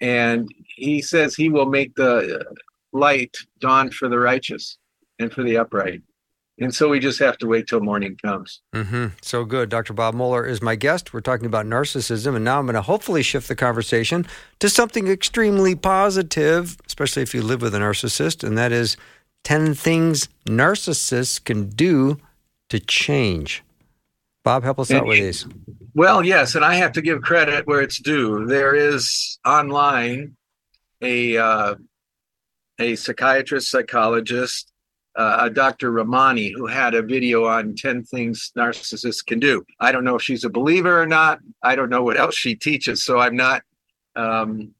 And 0.00 0.52
He 0.76 1.00
says 1.00 1.34
He 1.34 1.48
will 1.48 1.66
make 1.66 1.94
the 1.94 2.44
light 2.92 3.36
dawn 3.60 3.90
for 3.90 4.08
the 4.08 4.18
righteous 4.18 4.78
and 5.18 5.32
for 5.32 5.42
the 5.42 5.56
upright. 5.56 6.02
And 6.62 6.74
so 6.74 6.88
we 6.88 7.00
just 7.00 7.18
have 7.18 7.38
to 7.38 7.46
wait 7.46 7.66
till 7.66 7.80
morning 7.80 8.16
comes. 8.22 8.60
hmm 8.72 9.08
So 9.20 9.44
good. 9.44 9.68
Dr. 9.68 9.92
Bob 9.92 10.14
Moeller 10.14 10.46
is 10.46 10.62
my 10.62 10.76
guest. 10.76 11.12
We're 11.12 11.20
talking 11.20 11.46
about 11.46 11.66
narcissism, 11.66 12.36
and 12.36 12.44
now 12.44 12.58
I'm 12.58 12.66
going 12.66 12.74
to 12.74 12.82
hopefully 12.82 13.22
shift 13.22 13.48
the 13.48 13.56
conversation 13.56 14.26
to 14.60 14.68
something 14.68 15.08
extremely 15.08 15.74
positive, 15.74 16.76
especially 16.86 17.22
if 17.22 17.34
you 17.34 17.42
live 17.42 17.62
with 17.62 17.74
a 17.74 17.78
narcissist, 17.78 18.44
and 18.44 18.56
that 18.56 18.70
is 18.72 18.96
10 19.44 19.74
things 19.74 20.28
narcissists 20.46 21.42
can 21.42 21.68
do 21.68 22.18
to 22.68 22.78
change. 22.78 23.64
Bob, 24.44 24.64
help 24.64 24.78
us 24.78 24.90
out 24.90 25.06
with 25.06 25.18
these. 25.18 25.46
Well, 25.94 26.24
yes, 26.24 26.54
and 26.54 26.64
I 26.64 26.74
have 26.74 26.92
to 26.92 27.02
give 27.02 27.22
credit 27.22 27.66
where 27.66 27.80
it's 27.80 27.98
due. 28.00 28.46
There 28.46 28.74
is 28.74 29.38
online 29.44 30.36
a 31.00 31.36
uh, 31.36 31.74
a 32.78 32.96
psychiatrist, 32.96 33.70
psychologist, 33.70 34.71
uh, 35.14 35.38
a 35.42 35.50
Dr. 35.50 35.90
Ramani, 35.90 36.50
who 36.50 36.66
had 36.66 36.94
a 36.94 37.02
video 37.02 37.44
on 37.44 37.74
10 37.74 38.04
things 38.04 38.52
narcissists 38.56 39.24
can 39.24 39.38
do. 39.38 39.64
I 39.78 39.92
don't 39.92 40.04
know 40.04 40.16
if 40.16 40.22
she's 40.22 40.44
a 40.44 40.50
believer 40.50 41.02
or 41.02 41.06
not. 41.06 41.40
I 41.62 41.76
don't 41.76 41.90
know 41.90 42.02
what 42.02 42.18
else 42.18 42.34
she 42.34 42.54
teaches, 42.54 43.04
so 43.04 43.18
I'm 43.18 43.36
not 43.36 43.62
um, 44.16 44.74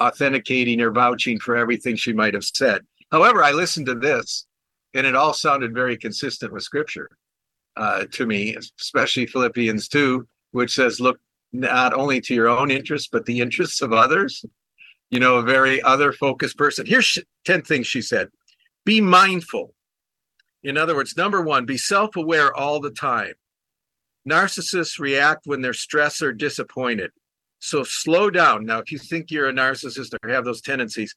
authenticating 0.00 0.80
or 0.80 0.90
vouching 0.90 1.38
for 1.38 1.56
everything 1.56 1.96
she 1.96 2.12
might 2.12 2.34
have 2.34 2.44
said. 2.44 2.82
However, 3.10 3.42
I 3.42 3.52
listened 3.52 3.86
to 3.86 3.94
this, 3.94 4.46
and 4.94 5.06
it 5.06 5.14
all 5.14 5.32
sounded 5.32 5.74
very 5.74 5.96
consistent 5.96 6.52
with 6.52 6.62
Scripture 6.62 7.10
uh, 7.76 8.04
to 8.12 8.26
me, 8.26 8.56
especially 8.78 9.26
Philippians 9.26 9.88
2, 9.88 10.26
which 10.50 10.74
says, 10.74 11.00
Look 11.00 11.18
not 11.52 11.94
only 11.94 12.20
to 12.20 12.34
your 12.34 12.48
own 12.48 12.70
interests, 12.70 13.08
but 13.10 13.24
the 13.24 13.40
interests 13.40 13.80
of 13.80 13.92
others. 13.92 14.44
You 15.10 15.20
know, 15.20 15.36
a 15.36 15.42
very 15.42 15.80
other 15.80 16.12
focused 16.12 16.58
person. 16.58 16.84
Here's 16.84 17.16
10 17.46 17.62
things 17.62 17.86
she 17.86 18.02
said 18.02 18.28
Be 18.84 19.00
mindful. 19.00 19.74
In 20.62 20.76
other 20.76 20.94
words, 20.94 21.16
number 21.16 21.42
one, 21.42 21.66
be 21.66 21.76
self 21.76 22.16
aware 22.16 22.54
all 22.54 22.80
the 22.80 22.90
time. 22.90 23.34
Narcissists 24.28 24.98
react 24.98 25.46
when 25.46 25.62
they're 25.62 25.72
stressed 25.72 26.22
or 26.22 26.32
disappointed. 26.32 27.10
So 27.60 27.82
slow 27.82 28.30
down. 28.30 28.66
Now, 28.66 28.78
if 28.78 28.92
you 28.92 28.98
think 28.98 29.30
you're 29.30 29.48
a 29.48 29.52
narcissist 29.52 30.14
or 30.22 30.28
have 30.28 30.44
those 30.44 30.60
tendencies, 30.60 31.14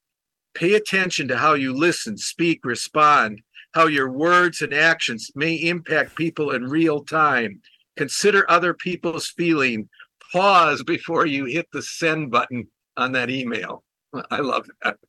pay 0.54 0.74
attention 0.74 1.28
to 1.28 1.36
how 1.36 1.54
you 1.54 1.72
listen, 1.72 2.16
speak, 2.16 2.64
respond, 2.64 3.42
how 3.74 3.86
your 3.86 4.10
words 4.10 4.60
and 4.60 4.74
actions 4.74 5.30
may 5.34 5.54
impact 5.54 6.16
people 6.16 6.50
in 6.50 6.64
real 6.64 7.04
time. 7.04 7.60
Consider 7.96 8.50
other 8.50 8.74
people's 8.74 9.28
feeling. 9.28 9.88
Pause 10.32 10.82
before 10.84 11.26
you 11.26 11.44
hit 11.44 11.68
the 11.72 11.82
send 11.82 12.30
button 12.30 12.68
on 12.96 13.12
that 13.12 13.30
email. 13.30 13.84
I 14.30 14.38
love 14.38 14.68
that. 14.82 14.96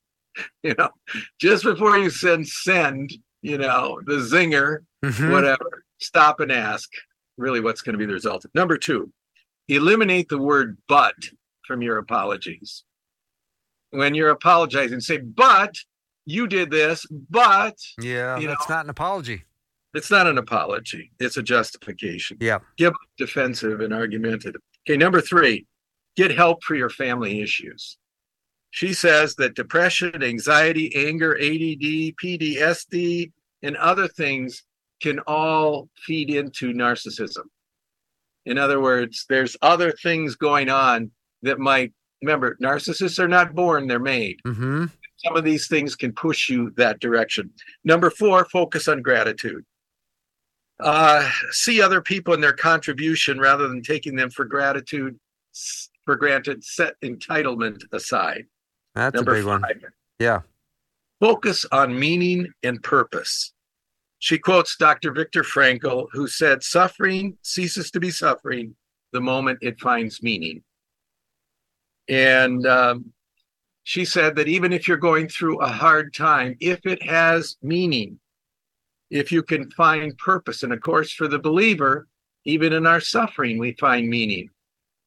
You 0.64 0.74
know, 0.80 0.90
just 1.40 1.64
before 1.64 1.96
you 2.00 2.10
send 2.10 2.48
send, 2.48 3.14
you 3.44 3.58
know, 3.60 4.02
the 4.06 4.14
zinger, 4.14 4.80
Mhm. 5.04 5.32
whatever, 5.32 5.84
stop 6.00 6.40
and 6.40 6.52
ask 6.52 6.90
really 7.38 7.60
what's 7.60 7.82
going 7.82 7.94
to 7.94 8.00
be 8.00 8.06
the 8.06 8.14
result. 8.14 8.46
Number 8.56 8.78
two, 8.78 9.12
eliminate 9.68 10.30
the 10.30 10.38
word 10.40 10.78
but 10.88 11.16
from 11.68 11.82
your 11.82 11.98
apologies. 11.98 12.84
When 13.92 14.16
you're 14.16 14.30
apologizing, 14.30 15.02
say, 15.02 15.18
but 15.18 15.76
you 16.26 16.48
did 16.48 16.72
this, 16.72 17.06
but 17.30 17.78
Yeah, 18.02 18.40
You 18.40 18.48
that's 18.48 18.70
not 18.70 18.86
an 18.86 18.90
apology. 18.90 19.44
it's 19.94 20.10
not 20.10 20.26
an 20.26 20.38
apology, 20.38 21.12
it's 21.20 21.38
a 21.38 21.44
justification. 21.44 22.38
Yeah. 22.40 22.60
Give 22.78 22.94
defensive 23.18 23.82
and 23.82 23.94
argumentative. 23.94 24.62
Okay, 24.88 24.98
number 24.98 25.22
three, 25.22 25.68
get 26.16 26.32
help 26.32 26.64
for 26.64 26.76
your 26.76 26.90
family 26.90 27.42
issues. 27.42 27.98
She 28.74 28.94
says 28.94 29.36
that 29.36 29.54
depression, 29.54 30.24
anxiety, 30.24 30.92
anger, 30.96 31.36
ADD, 31.36 32.16
PTSD, 32.20 33.32
and 33.62 33.78
other 33.78 34.08
things 34.08 34.64
can 35.00 35.20
all 35.28 35.90
feed 35.96 36.32
into 36.32 36.74
narcissism. 36.74 37.44
In 38.48 38.58
other 38.58 38.82
words, 38.82 39.28
there's 39.30 39.56
other 39.62 39.92
things 39.92 40.34
going 40.36 40.70
on 40.70 41.12
that 41.44 41.60
might 41.60 41.94
remember 42.24 42.58
narcissists 42.64 43.20
are 43.20 43.28
not 43.28 43.54
born, 43.54 43.88
they're 43.88 44.00
made. 44.00 44.40
hmm 44.44 44.86
Some 45.18 45.38
of 45.38 45.44
these 45.44 45.68
things 45.68 45.96
can 45.96 46.12
push 46.12 46.50
you 46.50 46.72
that 46.76 47.00
direction. 47.00 47.52
Number 47.84 48.10
four, 48.10 48.44
focus 48.46 48.88
on 48.88 49.04
gratitude. 49.04 49.64
Uh, 50.80 51.30
see 51.52 51.80
other 51.80 52.02
people 52.02 52.34
and 52.34 52.42
their 52.42 52.54
contribution 52.54 53.40
rather 53.40 53.68
than 53.68 53.84
taking 53.84 54.16
them 54.16 54.32
for 54.32 54.46
gratitude 54.46 55.20
for 56.06 56.16
granted. 56.16 56.64
Set 56.64 57.00
entitlement 57.02 57.84
aside. 57.92 58.48
That's 58.96 59.16
Number 59.16 59.34
a 59.34 59.36
big 59.36 59.46
one. 59.46 59.64
Yeah. 60.20 60.42
focus 61.20 61.66
on 61.72 61.98
meaning 61.98 62.48
and 62.64 62.82
purpose. 62.84 63.54
She 64.20 64.38
quotes 64.38 64.78
Dr. 64.78 65.12
Viktor 65.12 65.44
Frankl, 65.44 66.08
who 66.14 66.28
said, 66.28 66.64
Suffering 66.64 67.38
ceases 67.42 67.92
to 67.92 68.00
be 68.00 68.10
suffering 68.10 68.76
the 69.12 69.22
moment 69.22 69.60
it 69.62 69.80
finds 69.80 70.24
meaning. 70.24 70.64
And 72.08 72.66
um, 72.66 73.12
she 73.84 74.06
said 74.06 74.36
that 74.36 74.48
even 74.48 74.72
if 74.72 74.88
you're 74.88 74.98
going 74.98 75.28
through 75.28 75.60
a 75.60 75.68
hard 75.68 76.14
time, 76.14 76.56
if 76.60 76.86
it 76.86 77.02
has 77.04 77.58
meaning, 77.62 78.20
if 79.10 79.32
you 79.32 79.44
can 79.44 79.70
find 79.72 80.18
purpose, 80.18 80.64
and 80.64 80.74
of 80.74 80.82
course, 80.82 81.12
for 81.12 81.28
the 81.28 81.40
believer, 81.40 82.08
even 82.46 82.74
in 82.74 82.88
our 82.88 83.02
suffering, 83.02 83.58
we 83.58 83.74
find 83.74 84.10
meaning 84.10 84.50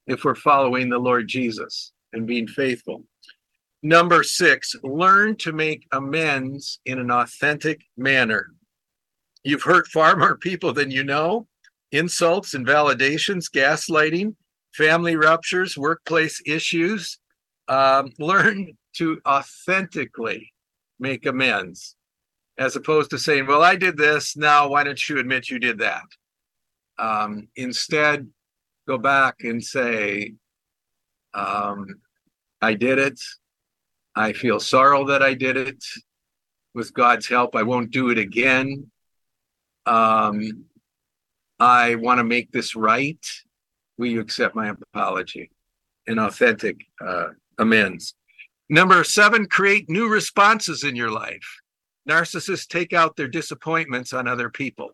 if 0.07 0.24
we're 0.24 0.34
following 0.34 0.89
the 0.89 0.99
Lord 0.99 1.26
Jesus 1.26 1.93
and 2.12 2.26
being 2.26 2.47
faithful. 2.47 3.03
Number 3.83 4.22
six, 4.22 4.74
learn 4.83 5.37
to 5.37 5.53
make 5.53 5.87
amends 5.93 6.81
in 6.85 6.99
an 6.99 7.11
authentic 7.11 7.83
manner. 7.97 8.53
You've 9.45 9.62
hurt 9.62 9.87
far 9.89 10.16
more 10.16 10.37
people 10.37 10.72
than 10.72 10.91
you 10.91 11.05
know. 11.05 11.47
Insults, 11.93 12.55
invalidations, 12.55 13.49
gaslighting, 13.49 14.35
family 14.74 15.16
ruptures, 15.16 15.77
workplace 15.77 16.43
issues. 16.45 17.18
Um, 17.68 18.12
learn 18.18 18.77
to 18.97 19.20
authentically 19.27 20.53
make 20.99 21.27
amends 21.27 21.97
as 22.59 22.74
opposed 22.77 23.11
to 23.11 23.18
saying, 23.18 23.47
Well, 23.47 23.62
I 23.62 23.77
did 23.77 23.97
this. 23.97 24.37
Now, 24.37 24.68
why 24.68 24.85
don't 24.85 25.09
you 25.09 25.18
admit 25.18 25.51
you 25.51 25.59
did 25.59 25.79
that? 25.79 26.05
Um, 26.99 27.49
instead, 27.57 28.29
go 28.87 28.99
back 28.99 29.37
and 29.41 29.62
say, 29.62 30.35
um, 31.35 31.87
I 32.62 32.74
did 32.74 32.99
it. 32.99 33.20
I 34.16 34.32
feel 34.32 34.58
sorrow 34.58 35.04
that 35.06 35.22
I 35.22 35.34
did 35.34 35.56
it. 35.56 35.84
With 36.74 36.92
God's 36.92 37.28
help, 37.28 37.54
I 37.54 37.62
won't 37.62 37.90
do 37.90 38.10
it 38.10 38.18
again. 38.18 38.90
Um, 39.86 40.64
I 41.58 41.94
want 41.94 42.18
to 42.18 42.24
make 42.24 42.50
this 42.50 42.74
right. 42.74 43.24
Will 43.96 44.08
you 44.08 44.20
accept 44.20 44.54
my 44.54 44.70
apology? 44.92 45.50
An 46.06 46.18
authentic 46.18 46.84
uh, 47.00 47.28
amends. 47.58 48.14
Number 48.68 49.04
seven, 49.04 49.46
create 49.46 49.88
new 49.88 50.08
responses 50.08 50.82
in 50.82 50.96
your 50.96 51.10
life. 51.10 51.60
Narcissists 52.08 52.66
take 52.66 52.92
out 52.92 53.16
their 53.16 53.28
disappointments 53.28 54.12
on 54.12 54.28
other 54.28 54.50
people. 54.50 54.90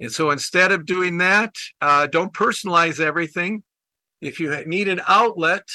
And 0.00 0.10
so 0.10 0.30
instead 0.30 0.72
of 0.72 0.86
doing 0.86 1.18
that, 1.18 1.54
uh, 1.80 2.06
don't 2.06 2.32
personalize 2.32 3.00
everything. 3.00 3.62
If 4.20 4.40
you 4.40 4.64
need 4.66 4.88
an 4.88 5.02
outlet, 5.06 5.68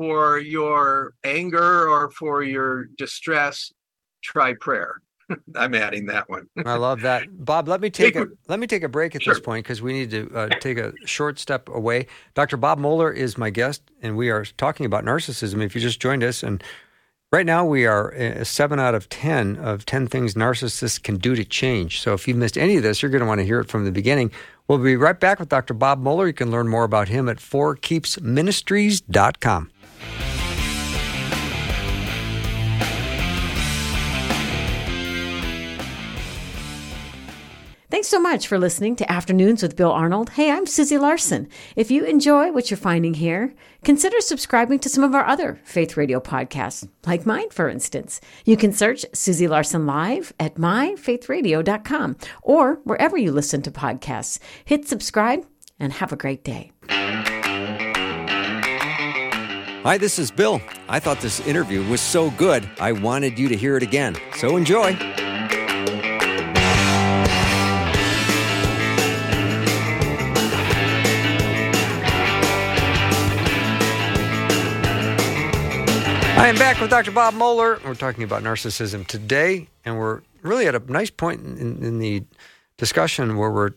for 0.00 0.38
your 0.38 1.12
anger 1.24 1.86
or 1.86 2.10
for 2.10 2.42
your 2.42 2.86
distress, 2.96 3.70
try 4.24 4.54
prayer. 4.54 5.02
I'm 5.54 5.74
adding 5.74 6.06
that 6.06 6.30
one. 6.30 6.46
I 6.64 6.76
love 6.76 7.02
that, 7.02 7.24
Bob. 7.44 7.68
Let 7.68 7.82
me 7.82 7.90
take 8.00 8.16
a 8.16 8.26
let 8.48 8.58
me 8.58 8.66
take 8.66 8.82
a 8.82 8.88
break 8.88 9.14
at 9.14 9.22
Sure. 9.22 9.34
this 9.34 9.42
point 9.42 9.66
because 9.66 9.82
we 9.82 9.92
need 9.92 10.10
to 10.12 10.34
uh, 10.34 10.48
take 10.60 10.78
a 10.78 10.94
short 11.04 11.38
step 11.38 11.68
away. 11.68 12.06
Dr. 12.32 12.56
Bob 12.56 12.78
Moeller 12.78 13.12
is 13.12 13.36
my 13.36 13.50
guest, 13.50 13.82
and 14.00 14.16
we 14.16 14.30
are 14.30 14.46
talking 14.56 14.86
about 14.86 15.04
narcissism. 15.04 15.62
If 15.62 15.74
you 15.74 15.82
just 15.82 16.00
joined 16.00 16.24
us, 16.24 16.42
and 16.42 16.64
right 17.30 17.44
now 17.44 17.66
we 17.66 17.84
are 17.84 18.14
uh, 18.14 18.42
seven 18.42 18.80
out 18.80 18.94
of 18.94 19.10
ten 19.10 19.56
of 19.56 19.84
ten 19.84 20.06
things 20.06 20.32
narcissists 20.32 21.02
can 21.02 21.18
do 21.18 21.34
to 21.36 21.44
change. 21.44 22.00
So 22.00 22.14
if 22.14 22.26
you 22.26 22.34
missed 22.34 22.56
any 22.56 22.78
of 22.78 22.82
this, 22.82 23.02
you're 23.02 23.10
going 23.10 23.20
to 23.20 23.26
want 23.28 23.40
to 23.40 23.44
hear 23.44 23.60
it 23.60 23.68
from 23.68 23.84
the 23.84 23.92
beginning. 23.92 24.30
We'll 24.66 24.78
be 24.78 24.96
right 24.96 25.20
back 25.20 25.38
with 25.40 25.50
Dr. 25.50 25.74
Bob 25.74 26.00
Moeller. 26.00 26.26
You 26.28 26.32
can 26.32 26.50
learn 26.50 26.68
more 26.68 26.84
about 26.84 27.08
him 27.08 27.28
at 27.28 27.36
forkeepsministries.com. 27.36 29.70
Thanks 37.90 38.08
so 38.08 38.20
much 38.20 38.46
for 38.46 38.58
listening 38.58 38.96
to 38.96 39.12
Afternoons 39.12 39.62
with 39.62 39.76
Bill 39.76 39.92
Arnold. 39.92 40.30
Hey, 40.30 40.50
I'm 40.50 40.64
Susie 40.64 40.96
Larson. 40.96 41.48
If 41.76 41.90
you 41.90 42.04
enjoy 42.04 42.50
what 42.50 42.70
you're 42.70 42.78
finding 42.78 43.12
here, 43.12 43.52
consider 43.84 44.22
subscribing 44.22 44.78
to 44.78 44.88
some 44.88 45.04
of 45.04 45.14
our 45.14 45.26
other 45.26 45.60
Faith 45.64 45.98
Radio 45.98 46.18
podcasts, 46.18 46.88
like 47.04 47.26
mine, 47.26 47.50
for 47.50 47.68
instance. 47.68 48.18
You 48.46 48.56
can 48.56 48.72
search 48.72 49.04
Susie 49.12 49.48
Larson 49.48 49.86
Live 49.86 50.32
at 50.40 50.54
myfaithradio.com 50.54 52.16
or 52.42 52.76
wherever 52.84 53.18
you 53.18 53.32
listen 53.32 53.60
to 53.60 53.70
podcasts. 53.70 54.38
Hit 54.64 54.88
subscribe 54.88 55.44
and 55.78 55.92
have 55.92 56.10
a 56.10 56.16
great 56.16 56.42
day. 56.42 56.72
Hi, 59.82 59.96
this 59.96 60.18
is 60.18 60.30
Bill. 60.30 60.60
I 60.90 61.00
thought 61.00 61.22
this 61.22 61.40
interview 61.46 61.82
was 61.88 62.02
so 62.02 62.30
good, 62.32 62.68
I 62.78 62.92
wanted 62.92 63.38
you 63.38 63.48
to 63.48 63.56
hear 63.56 63.78
it 63.78 63.82
again. 63.82 64.14
So 64.36 64.58
enjoy. 64.58 64.94
I 76.36 76.46
am 76.46 76.56
back 76.56 76.78
with 76.78 76.90
Dr. 76.90 77.10
Bob 77.10 77.32
Moeller. 77.32 77.80
We're 77.82 77.94
talking 77.94 78.22
about 78.22 78.42
narcissism 78.42 79.06
today, 79.06 79.66
and 79.86 79.98
we're 79.98 80.20
really 80.42 80.66
at 80.66 80.74
a 80.74 80.92
nice 80.92 81.08
point 81.08 81.40
in, 81.40 81.82
in 81.82 81.98
the 82.00 82.22
discussion 82.76 83.38
where 83.38 83.50
we're 83.50 83.70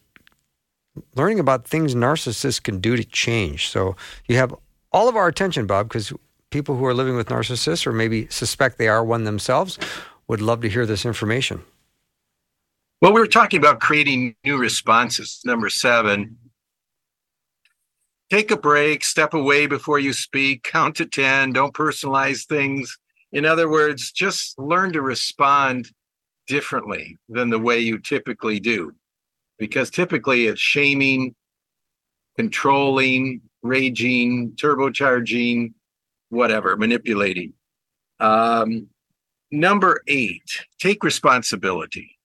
learning 1.15 1.39
about 1.39 1.65
things 1.65 1.95
narcissists 1.95 2.61
can 2.61 2.79
do 2.79 2.97
to 2.97 3.05
change. 3.05 3.69
So 3.69 3.95
you 4.27 4.35
have 4.35 4.53
all 4.93 5.09
of 5.09 5.15
our 5.15 5.27
attention, 5.27 5.65
Bob, 5.65 5.89
because 5.89 6.13
people 6.49 6.75
who 6.75 6.85
are 6.85 6.93
living 6.93 7.15
with 7.15 7.27
narcissists 7.27 7.87
or 7.87 7.91
maybe 7.91 8.27
suspect 8.27 8.77
they 8.77 8.87
are 8.87 9.03
one 9.03 9.23
themselves 9.23 9.79
would 10.27 10.39
love 10.39 10.61
to 10.61 10.69
hear 10.69 10.85
this 10.85 11.05
information. 11.05 11.63
Well, 13.01 13.11
we 13.11 13.19
were 13.19 13.27
talking 13.27 13.59
about 13.59 13.81
creating 13.81 14.35
new 14.45 14.57
responses. 14.57 15.41
Number 15.43 15.69
seven, 15.69 16.37
take 18.29 18.51
a 18.51 18.55
break, 18.55 19.03
step 19.03 19.33
away 19.33 19.67
before 19.67 19.99
you 19.99 20.13
speak, 20.13 20.63
count 20.63 20.95
to 20.97 21.05
10, 21.05 21.51
don't 21.51 21.73
personalize 21.73 22.45
things. 22.45 22.97
In 23.33 23.45
other 23.45 23.69
words, 23.69 24.11
just 24.11 24.57
learn 24.57 24.93
to 24.93 25.01
respond 25.01 25.91
differently 26.47 27.17
than 27.27 27.49
the 27.49 27.59
way 27.59 27.79
you 27.79 27.99
typically 27.99 28.59
do. 28.59 28.93
Because 29.57 29.89
typically 29.89 30.47
it's 30.47 30.61
shaming, 30.61 31.35
controlling, 32.37 33.41
raging, 33.63 34.51
turbocharging, 34.51 35.73
whatever, 36.29 36.77
manipulating. 36.77 37.53
Um, 38.19 38.87
number 39.51 40.01
eight, 40.07 40.65
take 40.79 41.03
responsibility. 41.03 42.17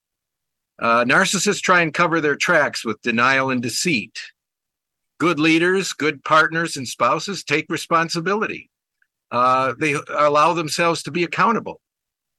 Uh, 0.80 1.04
narcissists 1.04 1.60
try 1.60 1.80
and 1.80 1.94
cover 1.94 2.20
their 2.20 2.36
tracks 2.36 2.84
with 2.84 3.00
denial 3.02 3.50
and 3.50 3.62
deceit. 3.62 4.18
Good 5.18 5.40
leaders, 5.40 5.92
good 5.92 6.22
partners, 6.22 6.76
and 6.76 6.86
spouses 6.86 7.42
take 7.42 7.66
responsibility. 7.68 8.70
Uh, 9.30 9.74
they 9.78 9.96
allow 10.16 10.52
themselves 10.52 11.02
to 11.02 11.10
be 11.10 11.24
accountable. 11.24 11.80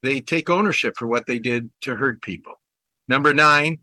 They 0.02 0.22
take 0.22 0.50
ownership 0.50 0.96
for 0.98 1.08
what 1.08 1.26
they 1.26 1.40
did 1.40 1.70
to 1.82 1.96
hurt 1.96 2.22
people. 2.22 2.54
Number 3.10 3.34
nine, 3.34 3.80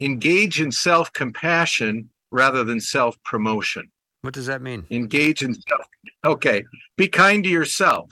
engage 0.00 0.60
in 0.60 0.70
self 0.70 1.12
compassion 1.12 2.10
rather 2.30 2.62
than 2.62 2.80
self 2.80 3.20
promotion. 3.24 3.90
What 4.22 4.34
does 4.34 4.46
that 4.46 4.62
mean? 4.62 4.86
Engage 4.90 5.42
in 5.42 5.54
self. 5.54 5.86
Okay. 6.24 6.64
Be 6.96 7.08
kind 7.08 7.44
to 7.44 7.50
yourself. 7.50 8.10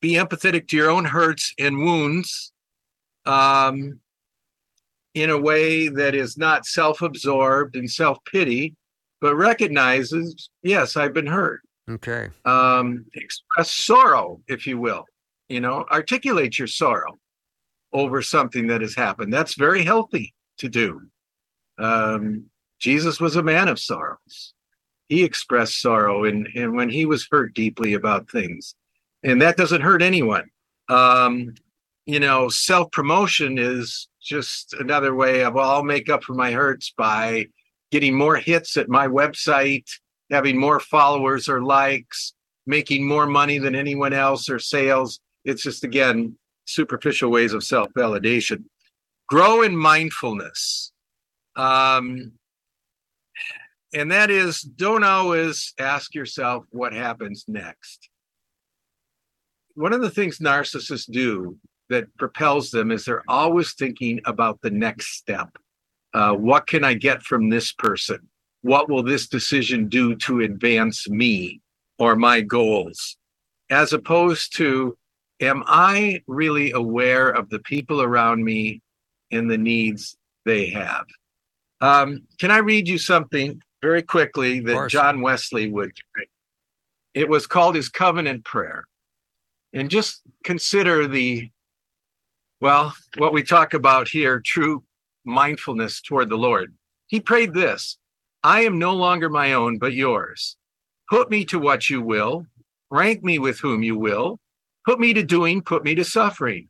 Be 0.00 0.14
empathetic 0.14 0.68
to 0.68 0.76
your 0.76 0.90
own 0.90 1.04
hurts 1.04 1.54
and 1.58 1.78
wounds 1.78 2.52
um, 3.26 4.00
in 5.14 5.30
a 5.30 5.38
way 5.38 5.88
that 5.88 6.14
is 6.14 6.36
not 6.36 6.66
self 6.66 7.02
absorbed 7.02 7.76
and 7.76 7.90
self 7.90 8.18
pity, 8.30 8.74
but 9.20 9.36
recognizes, 9.36 10.50
yes, 10.62 10.96
I've 10.96 11.14
been 11.14 11.26
hurt. 11.26 11.60
Okay. 11.88 12.30
Um, 12.44 13.04
express 13.14 13.70
sorrow, 13.70 14.40
if 14.48 14.66
you 14.66 14.78
will. 14.78 15.04
You 15.48 15.60
know, 15.60 15.84
articulate 15.90 16.58
your 16.58 16.68
sorrow 16.68 17.18
over 17.92 18.22
something 18.22 18.66
that 18.68 18.80
has 18.80 18.94
happened. 18.94 19.32
That's 19.32 19.54
very 19.54 19.84
healthy 19.84 20.34
to 20.58 20.68
do. 20.68 21.02
Um, 21.78 22.46
Jesus 22.80 23.20
was 23.20 23.36
a 23.36 23.42
man 23.42 23.68
of 23.68 23.78
sorrows. 23.78 24.54
He 25.08 25.24
expressed 25.24 25.80
sorrow 25.80 26.24
and, 26.24 26.48
and 26.54 26.74
when 26.74 26.88
he 26.88 27.06
was 27.06 27.28
hurt 27.30 27.54
deeply 27.54 27.94
about 27.94 28.30
things. 28.30 28.74
And 29.22 29.40
that 29.42 29.56
doesn't 29.56 29.80
hurt 29.80 30.02
anyone. 30.02 30.50
Um, 30.88 31.54
you 32.06 32.20
know, 32.20 32.48
self 32.48 32.90
promotion 32.90 33.58
is 33.58 34.08
just 34.22 34.74
another 34.74 35.14
way 35.14 35.44
of, 35.44 35.54
well, 35.54 35.70
I'll 35.70 35.84
make 35.84 36.08
up 36.10 36.24
for 36.24 36.34
my 36.34 36.52
hurts 36.52 36.92
by 36.96 37.46
getting 37.90 38.14
more 38.14 38.36
hits 38.36 38.76
at 38.76 38.88
my 38.88 39.06
website, 39.06 39.88
having 40.30 40.58
more 40.58 40.80
followers 40.80 41.48
or 41.48 41.62
likes, 41.62 42.34
making 42.66 43.06
more 43.06 43.26
money 43.26 43.58
than 43.58 43.74
anyone 43.74 44.12
else 44.12 44.48
or 44.48 44.58
sales. 44.58 45.20
It's 45.44 45.62
just, 45.62 45.84
again, 45.84 46.36
superficial 46.66 47.30
ways 47.30 47.52
of 47.52 47.64
self 47.64 47.88
validation. 47.96 48.64
Grow 49.28 49.62
in 49.62 49.76
mindfulness. 49.76 50.92
Um, 51.56 52.32
and 53.94 54.10
that 54.10 54.30
is 54.30 54.60
don't 54.60 55.04
always 55.04 55.72
ask 55.78 56.14
yourself 56.14 56.64
what 56.70 56.92
happens 56.92 57.44
next. 57.46 58.10
One 59.74 59.92
of 59.92 60.02
the 60.02 60.10
things 60.10 60.38
narcissists 60.38 61.10
do 61.10 61.56
that 61.90 62.14
propels 62.16 62.70
them 62.70 62.90
is 62.90 63.04
they're 63.04 63.22
always 63.28 63.74
thinking 63.74 64.20
about 64.26 64.60
the 64.62 64.70
next 64.70 65.16
step. 65.16 65.48
Uh, 66.12 66.32
what 66.32 66.66
can 66.66 66.84
I 66.84 66.94
get 66.94 67.22
from 67.22 67.48
this 67.48 67.72
person? 67.72 68.28
What 68.62 68.88
will 68.88 69.02
this 69.02 69.28
decision 69.28 69.88
do 69.88 70.14
to 70.16 70.40
advance 70.40 71.08
me 71.08 71.60
or 71.98 72.16
my 72.16 72.40
goals? 72.40 73.16
As 73.70 73.92
opposed 73.92 74.56
to, 74.56 74.96
am 75.40 75.62
I 75.66 76.22
really 76.26 76.72
aware 76.72 77.30
of 77.30 77.48
the 77.50 77.58
people 77.60 78.00
around 78.02 78.44
me 78.44 78.80
and 79.30 79.50
the 79.50 79.58
needs 79.58 80.16
they 80.44 80.70
have? 80.70 81.04
Um, 81.80 82.22
can 82.38 82.50
I 82.50 82.58
read 82.58 82.88
you 82.88 82.96
something 82.96 83.60
very 83.84 84.02
quickly 84.02 84.60
that. 84.60 84.88
John 84.88 85.20
Wesley 85.20 85.70
would? 85.70 85.92
It 87.12 87.28
was 87.28 87.46
called 87.46 87.74
his 87.74 87.90
covenant 87.90 88.44
prayer. 88.44 88.84
And 89.74 89.90
just 89.90 90.22
consider 90.42 91.06
the, 91.06 91.50
well, 92.62 92.94
what 93.18 93.34
we 93.34 93.42
talk 93.42 93.74
about 93.74 94.08
here 94.08 94.40
true 94.44 94.84
mindfulness 95.24 96.00
toward 96.00 96.30
the 96.30 96.36
Lord. 96.36 96.74
He 97.08 97.20
prayed 97.20 97.52
this 97.52 97.98
I 98.42 98.62
am 98.62 98.78
no 98.78 98.94
longer 98.94 99.28
my 99.28 99.52
own, 99.52 99.78
but 99.78 99.92
yours. 99.92 100.56
Put 101.10 101.30
me 101.30 101.44
to 101.46 101.58
what 101.58 101.90
you 101.90 102.00
will, 102.00 102.46
rank 102.90 103.22
me 103.22 103.38
with 103.38 103.60
whom 103.60 103.82
you 103.82 103.98
will, 103.98 104.40
put 104.86 104.98
me 104.98 105.12
to 105.12 105.22
doing, 105.22 105.60
put 105.60 105.84
me 105.84 105.94
to 105.94 106.04
suffering. 106.04 106.68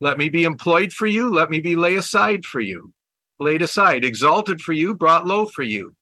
Let 0.00 0.18
me 0.18 0.28
be 0.28 0.44
employed 0.44 0.92
for 0.92 1.06
you, 1.06 1.32
let 1.32 1.48
me 1.48 1.60
be 1.60 1.76
laid 1.76 1.98
aside 1.98 2.44
for 2.44 2.60
you, 2.60 2.92
laid 3.38 3.62
aside, 3.62 4.04
exalted 4.04 4.60
for 4.60 4.72
you, 4.72 4.94
brought 4.94 5.26
low 5.26 5.46
for 5.46 5.62
you. 5.62 5.95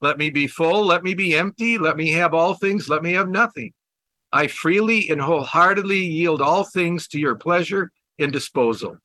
Let 0.00 0.18
me 0.18 0.30
be 0.30 0.46
full, 0.46 0.86
let 0.86 1.02
me 1.02 1.14
be 1.14 1.36
empty, 1.36 1.76
let 1.76 1.96
me 1.96 2.10
have 2.12 2.34
all 2.34 2.54
things, 2.54 2.88
let 2.88 3.02
me 3.02 3.12
have 3.14 3.28
nothing. 3.28 3.72
I 4.32 4.46
freely 4.46 5.08
and 5.10 5.20
wholeheartedly 5.20 5.98
yield 5.98 6.40
all 6.42 6.64
things 6.64 7.08
to 7.08 7.18
your 7.18 7.34
pleasure 7.34 7.90
and 8.18 8.32
disposal. 8.32 8.98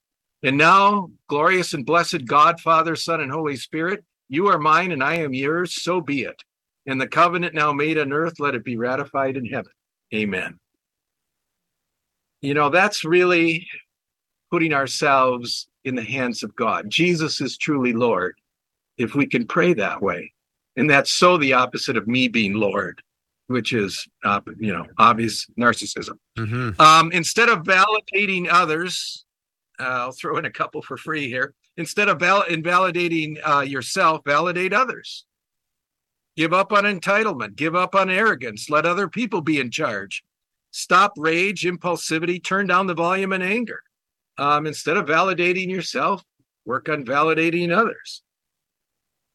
And 0.43 0.57
now, 0.57 1.09
glorious 1.29 1.73
and 1.73 1.85
blessed 1.85 2.25
God, 2.25 2.59
Father, 2.59 2.95
Son, 2.95 3.21
and 3.21 3.31
Holy 3.31 3.55
Spirit, 3.55 4.03
you 4.27 4.47
are 4.47 4.59
mine 4.59 4.91
and 4.91 5.03
I 5.03 5.15
am 5.15 5.33
yours, 5.33 5.81
so 5.81 6.01
be 6.01 6.23
it. 6.23 6.43
And 6.85 6.99
the 6.99 7.07
covenant 7.07 7.55
now 7.55 7.71
made 7.71 7.97
on 7.97 8.11
earth, 8.11 8.39
let 8.39 8.55
it 8.55 8.65
be 8.65 8.75
ratified 8.75 9.37
in 9.37 9.45
heaven. 9.45 9.71
Amen. 10.13 10.59
You 12.41 12.53
know, 12.53 12.69
that's 12.69 13.05
really 13.05 13.67
putting 14.51 14.73
ourselves 14.73 15.69
in 15.85 15.95
the 15.95 16.03
hands 16.03 16.43
of 16.43 16.55
God. 16.55 16.89
Jesus 16.89 17.39
is 17.39 17.57
truly 17.57 17.93
Lord, 17.93 18.35
if 18.97 19.15
we 19.15 19.25
can 19.25 19.47
pray 19.47 19.73
that 19.73 20.01
way. 20.01 20.33
And 20.75 20.89
that's 20.89 21.11
so 21.11 21.37
the 21.37 21.53
opposite 21.53 21.97
of 21.97 22.07
me 22.07 22.27
being 22.27 22.53
Lord, 22.53 23.01
which 23.47 23.73
is, 23.73 24.07
uh, 24.23 24.41
you 24.57 24.73
know, 24.73 24.85
obvious 24.97 25.45
narcissism. 25.59 26.17
Mm-hmm. 26.37 26.81
Um, 26.81 27.11
instead 27.11 27.49
of 27.49 27.63
validating 27.63 28.47
others, 28.49 29.25
Uh, 29.79 30.05
I'll 30.05 30.11
throw 30.11 30.37
in 30.37 30.45
a 30.45 30.51
couple 30.51 30.83
for 30.83 30.97
free 30.97 31.27
here. 31.27 31.55
Instead 31.77 32.07
of 32.07 32.19
val- 32.19 32.43
invalidating 32.47 33.37
uh, 33.43 33.61
yourself, 33.61 34.21
validate 34.23 34.71
others. 34.71 35.25
Give 36.37 36.53
up 36.53 36.71
on 36.71 36.83
entitlement. 36.83 37.55
Give 37.55 37.75
up 37.75 37.95
on 37.95 38.09
arrogance. 38.09 38.69
Let 38.69 38.85
other 38.85 39.07
people 39.07 39.41
be 39.41 39.59
in 39.59 39.71
charge. 39.71 40.23
Stop 40.69 41.13
rage, 41.17 41.63
impulsivity. 41.63 42.37
Turn 42.41 42.67
down 42.67 42.85
the 42.85 42.93
volume 42.93 43.33
and 43.33 43.43
anger. 43.43 43.81
Um, 44.37 44.67
instead 44.67 44.95
of 44.95 45.07
validating 45.07 45.69
yourself, 45.69 46.23
work 46.65 46.87
on 46.87 47.03
validating 47.03 47.75
others. 47.75 48.21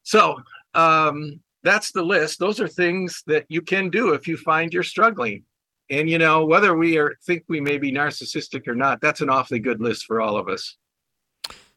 So 0.04 0.40
um, 0.78 1.40
that's 1.64 1.90
the 1.92 2.02
list. 2.02 2.38
Those 2.38 2.60
are 2.60 2.68
things 2.68 3.22
that 3.26 3.44
you 3.48 3.60
can 3.62 3.90
do 3.90 4.12
if 4.14 4.28
you 4.28 4.36
find 4.36 4.72
you're 4.72 4.82
struggling. 4.82 5.42
And 5.90 6.08
you 6.08 6.18
know, 6.18 6.44
whether 6.44 6.76
we 6.76 6.98
are 6.98 7.16
think 7.26 7.44
we 7.48 7.60
may 7.60 7.78
be 7.78 7.90
narcissistic 7.90 8.68
or 8.68 8.74
not, 8.74 9.00
that's 9.00 9.20
an 9.20 9.30
awfully 9.30 9.58
good 9.58 9.80
list 9.80 10.04
for 10.04 10.20
all 10.20 10.36
of 10.36 10.48
us. 10.48 10.76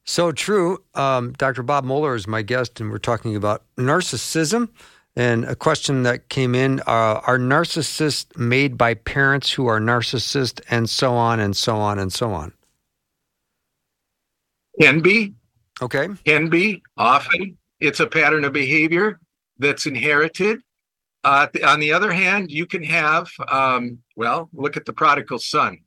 So 0.03 0.31
true. 0.31 0.83
Um, 0.95 1.33
Dr. 1.33 1.63
Bob 1.63 1.83
Moeller 1.83 2.15
is 2.15 2.27
my 2.27 2.41
guest, 2.41 2.79
and 2.79 2.91
we're 2.91 2.97
talking 2.97 3.35
about 3.35 3.63
narcissism. 3.77 4.69
And 5.15 5.43
a 5.45 5.55
question 5.55 6.03
that 6.03 6.29
came 6.29 6.55
in 6.55 6.79
uh, 6.81 7.21
Are 7.27 7.37
narcissists 7.37 8.35
made 8.37 8.77
by 8.77 8.93
parents 8.93 9.51
who 9.51 9.67
are 9.67 9.79
narcissists, 9.79 10.61
and 10.69 10.89
so 10.89 11.13
on, 11.13 11.39
and 11.39 11.55
so 11.55 11.77
on, 11.77 11.99
and 11.99 12.11
so 12.11 12.33
on? 12.33 12.53
Can 14.79 15.01
be, 15.01 15.33
Okay. 15.81 16.07
can 16.25 16.49
be. 16.49 16.81
Often 16.97 17.57
it's 17.81 17.99
a 17.99 18.07
pattern 18.07 18.45
of 18.45 18.53
behavior 18.53 19.19
that's 19.57 19.85
inherited. 19.85 20.61
Uh, 21.23 21.47
on 21.65 21.79
the 21.79 21.91
other 21.91 22.11
hand, 22.11 22.51
you 22.51 22.65
can 22.65 22.83
have, 22.83 23.29
um, 23.49 23.97
well, 24.15 24.49
look 24.53 24.77
at 24.77 24.85
the 24.85 24.93
prodigal 24.93 25.39
son. 25.39 25.79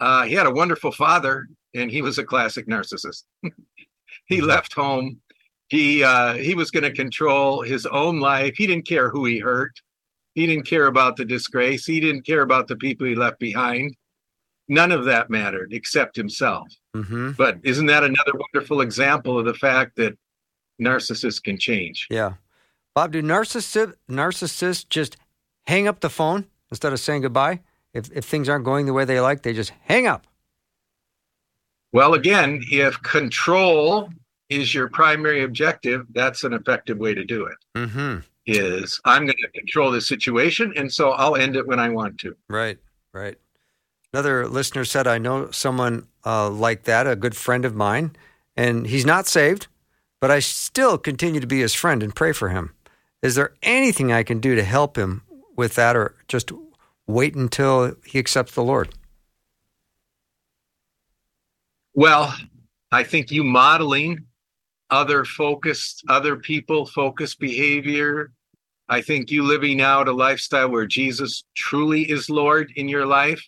Uh, 0.00 0.22
he 0.24 0.34
had 0.34 0.46
a 0.46 0.52
wonderful 0.52 0.92
father, 0.92 1.48
and 1.74 1.90
he 1.90 2.02
was 2.02 2.18
a 2.18 2.24
classic 2.24 2.66
narcissist. 2.66 3.24
he 4.26 4.40
left 4.40 4.74
home. 4.74 5.20
He 5.68 6.02
uh, 6.02 6.34
he 6.34 6.54
was 6.54 6.70
going 6.70 6.84
to 6.84 6.92
control 6.92 7.62
his 7.62 7.84
own 7.84 8.20
life. 8.20 8.54
He 8.56 8.66
didn't 8.66 8.86
care 8.86 9.10
who 9.10 9.26
he 9.26 9.38
hurt. 9.38 9.72
He 10.34 10.46
didn't 10.46 10.66
care 10.66 10.86
about 10.86 11.16
the 11.16 11.24
disgrace. 11.24 11.84
He 11.84 12.00
didn't 12.00 12.24
care 12.24 12.42
about 12.42 12.68
the 12.68 12.76
people 12.76 13.06
he 13.06 13.14
left 13.14 13.38
behind. 13.38 13.94
None 14.68 14.92
of 14.92 15.04
that 15.06 15.30
mattered 15.30 15.72
except 15.72 16.16
himself. 16.16 16.68
Mm-hmm. 16.94 17.32
But 17.32 17.58
isn't 17.64 17.86
that 17.86 18.04
another 18.04 18.32
wonderful 18.34 18.80
example 18.80 19.38
of 19.38 19.44
the 19.44 19.54
fact 19.54 19.96
that 19.96 20.16
narcissists 20.80 21.42
can 21.42 21.58
change? 21.58 22.06
Yeah. 22.10 22.34
Bob, 22.94 23.12
do 23.12 23.22
narcissists, 23.22 23.94
narcissists 24.10 24.88
just 24.88 25.16
hang 25.66 25.86
up 25.86 26.00
the 26.00 26.10
phone 26.10 26.46
instead 26.70 26.92
of 26.92 27.00
saying 27.00 27.22
goodbye? 27.22 27.60
If, 27.94 28.10
if 28.12 28.24
things 28.24 28.48
aren't 28.48 28.64
going 28.64 28.86
the 28.86 28.92
way 28.92 29.04
they 29.04 29.20
like, 29.20 29.42
they 29.42 29.52
just 29.52 29.72
hang 29.82 30.06
up. 30.06 30.26
Well, 31.92 32.14
again, 32.14 32.62
if 32.70 33.00
control 33.02 34.10
is 34.48 34.74
your 34.74 34.88
primary 34.88 35.42
objective, 35.42 36.06
that's 36.12 36.44
an 36.44 36.52
effective 36.52 36.98
way 36.98 37.14
to 37.14 37.24
do 37.24 37.46
it. 37.46 37.56
Mm-hmm. 37.74 38.18
Is 38.46 39.00
I'm 39.04 39.26
going 39.26 39.36
to 39.42 39.50
control 39.50 39.90
the 39.90 40.00
situation, 40.00 40.72
and 40.76 40.92
so 40.92 41.10
I'll 41.10 41.36
end 41.36 41.54
it 41.54 41.66
when 41.66 41.78
I 41.78 41.90
want 41.90 42.18
to. 42.20 42.34
Right, 42.48 42.78
right. 43.12 43.36
Another 44.12 44.48
listener 44.48 44.86
said, 44.86 45.06
I 45.06 45.18
know 45.18 45.50
someone 45.50 46.08
uh, 46.24 46.48
like 46.48 46.84
that, 46.84 47.06
a 47.06 47.14
good 47.14 47.36
friend 47.36 47.66
of 47.66 47.74
mine, 47.74 48.16
and 48.56 48.86
he's 48.86 49.04
not 49.04 49.26
saved, 49.26 49.68
but 50.20 50.30
I 50.30 50.40
still 50.40 50.98
continue 50.98 51.40
to 51.40 51.46
be 51.46 51.60
his 51.60 51.74
friend 51.74 52.02
and 52.02 52.14
pray 52.14 52.32
for 52.32 52.48
him. 52.48 52.74
Is 53.22 53.34
there 53.34 53.54
anything 53.62 54.12
I 54.12 54.22
can 54.22 54.40
do 54.40 54.54
to 54.54 54.64
help 54.64 54.96
him 54.96 55.22
with 55.56 55.74
that, 55.74 55.96
or 55.96 56.14
just 56.28 56.52
wait 57.06 57.34
until 57.34 57.96
he 58.04 58.18
accepts 58.18 58.54
the 58.54 58.62
Lord? 58.62 58.90
Well, 61.94 62.34
I 62.92 63.02
think 63.02 63.30
you 63.30 63.42
modeling 63.42 64.26
other 64.90 65.24
focused, 65.24 66.04
other 66.08 66.36
people 66.36 66.86
focused 66.86 67.40
behavior. 67.40 68.32
I 68.88 69.02
think 69.02 69.30
you 69.30 69.42
living 69.42 69.80
out 69.80 70.08
a 70.08 70.12
lifestyle 70.12 70.70
where 70.70 70.86
Jesus 70.86 71.44
truly 71.56 72.10
is 72.10 72.30
Lord 72.30 72.72
in 72.76 72.88
your 72.88 73.04
life. 73.04 73.42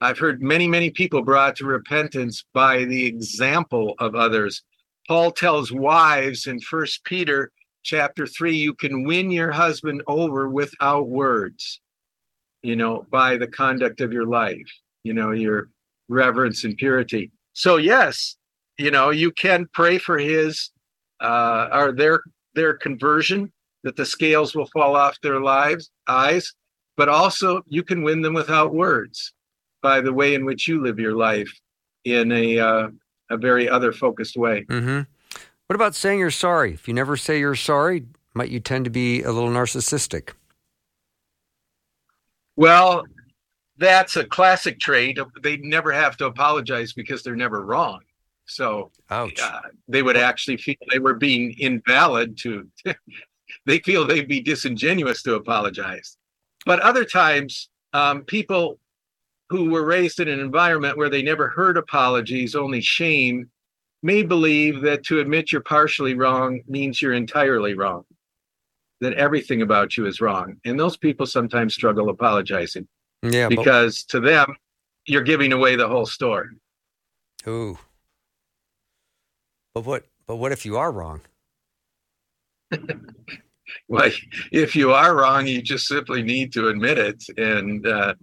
I've 0.00 0.18
heard 0.18 0.42
many, 0.42 0.66
many 0.66 0.90
people 0.90 1.22
brought 1.22 1.56
to 1.56 1.66
repentance 1.66 2.44
by 2.52 2.84
the 2.84 3.06
example 3.06 3.94
of 4.00 4.16
others. 4.16 4.62
Paul 5.12 5.30
tells 5.30 5.70
wives 5.70 6.46
in 6.46 6.58
First 6.58 7.04
Peter 7.04 7.52
chapter 7.82 8.26
3 8.26 8.56
you 8.56 8.72
can 8.72 9.04
win 9.04 9.30
your 9.30 9.52
husband 9.52 10.02
over 10.06 10.48
without 10.48 11.06
words, 11.06 11.82
you 12.62 12.76
know, 12.76 13.04
by 13.10 13.36
the 13.36 13.46
conduct 13.46 14.00
of 14.00 14.10
your 14.10 14.24
life, 14.24 14.72
you 15.04 15.12
know, 15.12 15.32
your 15.32 15.68
reverence 16.08 16.64
and 16.64 16.78
purity. 16.78 17.30
So, 17.52 17.76
yes, 17.76 18.36
you 18.78 18.90
know, 18.90 19.10
you 19.10 19.32
can 19.32 19.68
pray 19.74 19.98
for 19.98 20.18
his 20.18 20.70
uh, 21.20 21.68
or 21.70 21.92
their 21.92 22.22
their 22.54 22.72
conversion, 22.72 23.52
that 23.82 23.96
the 23.96 24.06
scales 24.06 24.54
will 24.54 24.70
fall 24.72 24.96
off 24.96 25.20
their 25.22 25.40
lives 25.42 25.90
eyes, 26.08 26.54
but 26.96 27.10
also 27.10 27.60
you 27.66 27.82
can 27.82 28.02
win 28.02 28.22
them 28.22 28.32
without 28.32 28.72
words 28.72 29.34
by 29.82 30.00
the 30.00 30.14
way 30.14 30.34
in 30.34 30.46
which 30.46 30.66
you 30.66 30.82
live 30.82 30.98
your 30.98 31.14
life 31.14 31.52
in 32.06 32.32
a 32.32 32.58
uh, 32.58 32.88
a 33.32 33.36
very 33.36 33.68
other 33.68 33.92
focused 33.92 34.36
way. 34.36 34.64
Mm-hmm. 34.68 35.00
What 35.66 35.74
about 35.74 35.94
saying 35.94 36.18
you're 36.18 36.30
sorry? 36.30 36.74
If 36.74 36.86
you 36.86 36.94
never 36.94 37.16
say 37.16 37.38
you're 37.38 37.54
sorry, 37.54 38.04
might 38.34 38.50
you 38.50 38.60
tend 38.60 38.84
to 38.84 38.90
be 38.90 39.22
a 39.22 39.32
little 39.32 39.50
narcissistic? 39.50 40.30
Well, 42.56 43.04
that's 43.78 44.16
a 44.16 44.24
classic 44.24 44.78
trait. 44.78 45.18
They 45.42 45.56
never 45.56 45.92
have 45.92 46.16
to 46.18 46.26
apologize 46.26 46.92
because 46.92 47.22
they're 47.22 47.36
never 47.36 47.64
wrong. 47.64 48.00
So 48.44 48.90
uh, 49.08 49.28
they 49.88 50.02
would 50.02 50.16
actually 50.16 50.58
feel 50.58 50.76
they 50.90 50.98
were 50.98 51.14
being 51.14 51.54
invalid 51.58 52.36
to 52.38 52.68
they 53.66 53.78
feel 53.78 54.06
they'd 54.06 54.28
be 54.28 54.40
disingenuous 54.40 55.22
to 55.22 55.34
apologize 55.34 56.16
but 56.64 56.80
other 56.80 57.04
times 57.04 57.68
um, 57.92 58.22
people 58.22 58.78
who 59.52 59.68
were 59.70 59.84
raised 59.84 60.18
in 60.18 60.28
an 60.28 60.40
environment 60.40 60.96
where 60.96 61.10
they 61.10 61.22
never 61.22 61.48
heard 61.48 61.76
apologies 61.76 62.54
only 62.54 62.80
shame 62.80 63.50
may 64.02 64.22
believe 64.22 64.80
that 64.80 65.04
to 65.04 65.20
admit 65.20 65.52
you're 65.52 65.60
partially 65.60 66.14
wrong 66.14 66.60
means 66.66 67.02
you're 67.02 67.12
entirely 67.12 67.74
wrong 67.74 68.02
that 69.02 69.12
everything 69.12 69.60
about 69.60 69.96
you 69.96 70.06
is 70.06 70.22
wrong 70.22 70.56
and 70.64 70.80
those 70.80 70.96
people 70.96 71.26
sometimes 71.26 71.74
struggle 71.74 72.08
apologizing 72.08 72.88
Yeah. 73.22 73.48
but- 73.50 73.56
because 73.58 74.04
to 74.04 74.20
them 74.20 74.56
you're 75.04 75.22
giving 75.22 75.52
away 75.52 75.76
the 75.76 75.86
whole 75.86 76.06
story 76.06 76.48
Ooh. 77.46 77.76
But 79.74 79.84
what? 79.84 80.04
But 80.26 80.36
what 80.36 80.52
if 80.52 80.64
you 80.64 80.76
are 80.76 80.92
wrong? 80.92 81.22
well, 83.88 84.10
if 84.52 84.76
you 84.76 84.92
are 84.92 85.16
wrong, 85.16 85.46
you 85.46 85.60
just 85.60 85.86
simply 85.86 86.22
need 86.22 86.52
to 86.52 86.68
admit 86.68 86.98
it 86.98 87.24
and 87.36 87.84
uh, 87.86 88.14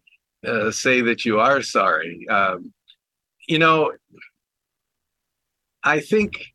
uh, 0.45 0.71
say 0.71 1.01
that 1.01 1.25
you 1.25 1.39
are 1.39 1.61
sorry. 1.61 2.27
Um, 2.29 2.73
you 3.47 3.59
know, 3.59 3.91
I 5.83 5.99
think. 5.99 6.45